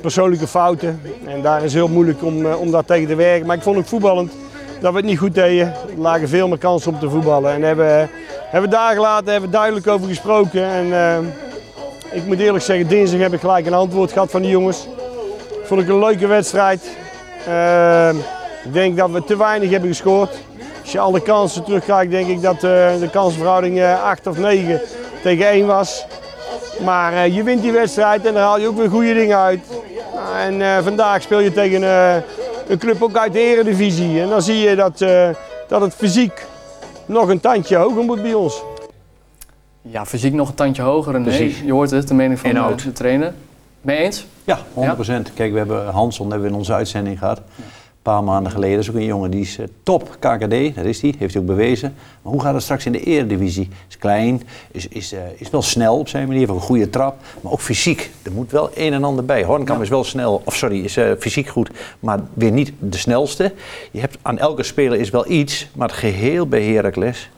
persoonlijke 0.00 0.46
fouten. 0.46 1.00
En 1.26 1.42
daar 1.42 1.64
is 1.64 1.72
heel 1.74 1.88
moeilijk 1.88 2.22
om, 2.22 2.46
eh, 2.46 2.60
om 2.60 2.70
daar 2.70 2.84
tegen 2.84 3.08
te 3.08 3.14
werken. 3.14 3.46
Maar 3.46 3.56
ik 3.56 3.62
vond 3.62 3.76
ook 3.76 3.86
voetballend 3.86 4.32
dat 4.80 4.90
we 4.92 4.96
het 4.96 5.06
niet 5.06 5.18
goed 5.18 5.34
deden. 5.34 5.66
Er 5.66 5.74
lagen 5.98 6.28
veel 6.28 6.48
meer 6.48 6.58
kansen 6.58 6.92
om 6.92 6.98
te 6.98 7.10
voetballen. 7.10 7.52
En 7.52 7.62
hebben, 7.62 8.10
hebben 8.50 8.70
daar 8.70 8.94
gelaten, 8.94 9.32
hebben 9.32 9.50
duidelijk 9.50 9.86
over 9.86 10.08
gesproken. 10.08 10.64
En 10.64 10.92
eh, 10.92 11.18
ik 12.12 12.26
moet 12.26 12.38
eerlijk 12.38 12.64
zeggen, 12.64 12.88
dinsdag 12.88 13.20
heb 13.20 13.32
ik 13.32 13.40
gelijk 13.40 13.66
een 13.66 13.74
antwoord 13.74 14.12
gehad 14.12 14.30
van 14.30 14.42
die 14.42 14.50
jongens. 14.50 14.86
Vond 15.64 15.80
ik 15.80 15.88
een 15.88 15.98
leuke 15.98 16.26
wedstrijd. 16.26 16.90
Ehm, 17.46 18.16
Ik 18.64 18.72
denk 18.72 18.96
dat 18.96 19.10
we 19.10 19.24
te 19.24 19.36
weinig 19.36 19.70
hebben 19.70 19.88
gescoord. 19.88 20.38
Als 20.82 20.92
je 20.92 20.98
alle 20.98 21.20
kansen 21.20 21.64
terugkijkt, 21.64 22.10
denk 22.10 22.28
ik 22.28 22.42
dat 22.42 22.54
eh, 22.54 22.98
de 23.00 23.08
kansverhouding 23.12 23.80
eh, 23.80 24.02
8 24.02 24.26
of 24.26 24.38
9 24.38 24.80
tegen 25.22 25.46
1 25.48 25.66
was. 25.66 26.06
Maar 26.84 27.12
eh, 27.12 27.34
je 27.34 27.42
wint 27.42 27.62
die 27.62 27.72
wedstrijd 27.72 28.26
en 28.26 28.34
daar 28.34 28.42
haal 28.42 28.60
je 28.60 28.68
ook 28.68 28.76
weer 28.76 28.90
goede 28.90 29.14
dingen 29.14 29.38
uit. 29.38 29.60
En 30.38 30.62
eh, 30.62 30.78
vandaag 30.82 31.22
speel 31.22 31.40
je 31.40 31.52
tegen 31.52 31.82
eh, 31.82 32.16
een 32.68 32.78
club 32.78 33.02
ook 33.02 33.16
uit 33.16 33.32
de 33.32 33.40
eredivisie. 33.40 34.20
En 34.20 34.28
dan 34.28 34.42
zie 34.42 34.56
je 34.56 34.76
dat, 34.76 35.00
eh, 35.00 35.28
dat 35.68 35.80
het 35.80 35.94
fysiek 35.94 36.46
nog 37.06 37.28
een 37.28 37.40
tandje 37.40 37.76
hoger 37.76 38.04
moet 38.04 38.22
bij 38.22 38.34
ons. 38.34 38.62
Ja, 39.82 40.06
fysiek 40.06 40.32
nog 40.32 40.48
een 40.48 40.54
tandje 40.54 40.82
hoger. 40.82 41.14
En 41.14 41.22
nee, 41.22 41.56
je 41.64 41.72
hoort 41.72 41.90
het, 41.90 42.08
de 42.08 42.14
mening 42.14 42.38
van 42.38 42.54
de, 42.54 42.74
de 42.84 42.92
trainer. 42.92 43.34
Mee 43.80 43.96
eens? 43.96 44.26
Ja, 44.44 44.58
100%. 44.58 44.60
Kijk, 45.34 45.52
we 45.52 45.58
hebben 45.58 45.86
Hanson 45.86 46.30
hebben 46.30 46.46
we 46.46 46.52
in 46.52 46.58
onze 46.58 46.72
uitzending 46.72 47.18
gehad. 47.18 47.40
Een 48.00 48.12
paar 48.12 48.24
maanden 48.24 48.52
geleden. 48.52 48.78
Is 48.78 48.88
ook 48.90 48.96
een 48.96 49.04
jongen 49.04 49.30
die 49.30 49.40
is 49.40 49.58
eh, 49.58 49.66
top 49.82 50.16
KKD, 50.18 50.74
dat 50.74 50.84
is 50.84 51.00
hij, 51.00 51.14
heeft 51.18 51.32
hij 51.32 51.42
ook 51.42 51.48
bewezen. 51.48 51.94
Maar 52.22 52.32
hoe 52.32 52.42
gaat 52.42 52.54
het 52.54 52.62
straks 52.62 52.86
in 52.86 52.92
de 52.92 53.02
eredivisie? 53.02 53.68
Is 53.88 53.98
klein, 53.98 54.42
is, 54.70 54.88
is, 54.88 55.12
eh, 55.12 55.20
is 55.36 55.50
wel 55.50 55.62
snel 55.62 55.98
op 55.98 56.08
zijn 56.08 56.26
manier, 56.26 56.40
heeft 56.40 56.52
een 56.52 56.60
goede 56.66 56.90
trap, 56.90 57.16
maar 57.40 57.52
ook 57.52 57.60
fysiek. 57.60 58.10
Er 58.22 58.32
moet 58.32 58.50
wel 58.50 58.70
een 58.74 58.92
en 58.92 59.04
ander 59.04 59.24
bij. 59.24 59.44
Hornkamp 59.44 59.82
is 59.82 59.88
wel 59.88 60.04
snel, 60.04 60.42
of 60.44 60.56
sorry, 60.56 60.84
is 60.84 60.96
eh, 60.96 61.10
fysiek 61.18 61.48
goed, 61.48 61.70
maar 62.00 62.20
weer 62.34 62.52
niet 62.52 62.72
de 62.78 62.98
snelste. 62.98 63.52
Je 63.90 64.00
hebt 64.00 64.18
aan 64.22 64.38
elke 64.38 64.62
speler 64.62 64.98
is 64.98 65.10
wel 65.10 65.30
iets, 65.30 65.68
maar 65.74 65.88
het 65.88 65.96
geheel 65.96 66.46
bij 66.46 66.62
Heracles, 66.62 67.30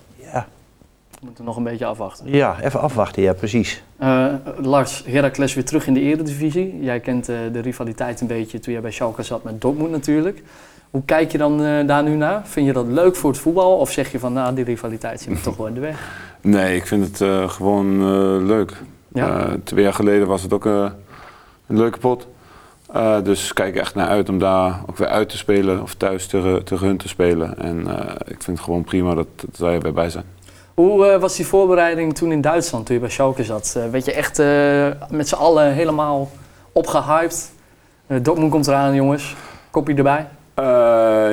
We 1.23 1.29
moeten 1.29 1.45
nog 1.47 1.57
een 1.57 1.63
beetje 1.63 1.87
afwachten. 1.87 2.29
ja, 2.31 2.57
even 2.63 2.81
afwachten, 2.81 3.23
ja 3.23 3.33
precies. 3.33 3.83
Eh, 3.99 4.27
Lars, 4.61 5.03
Heracles 5.07 5.55
weer 5.55 5.65
terug 5.65 5.87
in 5.87 5.95
de 5.95 6.01
eredivisie. 6.01 6.79
Jij 6.81 7.01
kent 7.01 7.29
eh, 7.29 7.37
de 7.53 7.61
rivaliteit 7.61 8.21
een 8.21 8.27
beetje 8.27 8.59
toen 8.59 8.73
jij 8.73 8.83
bij 8.83 8.91
Schalke 8.91 9.23
zat 9.23 9.43
met 9.45 9.61
Dortmund 9.61 9.91
natuurlijk. 9.91 10.43
Hoe 10.91 11.03
kijk 11.05 11.33
je 11.33 11.39
dan 11.39 11.65
eh, 11.65 11.87
daar 11.87 12.03
nu 12.03 12.15
naar? 12.17 12.47
Vind 12.47 12.67
je 12.67 12.73
dat 12.73 12.87
leuk 12.87 13.17
voor 13.17 13.31
het 13.31 13.39
voetbal? 13.39 13.77
Of 13.77 13.91
zeg 13.91 14.13
je 14.13 14.19
van, 14.19 14.33
nou, 14.33 14.55
die 14.55 14.65
rivaliteit 14.65 15.21
zit 15.21 15.33
me 15.33 15.41
toch 15.41 15.57
wel 15.57 15.67
in 15.67 15.75
de 15.75 15.81
weg? 15.81 16.01
Nee, 16.41 16.77
ik 16.77 16.87
vind 16.87 17.07
het 17.07 17.21
eh, 17.21 17.49
gewoon 17.49 17.87
eh, 18.01 18.47
leuk. 18.47 18.73
Ja? 19.09 19.39
Eh, 19.47 19.53
twee 19.65 19.85
jaar 19.85 19.95
geleden 19.95 20.27
was 20.27 20.43
het 20.43 20.53
ook 20.53 20.65
een 20.65 20.93
leuke 21.67 21.99
pot. 21.99 22.27
Eh, 22.93 23.23
dus 23.23 23.49
ik 23.49 23.55
kijk 23.55 23.77
echt 23.77 23.95
naar 23.95 24.09
uit 24.09 24.29
om 24.29 24.39
daar 24.39 24.81
ook 24.87 24.97
weer 24.97 25.09
uit 25.09 25.29
te 25.29 25.37
spelen 25.37 25.83
of 25.83 25.95
thuis 25.95 26.27
tegen, 26.27 26.65
tegen 26.65 26.87
hun 26.87 26.97
te 26.97 27.09
spelen. 27.09 27.59
En 27.59 27.87
eh, 27.99 28.15
ik 28.25 28.43
vind 28.43 28.57
het 28.57 28.61
gewoon 28.61 28.85
prima 28.85 29.15
dat, 29.15 29.27
dat 29.37 29.51
zij 29.53 29.75
erbij 29.75 29.93
bij 29.93 30.11
zijn. 30.11 30.25
Hoe 30.75 31.07
eh, 31.07 31.21
was 31.21 31.37
die 31.37 31.47
voorbereiding 31.47 32.15
toen 32.15 32.33
in 32.33 32.41
Duitsland, 32.41 32.87
toen 32.87 32.95
je 32.95 33.01
bij 33.01 33.11
Schalke 33.11 33.45
zat? 33.45 33.75
Eh, 33.77 33.91
werd 33.91 34.05
je 34.05 34.13
echt 34.13 34.39
eh, 34.39 34.87
met 35.11 35.29
z'n 35.29 35.35
allen 35.35 35.73
helemaal 35.73 36.31
opgehyped? 36.73 37.53
Eh, 38.07 38.17
Dortmund 38.23 38.51
komt 38.51 38.67
eraan, 38.67 38.95
jongens. 38.95 39.37
Kopje 39.71 39.95
erbij. 39.95 40.29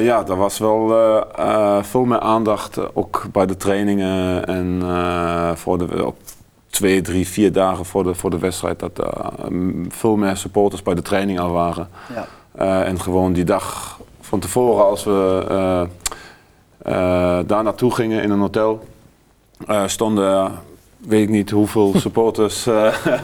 Ja, 0.01 0.23
er 0.27 0.35
was 0.35 0.57
wel 0.57 0.87
veel 1.81 2.05
meer 2.05 2.19
aandacht, 2.19 2.95
ook 2.95 3.25
bij 3.31 3.45
de 3.45 3.57
trainingen 3.57 4.45
en 4.45 4.81
voor 5.57 5.77
de, 5.77 6.05
op 6.05 6.17
twee, 6.69 7.01
drie, 7.01 7.27
vier 7.27 7.51
dagen 7.51 7.85
voor 7.85 8.03
de, 8.03 8.15
voor 8.15 8.29
de 8.29 8.39
wedstrijd. 8.39 8.79
Dat 8.79 8.97
er 8.97 9.13
veel 9.89 10.15
meer 10.15 10.37
supporters 10.37 10.83
bij 10.83 10.93
de 10.93 11.01
training 11.01 11.39
al 11.39 11.51
waren. 11.51 11.89
Ja. 12.13 12.83
En 12.83 12.99
gewoon 12.99 13.33
die 13.33 13.43
dag 13.43 13.99
van 14.21 14.39
tevoren, 14.39 14.85
als 14.85 15.03
we 15.03 15.87
daar 17.45 17.63
naartoe 17.63 17.93
gingen 17.93 18.23
in 18.23 18.31
een 18.31 18.39
hotel, 18.39 18.83
eh, 19.67 19.87
stonden, 19.87 20.51
weet 20.97 21.21
ik 21.21 21.29
niet 21.29 21.49
hoeveel 21.49 21.93
supporters, 21.99 22.67
eh, 22.67 22.95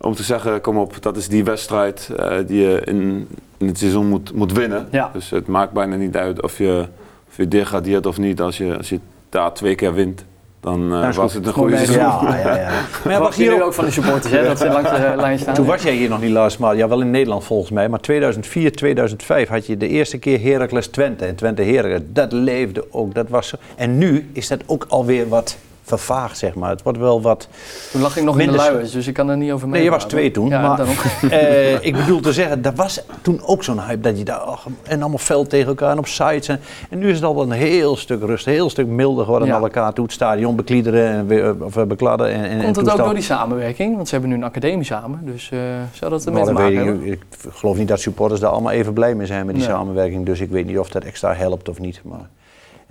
om 0.00 0.14
te 0.14 0.22
zeggen, 0.22 0.60
kom 0.60 0.78
op, 0.78 1.02
dat 1.02 1.16
is 1.16 1.28
die 1.28 1.44
wedstrijd 1.44 2.10
eh, 2.16 2.38
die 2.46 2.60
je 2.60 2.80
in, 2.84 3.28
in 3.56 3.66
het 3.66 3.78
seizoen 3.78 4.06
moet, 4.06 4.32
moet 4.32 4.52
winnen. 4.52 4.88
Ja. 4.90 5.10
Dus 5.12 5.30
het 5.30 5.46
maakt 5.46 5.72
bijna 5.72 5.96
niet 5.96 6.16
uit 6.16 6.42
of 6.42 6.58
je, 6.58 6.86
of 7.28 7.36
je 7.36 7.48
degradeert 7.48 8.06
of 8.06 8.18
niet. 8.18 8.40
Als 8.40 8.56
je, 8.56 8.76
als 8.76 8.88
je 8.88 9.00
daar 9.28 9.52
twee 9.52 9.74
keer 9.74 9.94
wint, 9.94 10.24
dan 10.62 10.94
eh, 10.94 11.08
is 11.08 11.16
was 11.16 11.34
het 11.34 11.46
een 11.46 11.52
goede 11.52 11.76
seizoen. 11.76 11.96
Ja, 11.96 12.38
ja, 12.44 12.56
ja. 12.56 12.70
Maar 13.04 13.12
ja, 13.12 13.18
Was 13.18 13.36
hier 13.36 13.54
ook 13.54 13.62
ook 13.62 13.74
van 13.74 13.84
de 13.84 13.90
supporters, 13.90 14.32
hè? 14.32 14.44
Dat 14.44 14.58
ze 14.58 14.68
langs 14.68 14.90
de 14.90 15.12
lijn 15.16 15.38
staan? 15.38 15.54
Toen 15.54 15.66
was 15.66 15.82
jij 15.82 15.94
hier 15.94 16.08
nog 16.08 16.20
niet, 16.20 16.30
Lars, 16.30 16.56
maar 16.56 16.76
ja, 16.76 16.88
wel 16.88 17.00
in 17.00 17.10
Nederland 17.10 17.44
volgens 17.44 17.70
mij. 17.70 17.88
Maar 17.88 18.00
2004, 18.00 18.72
2005 18.72 19.48
had 19.48 19.66
je 19.66 19.76
de 19.76 19.88
eerste 19.88 20.18
keer 20.18 20.40
Heracles 20.40 20.86
Twente. 20.86 21.24
En 21.24 21.34
Twente 21.34 21.62
Heracles, 21.62 22.00
dat 22.06 22.32
leefde 22.32 22.84
ook. 22.90 23.14
Dat 23.14 23.28
was 23.28 23.48
zo. 23.48 23.56
En 23.76 23.98
nu 23.98 24.30
is 24.32 24.48
dat 24.48 24.62
ook 24.66 24.86
alweer 24.88 25.28
wat 25.28 25.56
vervaagd, 25.98 26.38
zeg 26.38 26.54
maar. 26.54 26.70
Het 26.70 26.82
wordt 26.82 26.98
wel 26.98 27.22
wat... 27.22 27.48
Toen 27.92 28.00
lag 28.00 28.16
ik 28.16 28.24
nog 28.24 28.40
in 28.40 28.50
de 28.50 28.56
luiers, 28.56 28.90
dus 28.90 29.06
ik 29.06 29.14
kan 29.14 29.28
er 29.28 29.36
niet 29.36 29.52
over 29.52 29.68
mee. 29.68 29.74
Nee, 29.76 29.84
je 29.84 29.90
was 29.90 30.04
twee 30.04 30.30
toen. 30.30 30.48
Ja, 30.48 30.60
maar 30.60 30.80
eh, 31.30 31.84
ik 31.84 31.96
bedoel 31.96 32.20
te 32.20 32.32
zeggen, 32.32 32.64
er 32.64 32.74
was 32.74 33.00
toen 33.22 33.40
ook 33.44 33.64
zo'n 33.64 33.80
hype 33.80 34.00
dat 34.00 34.18
je 34.18 34.24
daar... 34.24 34.40
en 34.82 35.00
allemaal 35.00 35.18
fel 35.18 35.46
tegen 35.46 35.68
elkaar 35.68 35.90
en 35.90 35.98
op 35.98 36.06
sites. 36.06 36.48
En, 36.48 36.60
en 36.90 36.98
nu 36.98 37.08
is 37.08 37.14
het 37.14 37.24
al 37.24 37.42
een 37.42 37.50
heel 37.50 37.96
stuk 37.96 38.22
rustig, 38.22 38.46
een 38.46 38.58
heel 38.58 38.70
stuk 38.70 38.86
milder 38.86 39.24
geworden 39.24 39.48
Ja. 39.48 39.54
naar 39.54 39.62
elkaar 39.62 39.92
toe. 39.92 40.04
Het 40.04 40.12
stadion 40.12 40.56
bekliederen 40.56 41.08
en 41.08 41.26
weer- 41.26 41.64
of 41.64 41.76
eh, 41.76 41.84
bekladden. 41.84 42.28
En, 42.28 42.44
en, 42.44 42.62
Komt 42.62 42.76
het 42.76 42.90
ook 42.90 42.96
door 42.96 43.14
die 43.14 43.22
samenwerking? 43.22 43.94
Want 43.96 44.06
ze 44.08 44.12
hebben 44.14 44.30
nu 44.32 44.36
een 44.36 44.44
academie 44.44 44.84
samen, 44.84 45.20
dus 45.24 45.50
eh, 45.52 45.58
zou 45.92 46.10
dat 46.10 46.24
ermee 46.26 46.42
Nou, 46.44 46.56
te 46.56 46.62
maken 46.62 46.76
hebben? 46.76 47.06
ik, 47.06 47.12
ik 47.12 47.22
geloof 47.52 47.76
niet 47.76 47.88
dat 47.88 48.00
supporters 48.00 48.40
daar 48.40 48.50
allemaal 48.50 48.72
even 48.72 48.92
blij 48.92 49.14
mee 49.14 49.26
zijn 49.26 49.46
met 49.46 49.54
die 49.54 49.64
Nee. 49.64 49.74
samenwerking. 49.74 50.26
Dus 50.26 50.40
ik 50.40 50.50
weet 50.50 50.66
niet 50.66 50.78
of 50.78 50.88
dat 50.88 51.04
extra 51.04 51.34
helpt 51.34 51.68
of 51.68 51.78
niet. 51.78 52.00
Maar 52.04 52.28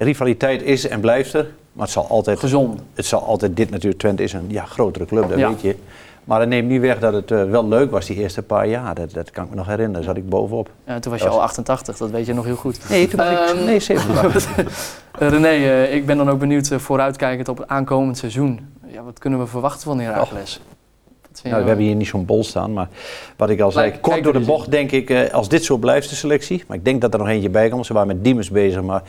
rivaliteit 0.04 0.62
is 0.64 0.88
en 0.88 1.00
blijft 1.00 1.34
er. 1.34 1.48
Maar 1.74 1.84
het 1.84 1.94
zal 1.94 2.08
altijd, 2.08 2.40
Gezond. 2.40 2.82
het 2.94 3.06
zal 3.06 3.24
altijd 3.24 3.56
dit 3.56 3.70
natuurlijk, 3.70 4.02
Twente 4.02 4.24
is 4.24 4.34
een 4.34 4.46
ja, 4.48 4.66
grotere 4.66 5.06
club, 5.06 5.30
dat 5.30 5.40
Ja. 5.40 5.50
weet 5.50 5.62
je. 5.62 5.76
Maar 6.24 6.40
dat 6.40 6.48
neemt 6.48 6.70
niet 6.70 6.82
weg 6.82 7.00
dat 7.00 7.14
het 7.14 7.32
eh, 7.32 7.44
wel 7.44 7.68
leuk 7.68 7.92
was 7.92 8.06
die 8.06 8.18
eerste 8.18 8.42
paar 8.42 8.68
jaar. 8.68 8.96
Dat, 8.96 9.14
dat 9.14 9.32
kan 9.32 9.44
ik 9.44 9.50
me 9.50 9.56
nog 9.56 9.66
herinneren, 9.66 9.94
daar 9.94 10.04
zat 10.04 10.18
ik 10.24 10.30
bovenop. 10.30 10.70
Ja, 10.88 11.00
toen 11.00 11.12
was 11.12 11.22
je 11.22 11.28
al 11.28 11.42
88, 11.42 11.98
dat 11.98 12.10
weet 12.10 12.26
je 12.26 12.34
nog 12.34 12.46
heel 12.46 12.56
goed. 12.56 12.90
Nee, 12.90 13.08
toen 13.08 13.20
was 13.20 13.30
ik 13.30 13.38
Ehm, 13.38 13.66
nee, 13.66 13.80
87. 13.80 14.50
René, 15.12 15.48
eh, 15.48 15.96
ik 15.96 16.06
ben 16.06 16.18
dan 16.18 16.30
ook 16.30 16.40
benieuwd 16.40 16.72
eh, 16.72 16.78
vooruitkijkend 16.78 17.48
op 17.50 17.58
het 17.58 17.68
aankomend 17.68 18.18
seizoen. 18.18 18.60
Ja, 18.88 19.04
wat 19.04 19.20
kunnen 19.20 19.40
we 19.40 19.48
verwachten 19.48 19.82
van? 19.82 20.06
Wat 20.06 20.28
vind 21.42 21.54
Nou, 21.54 21.62
we 21.62 21.68
hebben 21.68 21.86
hier 21.86 21.96
niet 21.96 22.08
zo'n 22.08 22.26
bol 22.26 22.44
staan, 22.44 22.74
maar 22.74 22.88
wat 23.38 23.50
ik 23.50 23.62
al 23.62 23.72
zei, 23.72 24.00
kort 24.00 24.24
door 24.24 24.34
de 24.34 24.40
bocht 24.40 24.72
denk 24.72 24.92
ik, 24.92 25.30
als 25.32 25.50
dit 25.50 25.64
zo 25.66 25.78
blijft 25.78 26.10
de 26.10 26.16
selectie, 26.16 26.64
maar 26.68 26.78
ik 26.78 26.86
denk 26.86 27.02
dat 27.02 27.14
er 27.14 27.20
nog 27.20 27.28
eentje 27.28 27.50
bij 27.50 27.70
komt. 27.70 27.86
Ze 27.86 27.94
waren 27.94 28.08
met 28.08 28.24
Diemers 28.24 28.50
bezig, 28.50 28.82
maar 28.82 29.04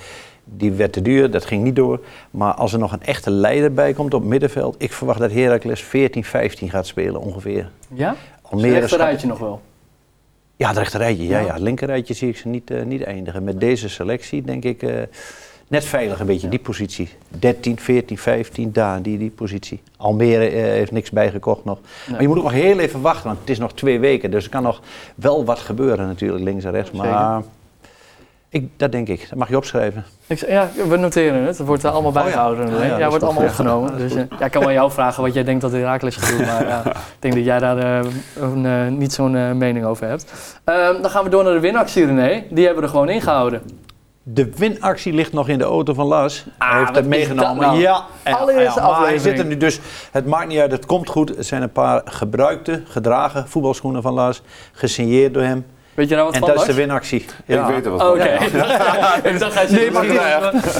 die 0.44 0.72
werd 0.72 0.92
te 0.92 1.02
duur, 1.02 1.30
dat 1.30 1.44
ging 1.44 1.62
niet 1.62 1.76
door. 1.76 2.00
Maar 2.30 2.54
als 2.54 2.72
er 2.72 2.78
nog 2.78 2.92
een 2.92 3.02
echte 3.02 3.30
leider 3.30 3.72
bij 3.72 3.92
komt 3.92 4.14
op 4.14 4.24
middenveld, 4.24 4.74
ik 4.78 4.92
verwacht 4.92 5.18
dat 5.18 5.32
Heracles 5.32 5.82
14, 5.82 6.24
15 6.24 6.70
gaat 6.70 6.86
spelen 6.86 7.20
ongeveer. 7.20 7.70
Ja? 7.94 8.14
Almere 8.42 8.86
schat- 8.86 9.00
rijtje 9.00 9.26
nog 9.26 9.38
wel. 9.38 9.60
Ja, 10.56 10.68
het 10.68 10.76
rechterrijtje, 10.76 11.26
ja, 11.26 11.38
Ja. 11.38 11.46
ja. 11.46 11.52
Het 11.52 11.62
linkerrijtje 11.62 12.14
zie 12.14 12.28
ik 12.28 12.36
ze 12.36 12.48
niet, 12.48 12.70
eh, 12.70 12.82
niet 12.84 13.02
eindigen. 13.02 13.44
Met 13.44 13.60
deze 13.60 13.88
selectie 13.88 14.42
denk 14.42 14.64
ik 14.64 14.82
eh, 14.82 14.94
net 15.68 15.84
veilig 15.84 16.20
een 16.20 16.26
beetje, 16.26 16.48
die 16.48 16.58
positie. 16.58 17.08
13, 17.28 17.78
14, 17.78 18.18
15, 18.18 18.72
daar, 18.72 19.02
die, 19.02 19.18
die 19.18 19.30
positie. 19.30 19.80
Almere 19.96 20.46
eh, 20.48 20.62
heeft 20.62 20.90
niks 20.92 21.10
bijgekocht 21.10 21.64
nog. 21.64 21.78
Maar 22.10 22.20
je 22.22 22.28
moet 22.28 22.36
ook 22.36 22.42
nog 22.42 22.52
heel 22.52 22.78
even 22.78 23.00
wachten, 23.00 23.26
want 23.26 23.38
het 23.40 23.50
is 23.50 23.58
nog 23.58 23.72
twee 23.74 24.00
weken. 24.00 24.30
Dus 24.30 24.44
er 24.44 24.50
kan 24.50 24.62
nog 24.62 24.80
wel 25.14 25.44
wat 25.44 25.58
gebeuren 25.58 26.06
natuurlijk, 26.06 26.44
links 26.44 26.64
en 26.64 26.70
rechts. 26.70 26.90
Maar 26.90 27.42
ik, 28.52 28.68
dat 28.76 28.92
denk 28.92 29.08
ik, 29.08 29.26
dat 29.28 29.38
mag 29.38 29.48
je 29.48 29.56
opschrijven. 29.56 30.04
Ik, 30.26 30.46
ja, 30.48 30.68
we 30.88 30.96
noteren 30.96 31.42
het. 31.42 31.58
Het 31.58 31.66
wordt 31.66 31.82
er 31.82 31.90
allemaal 31.90 32.10
Oh 32.10 32.16
ja. 32.16 32.22
bijgehouden. 32.22 32.66
Ah, 32.66 32.72
René. 32.72 32.86
ja, 32.86 32.98
ja, 32.98 33.08
wordt 33.08 33.24
allemaal 33.24 33.42
opgenomen. 33.42 33.98
Dus 33.98 34.14
eh, 34.14 34.22
ja, 34.38 34.44
ik 34.44 34.50
kan 34.50 34.60
wel 34.62 34.72
jou 34.72 34.90
vragen 34.90 35.22
wat 35.22 35.34
jij 35.34 35.44
denkt 35.44 35.60
dat 35.60 35.72
Heracles 35.72 36.16
gaat 36.16 36.30
doen. 36.30 36.46
Maar 36.46 36.66
ja, 36.66 36.82
ik 36.86 36.92
denk 37.18 37.34
dat 37.34 37.44
jij 37.44 37.58
daar 37.58 37.78
eh, 37.78 38.06
een, 38.40 38.66
eh, 38.66 38.86
niet 38.88 39.12
zo'n 39.12 39.36
eh, 39.36 39.52
mening 39.52 39.84
over 39.84 40.06
hebt. 40.08 40.32
Ehm, 40.64 41.02
dan 41.02 41.10
gaan 41.10 41.24
we 41.24 41.30
door 41.30 41.44
naar 41.44 41.52
de 41.52 41.60
winactie, 41.60 42.04
René. 42.06 42.44
Die 42.50 42.64
hebben 42.64 42.76
we 42.82 42.88
er 42.88 42.94
gewoon 42.94 43.08
ingehouden. 43.08 43.62
De 44.22 44.50
winactie 44.56 45.12
ligt 45.12 45.32
nog 45.32 45.48
in 45.48 45.58
de 45.58 45.64
auto 45.64 45.94
van 45.94 46.06
Lars. 46.06 46.44
Ah, 46.58 46.68
hij 46.68 46.76
heeft 46.78 46.88
wat 46.88 46.96
het 46.96 47.06
meegenomen. 47.08 47.56
nou? 47.66 47.78
Ja, 47.80 48.02
en- 48.22 48.38
Allereerste 48.38 48.80
ja, 48.80 48.86
maar 48.86 49.06
hij 49.06 49.18
zit 49.18 49.38
er 49.38 49.44
nu 49.44 49.56
dus. 49.56 49.80
Het 50.12 50.26
maakt 50.26 50.48
niet 50.48 50.58
uit, 50.58 50.70
het 50.72 50.86
komt 50.86 51.08
goed. 51.08 51.28
Het 51.36 51.46
zijn 51.46 51.62
een 51.62 51.72
paar 51.72 52.02
gebruikte, 52.04 52.82
gedragen 52.86 53.48
voetbalschoenen 53.48 54.02
van 54.02 54.12
Lars. 54.12 54.42
Gesigneerd 54.72 55.34
door 55.34 55.42
hem. 55.42 55.64
Weet 55.94 56.08
je 56.08 56.14
nou 56.14 56.26
wat 56.26 56.34
En 56.34 56.40
van, 56.40 56.48
dat 56.50 56.60
is 56.60 56.66
de 56.66 56.74
winactie. 56.74 57.24
Ik 57.46 57.60
weet 57.60 57.84
er 57.84 57.90
wat 57.90 58.00
Oh, 58.00 58.06
van. 58.08 58.10
Oké. 58.20 59.28
ik 59.28 59.38
dacht, 59.38 59.54
hij 59.54 59.66
zit 59.66 59.78
Nee, 59.80 59.90
maar 59.90 60.04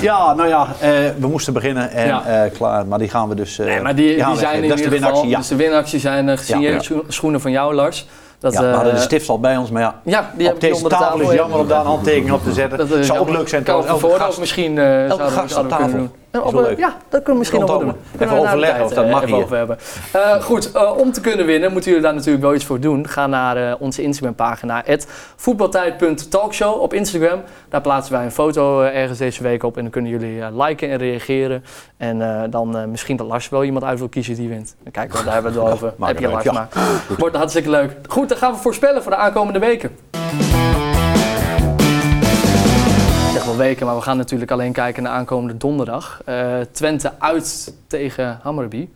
ja, 0.01 0.35
nou 0.35 0.49
ja, 0.49 0.67
eh, 0.81 0.91
we 1.19 1.27
moesten 1.27 1.53
beginnen 1.53 1.91
en 1.91 2.07
Ja. 2.07 2.25
eh, 2.25 2.53
klaar. 2.53 2.87
Maar 2.87 2.99
die 2.99 3.09
gaan 3.09 3.29
we 3.29 3.35
dus. 3.35 3.59
eh, 3.59 3.67
Nee, 3.67 3.81
maar 3.81 3.95
die, 3.95 4.07
die 4.07 4.17
we 4.17 4.23
zijn 4.23 4.31
in 4.31 4.39
weggeven. 4.39 4.63
ieder 4.63 4.69
Dat 4.69 4.79
is 4.79 4.85
de 4.85 4.91
geval... 4.91 5.09
winactie. 5.11 5.31
Ja. 5.31 5.37
Dus 5.39 5.49
de 5.49 5.57
winactie 5.57 6.01
zijn 6.01 6.39
gesigneerde 6.39 6.77
Ja. 6.77 6.83
scho- 6.83 7.05
schoenen 7.09 7.41
van 7.41 7.51
jou, 7.51 7.75
Lars. 7.75 8.07
Dat, 8.39 8.53
ja, 8.53 8.61
we 8.61 8.67
hadden 8.67 8.95
de 8.95 9.01
stift 9.01 9.29
al 9.29 9.41
bij 9.41 9.57
ons, 9.57 9.71
maar 9.71 9.83
ja. 9.83 10.01
Ja, 10.05 10.31
die 10.37 10.53
op 10.53 10.61
deze 10.61 10.75
onder 10.75 10.91
de 10.91 10.97
tafel 10.97 11.11
tafel. 11.11 11.21
is 11.31 11.35
ja. 11.37 11.41
jammer 11.43 11.59
om 11.59 11.69
daar 11.69 11.81
een 11.81 11.87
handtekening 11.87 12.33
op 12.33 12.43
te 12.45 12.53
zetten. 12.53 12.79
Dat 12.89 13.05
zou 13.07 13.19
ook 13.19 13.29
leuk 13.31 13.49
zijn 13.49 13.63
trouwens. 13.63 13.91
voor 13.93 14.03
Elke 14.11 14.15
ook 14.21 14.27
gast, 14.27 14.39
misschien 14.39 14.79
eh, 14.79 14.85
zouden 14.85 15.17
we- 15.27 15.33
gast 15.33 15.55
kunnen 15.55 15.73
tafel. 15.79 16.09
Is 16.33 16.41
Op, 16.41 16.53
leuk. 16.53 16.79
Ja, 16.79 16.89
dat 16.89 17.23
kunnen 17.23 17.33
we 17.33 17.39
misschien 17.39 17.61
nog 17.61 17.69
wel 17.69 17.79
doen. 17.79 17.95
Kunnen 18.17 18.37
Even 18.37 18.49
overleggen 18.49 18.85
of 18.85 18.93
dat 18.93 19.11
mag 19.11 19.25
hier. 19.25 19.35
over 19.35 19.57
hebben. 19.57 19.79
Eh, 20.13 20.43
goed, 20.43 20.73
eh, 20.73 20.99
om 20.99 21.13
te 21.13 21.21
kunnen 21.21 21.47
winnen 21.47 21.73
moeten 21.73 21.91
jullie 21.91 22.07
daar 22.07 22.15
natuurlijk 22.15 22.45
wel 22.45 22.55
iets 22.55 22.65
voor 22.65 22.81
doen. 22.81 23.09
Ga 23.09 23.27
naar 23.27 23.57
eh, 23.57 23.75
onze 23.79 24.03
Instagram-pagina, 24.03 24.85
voetbaltijd.talkshow 25.37 26.81
op 26.81 26.95
Instagram. 26.95 27.43
Daar 27.69 27.81
plaatsen 27.81 28.13
wij 28.15 28.25
een 28.25 28.33
foto 28.33 28.83
ergens 28.83 29.19
deze 29.19 29.43
week 29.43 29.63
op 29.63 29.77
en 29.77 29.83
dan 29.83 29.91
kunnen 29.91 30.11
jullie 30.11 30.53
liken 30.53 30.91
en 30.91 30.99
reageren. 30.99 31.65
En 31.97 32.51
dan 32.51 32.91
misschien 32.91 33.17
dat 33.17 33.27
Lars 33.27 33.49
wel 33.49 33.65
iemand 33.65 33.85
uit 33.85 33.99
wil 33.99 34.09
kiezen 34.09 34.35
die 34.35 34.49
wint. 34.49 34.77
Dan 34.83 34.93
kijken 34.93 35.19
we, 35.19 35.25
daar 35.25 35.35
hebben 35.35 35.53
we 35.53 35.61
het 35.61 35.73
over. 35.73 35.93
Heb 36.01 36.19
je 36.19 36.29
Lars 36.29 36.49
uit. 36.49 36.55
maar. 36.55 36.69
Wordt 37.19 37.37
hartstikke 37.37 37.71
leuk. 37.71 37.93
Goed, 38.09 38.29
dan 38.29 38.39
gaan 38.39 38.53
we 38.53 38.59
voorspellen 38.59 39.03
voor 39.03 39.13
de 39.13 39.19
aankomende 39.19 39.59
weken. 39.59 39.91
Wel 43.45 43.57
weken, 43.57 43.87
maar 43.87 43.95
we 43.95 44.03
gaan 44.03 44.17
natuurlijk 44.17 44.51
alleen 44.51 44.73
kijken 44.73 45.03
naar 45.03 45.13
aankomende 45.13 45.57
donderdag. 45.57 46.23
Eh, 46.25 46.61
Twente 46.73 47.13
uit 47.19 47.75
tegen 47.87 48.39
Hammerby. 48.43 48.89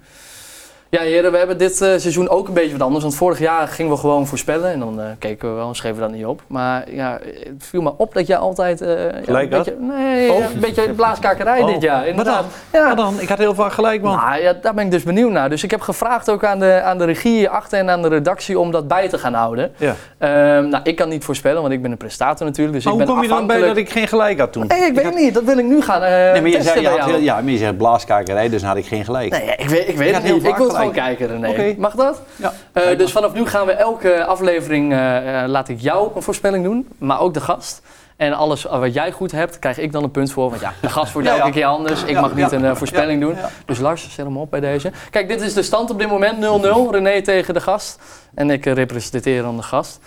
Ja, 0.90 1.00
heren, 1.00 1.32
we 1.32 1.38
hebben 1.38 1.58
dit 1.58 1.70
eh, 1.80 1.88
seizoen 1.88 2.28
ook 2.28 2.48
een 2.48 2.54
beetje 2.54 2.72
wat 2.72 2.80
anders. 2.80 3.02
Want 3.02 3.14
vorig 3.16 3.38
jaar 3.38 3.68
gingen 3.68 3.92
we 3.92 3.98
gewoon 3.98 4.26
voorspellen 4.26 4.72
en 4.72 4.78
dan 4.78 5.00
eh, 5.00 5.06
keken 5.18 5.48
we 5.50 5.54
wel 5.54 5.68
en 5.68 5.74
schreven 5.74 5.96
we 5.98 6.02
dat 6.02 6.12
niet 6.16 6.26
op. 6.26 6.42
Maar 6.46 6.84
ja, 6.90 7.18
het 7.44 7.64
viel 7.68 7.82
me 7.82 7.92
op 7.96 8.14
dat 8.14 8.26
jij 8.26 8.36
altijd. 8.36 8.80
eh, 8.80 8.88
ja, 9.04 9.10
Gelijk 9.24 9.52
een 9.52 9.58
beetje, 9.58 9.76
Nee, 9.80 10.32
Oh. 10.32 10.38
ja, 10.38 10.44
een 10.54 10.60
beetje 10.60 10.92
blaaskakerij 10.92 11.60
Oh. 11.60 11.66
dit 11.66 11.82
jaar. 11.82 11.98
Wat 11.98 12.06
Inderdaad. 12.08 12.44
dan? 12.70 12.80
Ja, 12.80 12.86
Maar 12.86 12.96
dan, 12.96 13.20
ik 13.20 13.28
had 13.28 13.38
heel 13.38 13.54
vaak 13.54 13.72
gelijk, 13.72 14.02
man. 14.02 14.16
nou, 14.16 14.40
ja, 14.42 14.52
daar 14.62 14.74
ben 14.74 14.84
ik 14.84 14.90
dus 14.90 15.02
benieuwd 15.02 15.30
naar. 15.30 15.50
Dus 15.50 15.62
ik 15.64 15.70
heb 15.70 15.80
gevraagd 15.80 16.30
ook 16.30 16.44
aan 16.44 16.58
de, 16.58 16.80
aan 16.82 16.98
de 16.98 17.04
regie 17.04 17.36
hierachter 17.36 17.78
en 17.78 17.90
aan 17.90 18.02
de 18.02 18.08
redactie 18.08 18.58
om 18.58 18.70
dat 18.70 18.88
bij 18.88 19.08
te 19.08 19.18
gaan 19.18 19.34
houden. 19.34 19.72
Ja. 19.76 19.94
Ehm, 20.18 20.68
nou, 20.68 20.80
ik 20.82 20.96
kan 20.96 21.08
niet 21.08 21.24
voorspellen, 21.24 21.60
want 21.60 21.72
ik 21.72 21.82
ben 21.82 21.90
een 21.90 21.96
prestator 21.96 22.46
natuurlijk. 22.46 22.74
Dus 22.76 22.84
Maar 22.84 22.92
ik 22.94 22.98
hoe 22.98 23.08
ben 23.08 23.16
kom 23.16 23.24
je 23.24 23.34
dan 23.38 23.46
bij 23.46 23.60
dat 23.68 23.76
ik 23.76 23.90
geen 23.90 24.08
gelijk 24.08 24.38
had 24.38 24.52
toen? 24.52 24.66
Nee, 24.66 24.80
ik 24.86 24.94
weet 24.94 25.04
had- 25.04 25.14
niet. 25.14 25.34
Dat 25.34 25.44
wil 25.44 25.58
ik 25.58 25.64
nu 25.64 25.82
gaan 25.82 26.02
eh 26.02 26.10
Nee, 26.10 26.40
maar 26.40 26.50
je 26.50 26.56
testen 26.56 26.62
zei, 26.64 26.76
je 26.76 26.82
bij 26.82 26.90
had 26.90 26.98
jou. 27.00 27.10
heel, 27.12 27.20
ja, 27.20 27.40
maar 27.40 27.52
je 27.52 27.58
zegt 27.58 27.76
blaaskakerij, 27.76 28.48
dus 28.48 28.60
dan 28.60 28.68
had 28.68 28.78
ik 28.78 28.86
geen 28.86 29.04
gelijk. 29.04 29.30
Nee, 29.30 29.54
ik 29.56 29.68
weet, 29.68 29.88
ik 29.88 29.96
weet 29.96 30.14
het 30.14 30.22
heel 30.22 30.34
niet. 30.34 30.46
Ik 30.46 30.56
wil 30.56 30.75
kijken, 30.92 31.26
René. 31.26 31.74
Mag 31.78 31.94
dat? 31.94 32.22
Ja. 32.36 32.52
Eh, 32.72 32.98
dus 32.98 33.12
vanaf 33.12 33.32
nu 33.32 33.46
gaan 33.46 33.66
we 33.66 33.72
elke 33.72 34.24
aflevering, 34.24 34.92
eh, 34.92 34.98
laat 35.46 35.68
ik 35.68 35.80
jou 35.80 36.10
een 36.14 36.22
voorspelling 36.22 36.64
doen, 36.64 36.88
maar 36.98 37.20
ook 37.20 37.34
de 37.34 37.40
gast. 37.40 37.82
En 38.16 38.32
alles 38.32 38.62
wat 38.62 38.94
jij 38.94 39.12
goed 39.12 39.32
hebt, 39.32 39.58
krijg 39.58 39.78
ik 39.78 39.92
dan 39.92 40.02
een 40.02 40.10
punt 40.10 40.32
voor. 40.32 40.50
Want 40.50 40.60
ja, 40.60 40.72
de 40.80 40.88
gast 40.88 41.12
wordt 41.12 41.28
Ja, 41.28 41.34
elke 41.34 41.46
ja. 41.46 41.52
keer 41.52 41.64
anders. 41.64 42.02
Ik 42.02 42.08
Ja, 42.10 42.20
mag 42.20 42.34
niet 42.34 42.52
een 42.52 42.76
voorspelling 42.76 43.20
doen. 43.20 43.36
Dus 43.64 43.78
Lars, 43.78 44.02
zet 44.14 44.24
hem 44.24 44.36
op 44.36 44.50
bij 44.50 44.60
deze. 44.60 44.92
Kijk, 45.10 45.28
dit 45.28 45.40
is 45.40 45.54
de 45.54 45.62
stand 45.62 45.90
op 45.90 45.98
dit 45.98 46.08
moment. 46.08 46.38
0-0. 46.40 46.90
René 46.90 47.22
tegen 47.22 47.54
de 47.54 47.60
gast. 47.60 47.98
En 48.34 48.50
ik 48.50 48.64
representeer 48.64 49.42
dan 49.42 49.56
de 49.56 49.62
gast. 49.62 49.98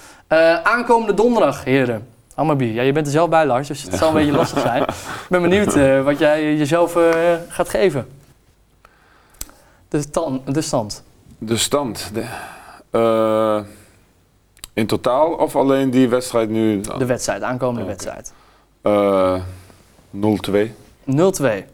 Aankomende 0.64 1.14
donderdag, 1.14 1.64
heren. 1.64 2.08
Hammerby. 2.36 2.66
Ja, 2.66 2.82
je 2.82 2.92
bent 2.92 3.06
er 3.06 3.12
zelf 3.12 3.30
bij, 3.30 3.46
Lars. 3.46 3.68
Dus 3.68 3.84
het 3.84 3.96
zal 3.96 4.08
een 4.08 4.14
beetje 4.14 4.32
lastig 4.32 4.60
zijn. 4.62 4.82
Ik 4.82 5.28
ben 5.30 5.42
benieuwd 5.42 6.04
wat 6.04 6.20
jij 6.20 6.56
jezelf 6.56 6.98
gaat 7.50 7.70
geven. 7.70 8.08
De, 9.90 10.10
tan- 10.10 10.42
de 10.46 10.62
stand. 10.62 11.04
De 11.38 11.58
stand. 11.58 12.12
De, 12.14 12.26
eh, 12.90 13.60
in 14.74 14.88
totaal 14.88 15.32
of 15.34 15.56
alleen 15.56 15.90
die 15.90 16.10
wedstrijd 16.10 16.50
nu? 16.50 16.82
De 16.98 17.06
wedstrijd, 17.06 17.42
aankomende 17.42 17.88
wedstrijd. 17.88 18.34
Eh 18.82 19.36
0-2. 20.12 20.72
0-2. 21.06 21.66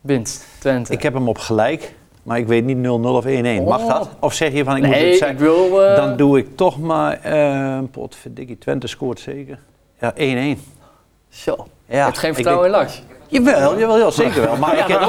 Winst. 0.00 0.44
Twente. 0.58 0.92
Ik 0.92 1.02
heb 1.02 1.14
hem 1.14 1.28
op 1.28 1.38
gelijk, 1.38 1.94
maar 2.22 2.38
ik 2.38 2.46
weet 2.46 2.64
niet 2.64 2.76
0-0 2.76 2.80
of 3.16 3.24
1-1. 3.24 3.64
Mag 3.64 3.80
Oh. 3.82 3.88
dat? 3.88 4.08
Of 4.20 4.32
zeg 4.32 4.52
je 4.52 4.64
van 4.64 4.76
ik 4.76 4.82
moet 4.82 4.90
nee, 4.94 5.04
het 5.04 5.12
ik 5.12 5.18
zijn? 5.18 5.36
wil... 5.36 5.82
eh, 5.84 5.96
Dan 5.96 6.16
doe 6.16 6.38
ik 6.38 6.56
toch 6.56 6.78
maar, 6.80 7.20
eh 7.20 7.78
potverdikkie, 7.90 8.58
Twente 8.58 8.86
scoort 8.86 9.20
zeker. 9.20 9.58
Ja, 10.00 10.12
1-1. 10.56 10.60
Zo. 11.28 11.54
Ja, 11.86 11.96
je 11.96 11.96
hebt 11.96 12.18
geen 12.18 12.28
ik 12.28 12.34
vertrouwen 12.34 12.66
in 12.66 12.72
Lars. 12.72 13.02
Jawel, 13.28 13.78
jawel, 13.78 13.94
jawel, 13.96 14.12
zeker 14.12 14.40
wel. 14.42 14.56
Maar 14.56 14.78
ik 14.78 14.86
heb, 14.86 15.00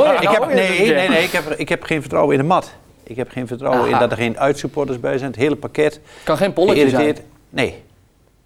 ik 0.42 0.54
nee, 0.54 0.94
nee, 0.94 1.10
nee, 1.10 1.24
ik 1.24 1.32
heb, 1.32 1.50
ik 1.52 1.70
heb 1.70 1.84
geen 1.84 2.02
vertrouwen 2.02 2.36
in 2.36 2.42
de 2.42 2.48
mat. 2.48 2.72
Ik 3.04 3.16
heb 3.16 3.32
geen 3.32 3.48
vertrouwen 3.48 3.90
in 3.90 4.00
dat 4.00 4.12
er 4.12 4.18
geen 4.18 4.40
uitsupporters 4.40 5.00
bij 5.00 5.18
zijn. 5.18 5.32
Het 5.32 5.40
hele 5.40 5.56
pakket. 5.56 6.00
Kan 6.24 6.38
geen 6.38 6.54
polletje 6.54 6.90
zijn. 6.90 7.18
Nee. 7.50 7.84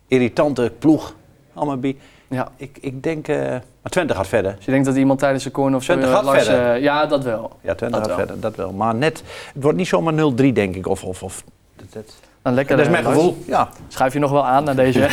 Irritante 0.08 0.72
ploeg. 0.80 1.16
Hammerby. 1.54 1.96
Ja. 2.28 2.52
Ik, 2.58 2.78
ik 2.82 3.04
denk... 3.04 3.28
eh, 3.28 3.38
maar 3.50 3.92
Twente 3.92 4.16
gaat 4.16 4.28
verder. 4.28 4.56
Dus 4.56 4.66
je 4.66 4.72
denkt 4.72 4.86
dat 4.86 4.96
iemand 4.96 5.20
tijdens 5.20 5.44
de 5.44 5.52
corner 5.52 5.76
of 5.78 5.84
zo... 5.84 5.94
Twente 5.94 6.12
gaat 6.12 6.30
verder. 6.30 6.72
eh, 6.74 6.82
ja, 6.82 7.06
dat 7.06 7.24
wel. 7.24 7.52
Ja, 7.62 7.76
Twente 7.76 7.98
Dat 7.98 8.08
gaat 8.08 8.08
wel. 8.08 8.26
verder, 8.26 8.40
dat 8.40 8.56
wel. 8.56 8.72
Maar 8.72 8.96
net, 8.96 9.24
het 9.54 9.64
wordt 9.64 9.78
niet 9.78 9.88
zomaar 9.88 10.14
0-3 10.14 10.36
denk 10.54 10.76
ik. 10.76 10.88
Of, 10.88 11.04
of, 11.04 11.24
of, 11.24 11.44
dat, 11.76 11.86
dat, 11.94 12.14
Dan 12.42 12.54
lekker, 12.54 12.78
dat 12.78 12.86
is 12.86 12.92
eh, 12.96 13.02
mijn 13.02 13.14
gevoel. 13.14 13.38
Ja, 13.46 13.70
Schuif 13.88 14.14
je 14.14 14.20
nog 14.20 14.32
wel 14.32 14.46
aan 14.46 14.64
naar 14.64 14.76
deze. 14.76 15.00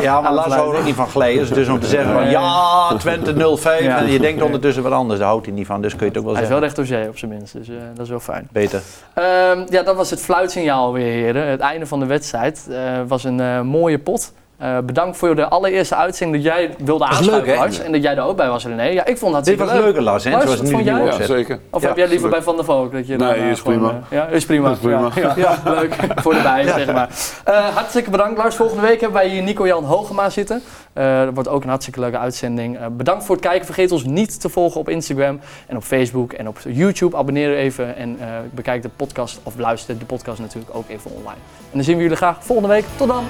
ja 0.00 0.20
maar 0.20 0.32
Lars 0.40 0.54
houdt 0.54 0.78
ook 0.78 0.84
niet 0.84 0.94
van 0.94 1.08
glijders. 1.08 1.50
Dus 1.50 1.68
om 1.68 1.80
te 1.80 1.86
zeggen 1.86 2.12
van 2.12 2.30
ja, 2.30 2.96
Twente 2.96 3.34
0-5. 3.34 3.36
Ja. 3.82 3.98
En 3.98 4.10
je 4.10 4.18
denkt 4.18 4.42
ondertussen 4.42 4.82
wat 4.82 4.92
anders. 4.92 5.18
Daar 5.18 5.28
houdt 5.28 5.46
hij 5.46 5.54
niet 5.54 5.66
van. 5.66 5.82
Dus 5.82 5.96
kun 5.96 6.00
je 6.06 6.08
het 6.12 6.18
ook 6.18 6.24
wel 6.24 6.34
Hij 6.34 6.42
is 6.42 6.48
wel 6.48 6.58
zeggen. 6.58 6.76
recht 6.76 6.88
zee 6.88 7.08
op 7.08 7.18
zijn 7.18 7.30
minst, 7.30 7.52
dus 7.52 7.68
eh, 7.68 7.74
dat 7.94 8.04
is 8.04 8.10
wel 8.10 8.20
fijn. 8.20 8.48
Beter. 8.52 8.82
Ehm, 9.14 9.66
ja, 9.68 9.82
dat 9.82 9.96
was 9.96 10.10
het 10.10 10.20
fluitsignaal 10.20 10.92
weer, 10.92 11.12
heren. 11.12 11.46
Het 11.46 11.60
einde 11.60 11.86
van 11.86 12.00
de 12.00 12.06
wedstrijd. 12.06 12.66
Het 12.70 13.08
was 13.08 13.24
een 13.24 13.40
eh, 13.40 13.60
mooie 13.60 13.98
pot. 13.98 14.32
Eh, 14.60 14.78
bedankt 14.78 15.16
voor 15.16 15.36
de 15.36 15.48
allereerste 15.48 15.94
uitzending 15.96 16.44
dat 16.44 16.52
jij 16.52 16.74
wilde 16.78 17.04
aansluiten, 17.04 17.50
leuk? 17.50 17.58
Lars. 17.58 17.78
En 17.78 17.92
dat 17.92 18.02
jij 18.02 18.16
er 18.16 18.22
ook 18.22 18.36
bij 18.36 18.48
was, 18.48 18.66
René. 18.66 18.82
Ja, 18.82 19.06
ik 19.06 19.18
vond 19.18 19.32
dat 19.34 19.44
Dit 19.44 19.58
was 19.58 19.72
leuker 19.72 20.02
Lars, 20.02 20.24
hè? 20.24 20.30
Lars, 20.30 20.44
Zoals 20.44 20.58
het 20.60 20.72
nu 20.72 20.82
jij? 20.82 21.04
Ja, 21.04 21.22
zeker. 21.22 21.60
Of 21.70 21.82
Ja, 21.82 21.88
heb 21.88 21.96
jij 21.96 22.06
liever 22.08 22.28
leuk. 22.28 22.36
bij 22.36 22.44
Van 22.44 22.56
der 22.56 22.64
Valk? 22.64 22.92
Dat 22.92 23.06
je 23.06 23.16
Nee, 23.16 23.28
dan, 23.28 23.36
eh, 23.36 23.50
is 23.50 23.60
gewoon, 23.60 23.78
prima. 23.78 24.00
ja, 24.10 24.26
is 24.26 24.44
prima. 24.46 24.70
Is 24.72 24.78
prima. 24.78 25.10
Ja, 25.14 25.20
ja. 25.20 25.32
Ja, 25.36 25.58
leuk. 25.80 25.94
Voor 26.16 26.34
de 26.34 26.40
bij, 26.42 26.64
zeg 26.64 26.92
maar. 26.92 27.08
Eh, 27.44 27.68
hartstikke 27.74 28.10
bedankt, 28.10 28.38
Lars. 28.38 28.54
Volgende 28.54 28.82
week 28.82 29.00
hebben 29.00 29.18
wij 29.20 29.28
hier 29.28 29.42
Nico-Jan 29.42 29.84
Hogema 29.84 30.30
zitten. 30.30 30.62
Eh 30.92 31.18
dat 31.24 31.34
wordt 31.34 31.48
ook 31.48 31.62
een 31.62 31.68
hartstikke 31.68 32.00
leuke 32.00 32.18
uitzending. 32.18 32.78
Eh, 32.78 32.86
bedankt 32.90 33.24
voor 33.24 33.34
het 33.36 33.44
kijken. 33.44 33.64
Vergeet 33.66 33.92
ons 33.92 34.04
niet 34.04 34.40
te 34.40 34.48
volgen 34.48 34.80
op 34.80 34.88
Instagram 34.88 35.40
en 35.66 35.76
op 35.76 35.82
Facebook 35.82 36.32
en 36.32 36.48
op 36.48 36.58
YouTube. 36.68 37.16
Abonneer 37.16 37.56
even 37.56 37.96
en 37.96 38.16
eh, 38.20 38.26
bekijk 38.50 38.82
de 38.82 38.90
podcast 38.96 39.40
of 39.42 39.58
luister 39.58 39.98
de 39.98 40.04
podcast 40.04 40.38
natuurlijk 40.38 40.74
ook 40.74 40.88
even 40.88 41.10
online. 41.10 41.38
En 41.60 41.72
dan 41.72 41.84
zien 41.84 41.96
we 41.96 42.02
jullie 42.02 42.16
graag 42.16 42.36
volgende 42.44 42.68
week. 42.74 42.84
Tot 42.96 43.08
dan! 43.08 43.24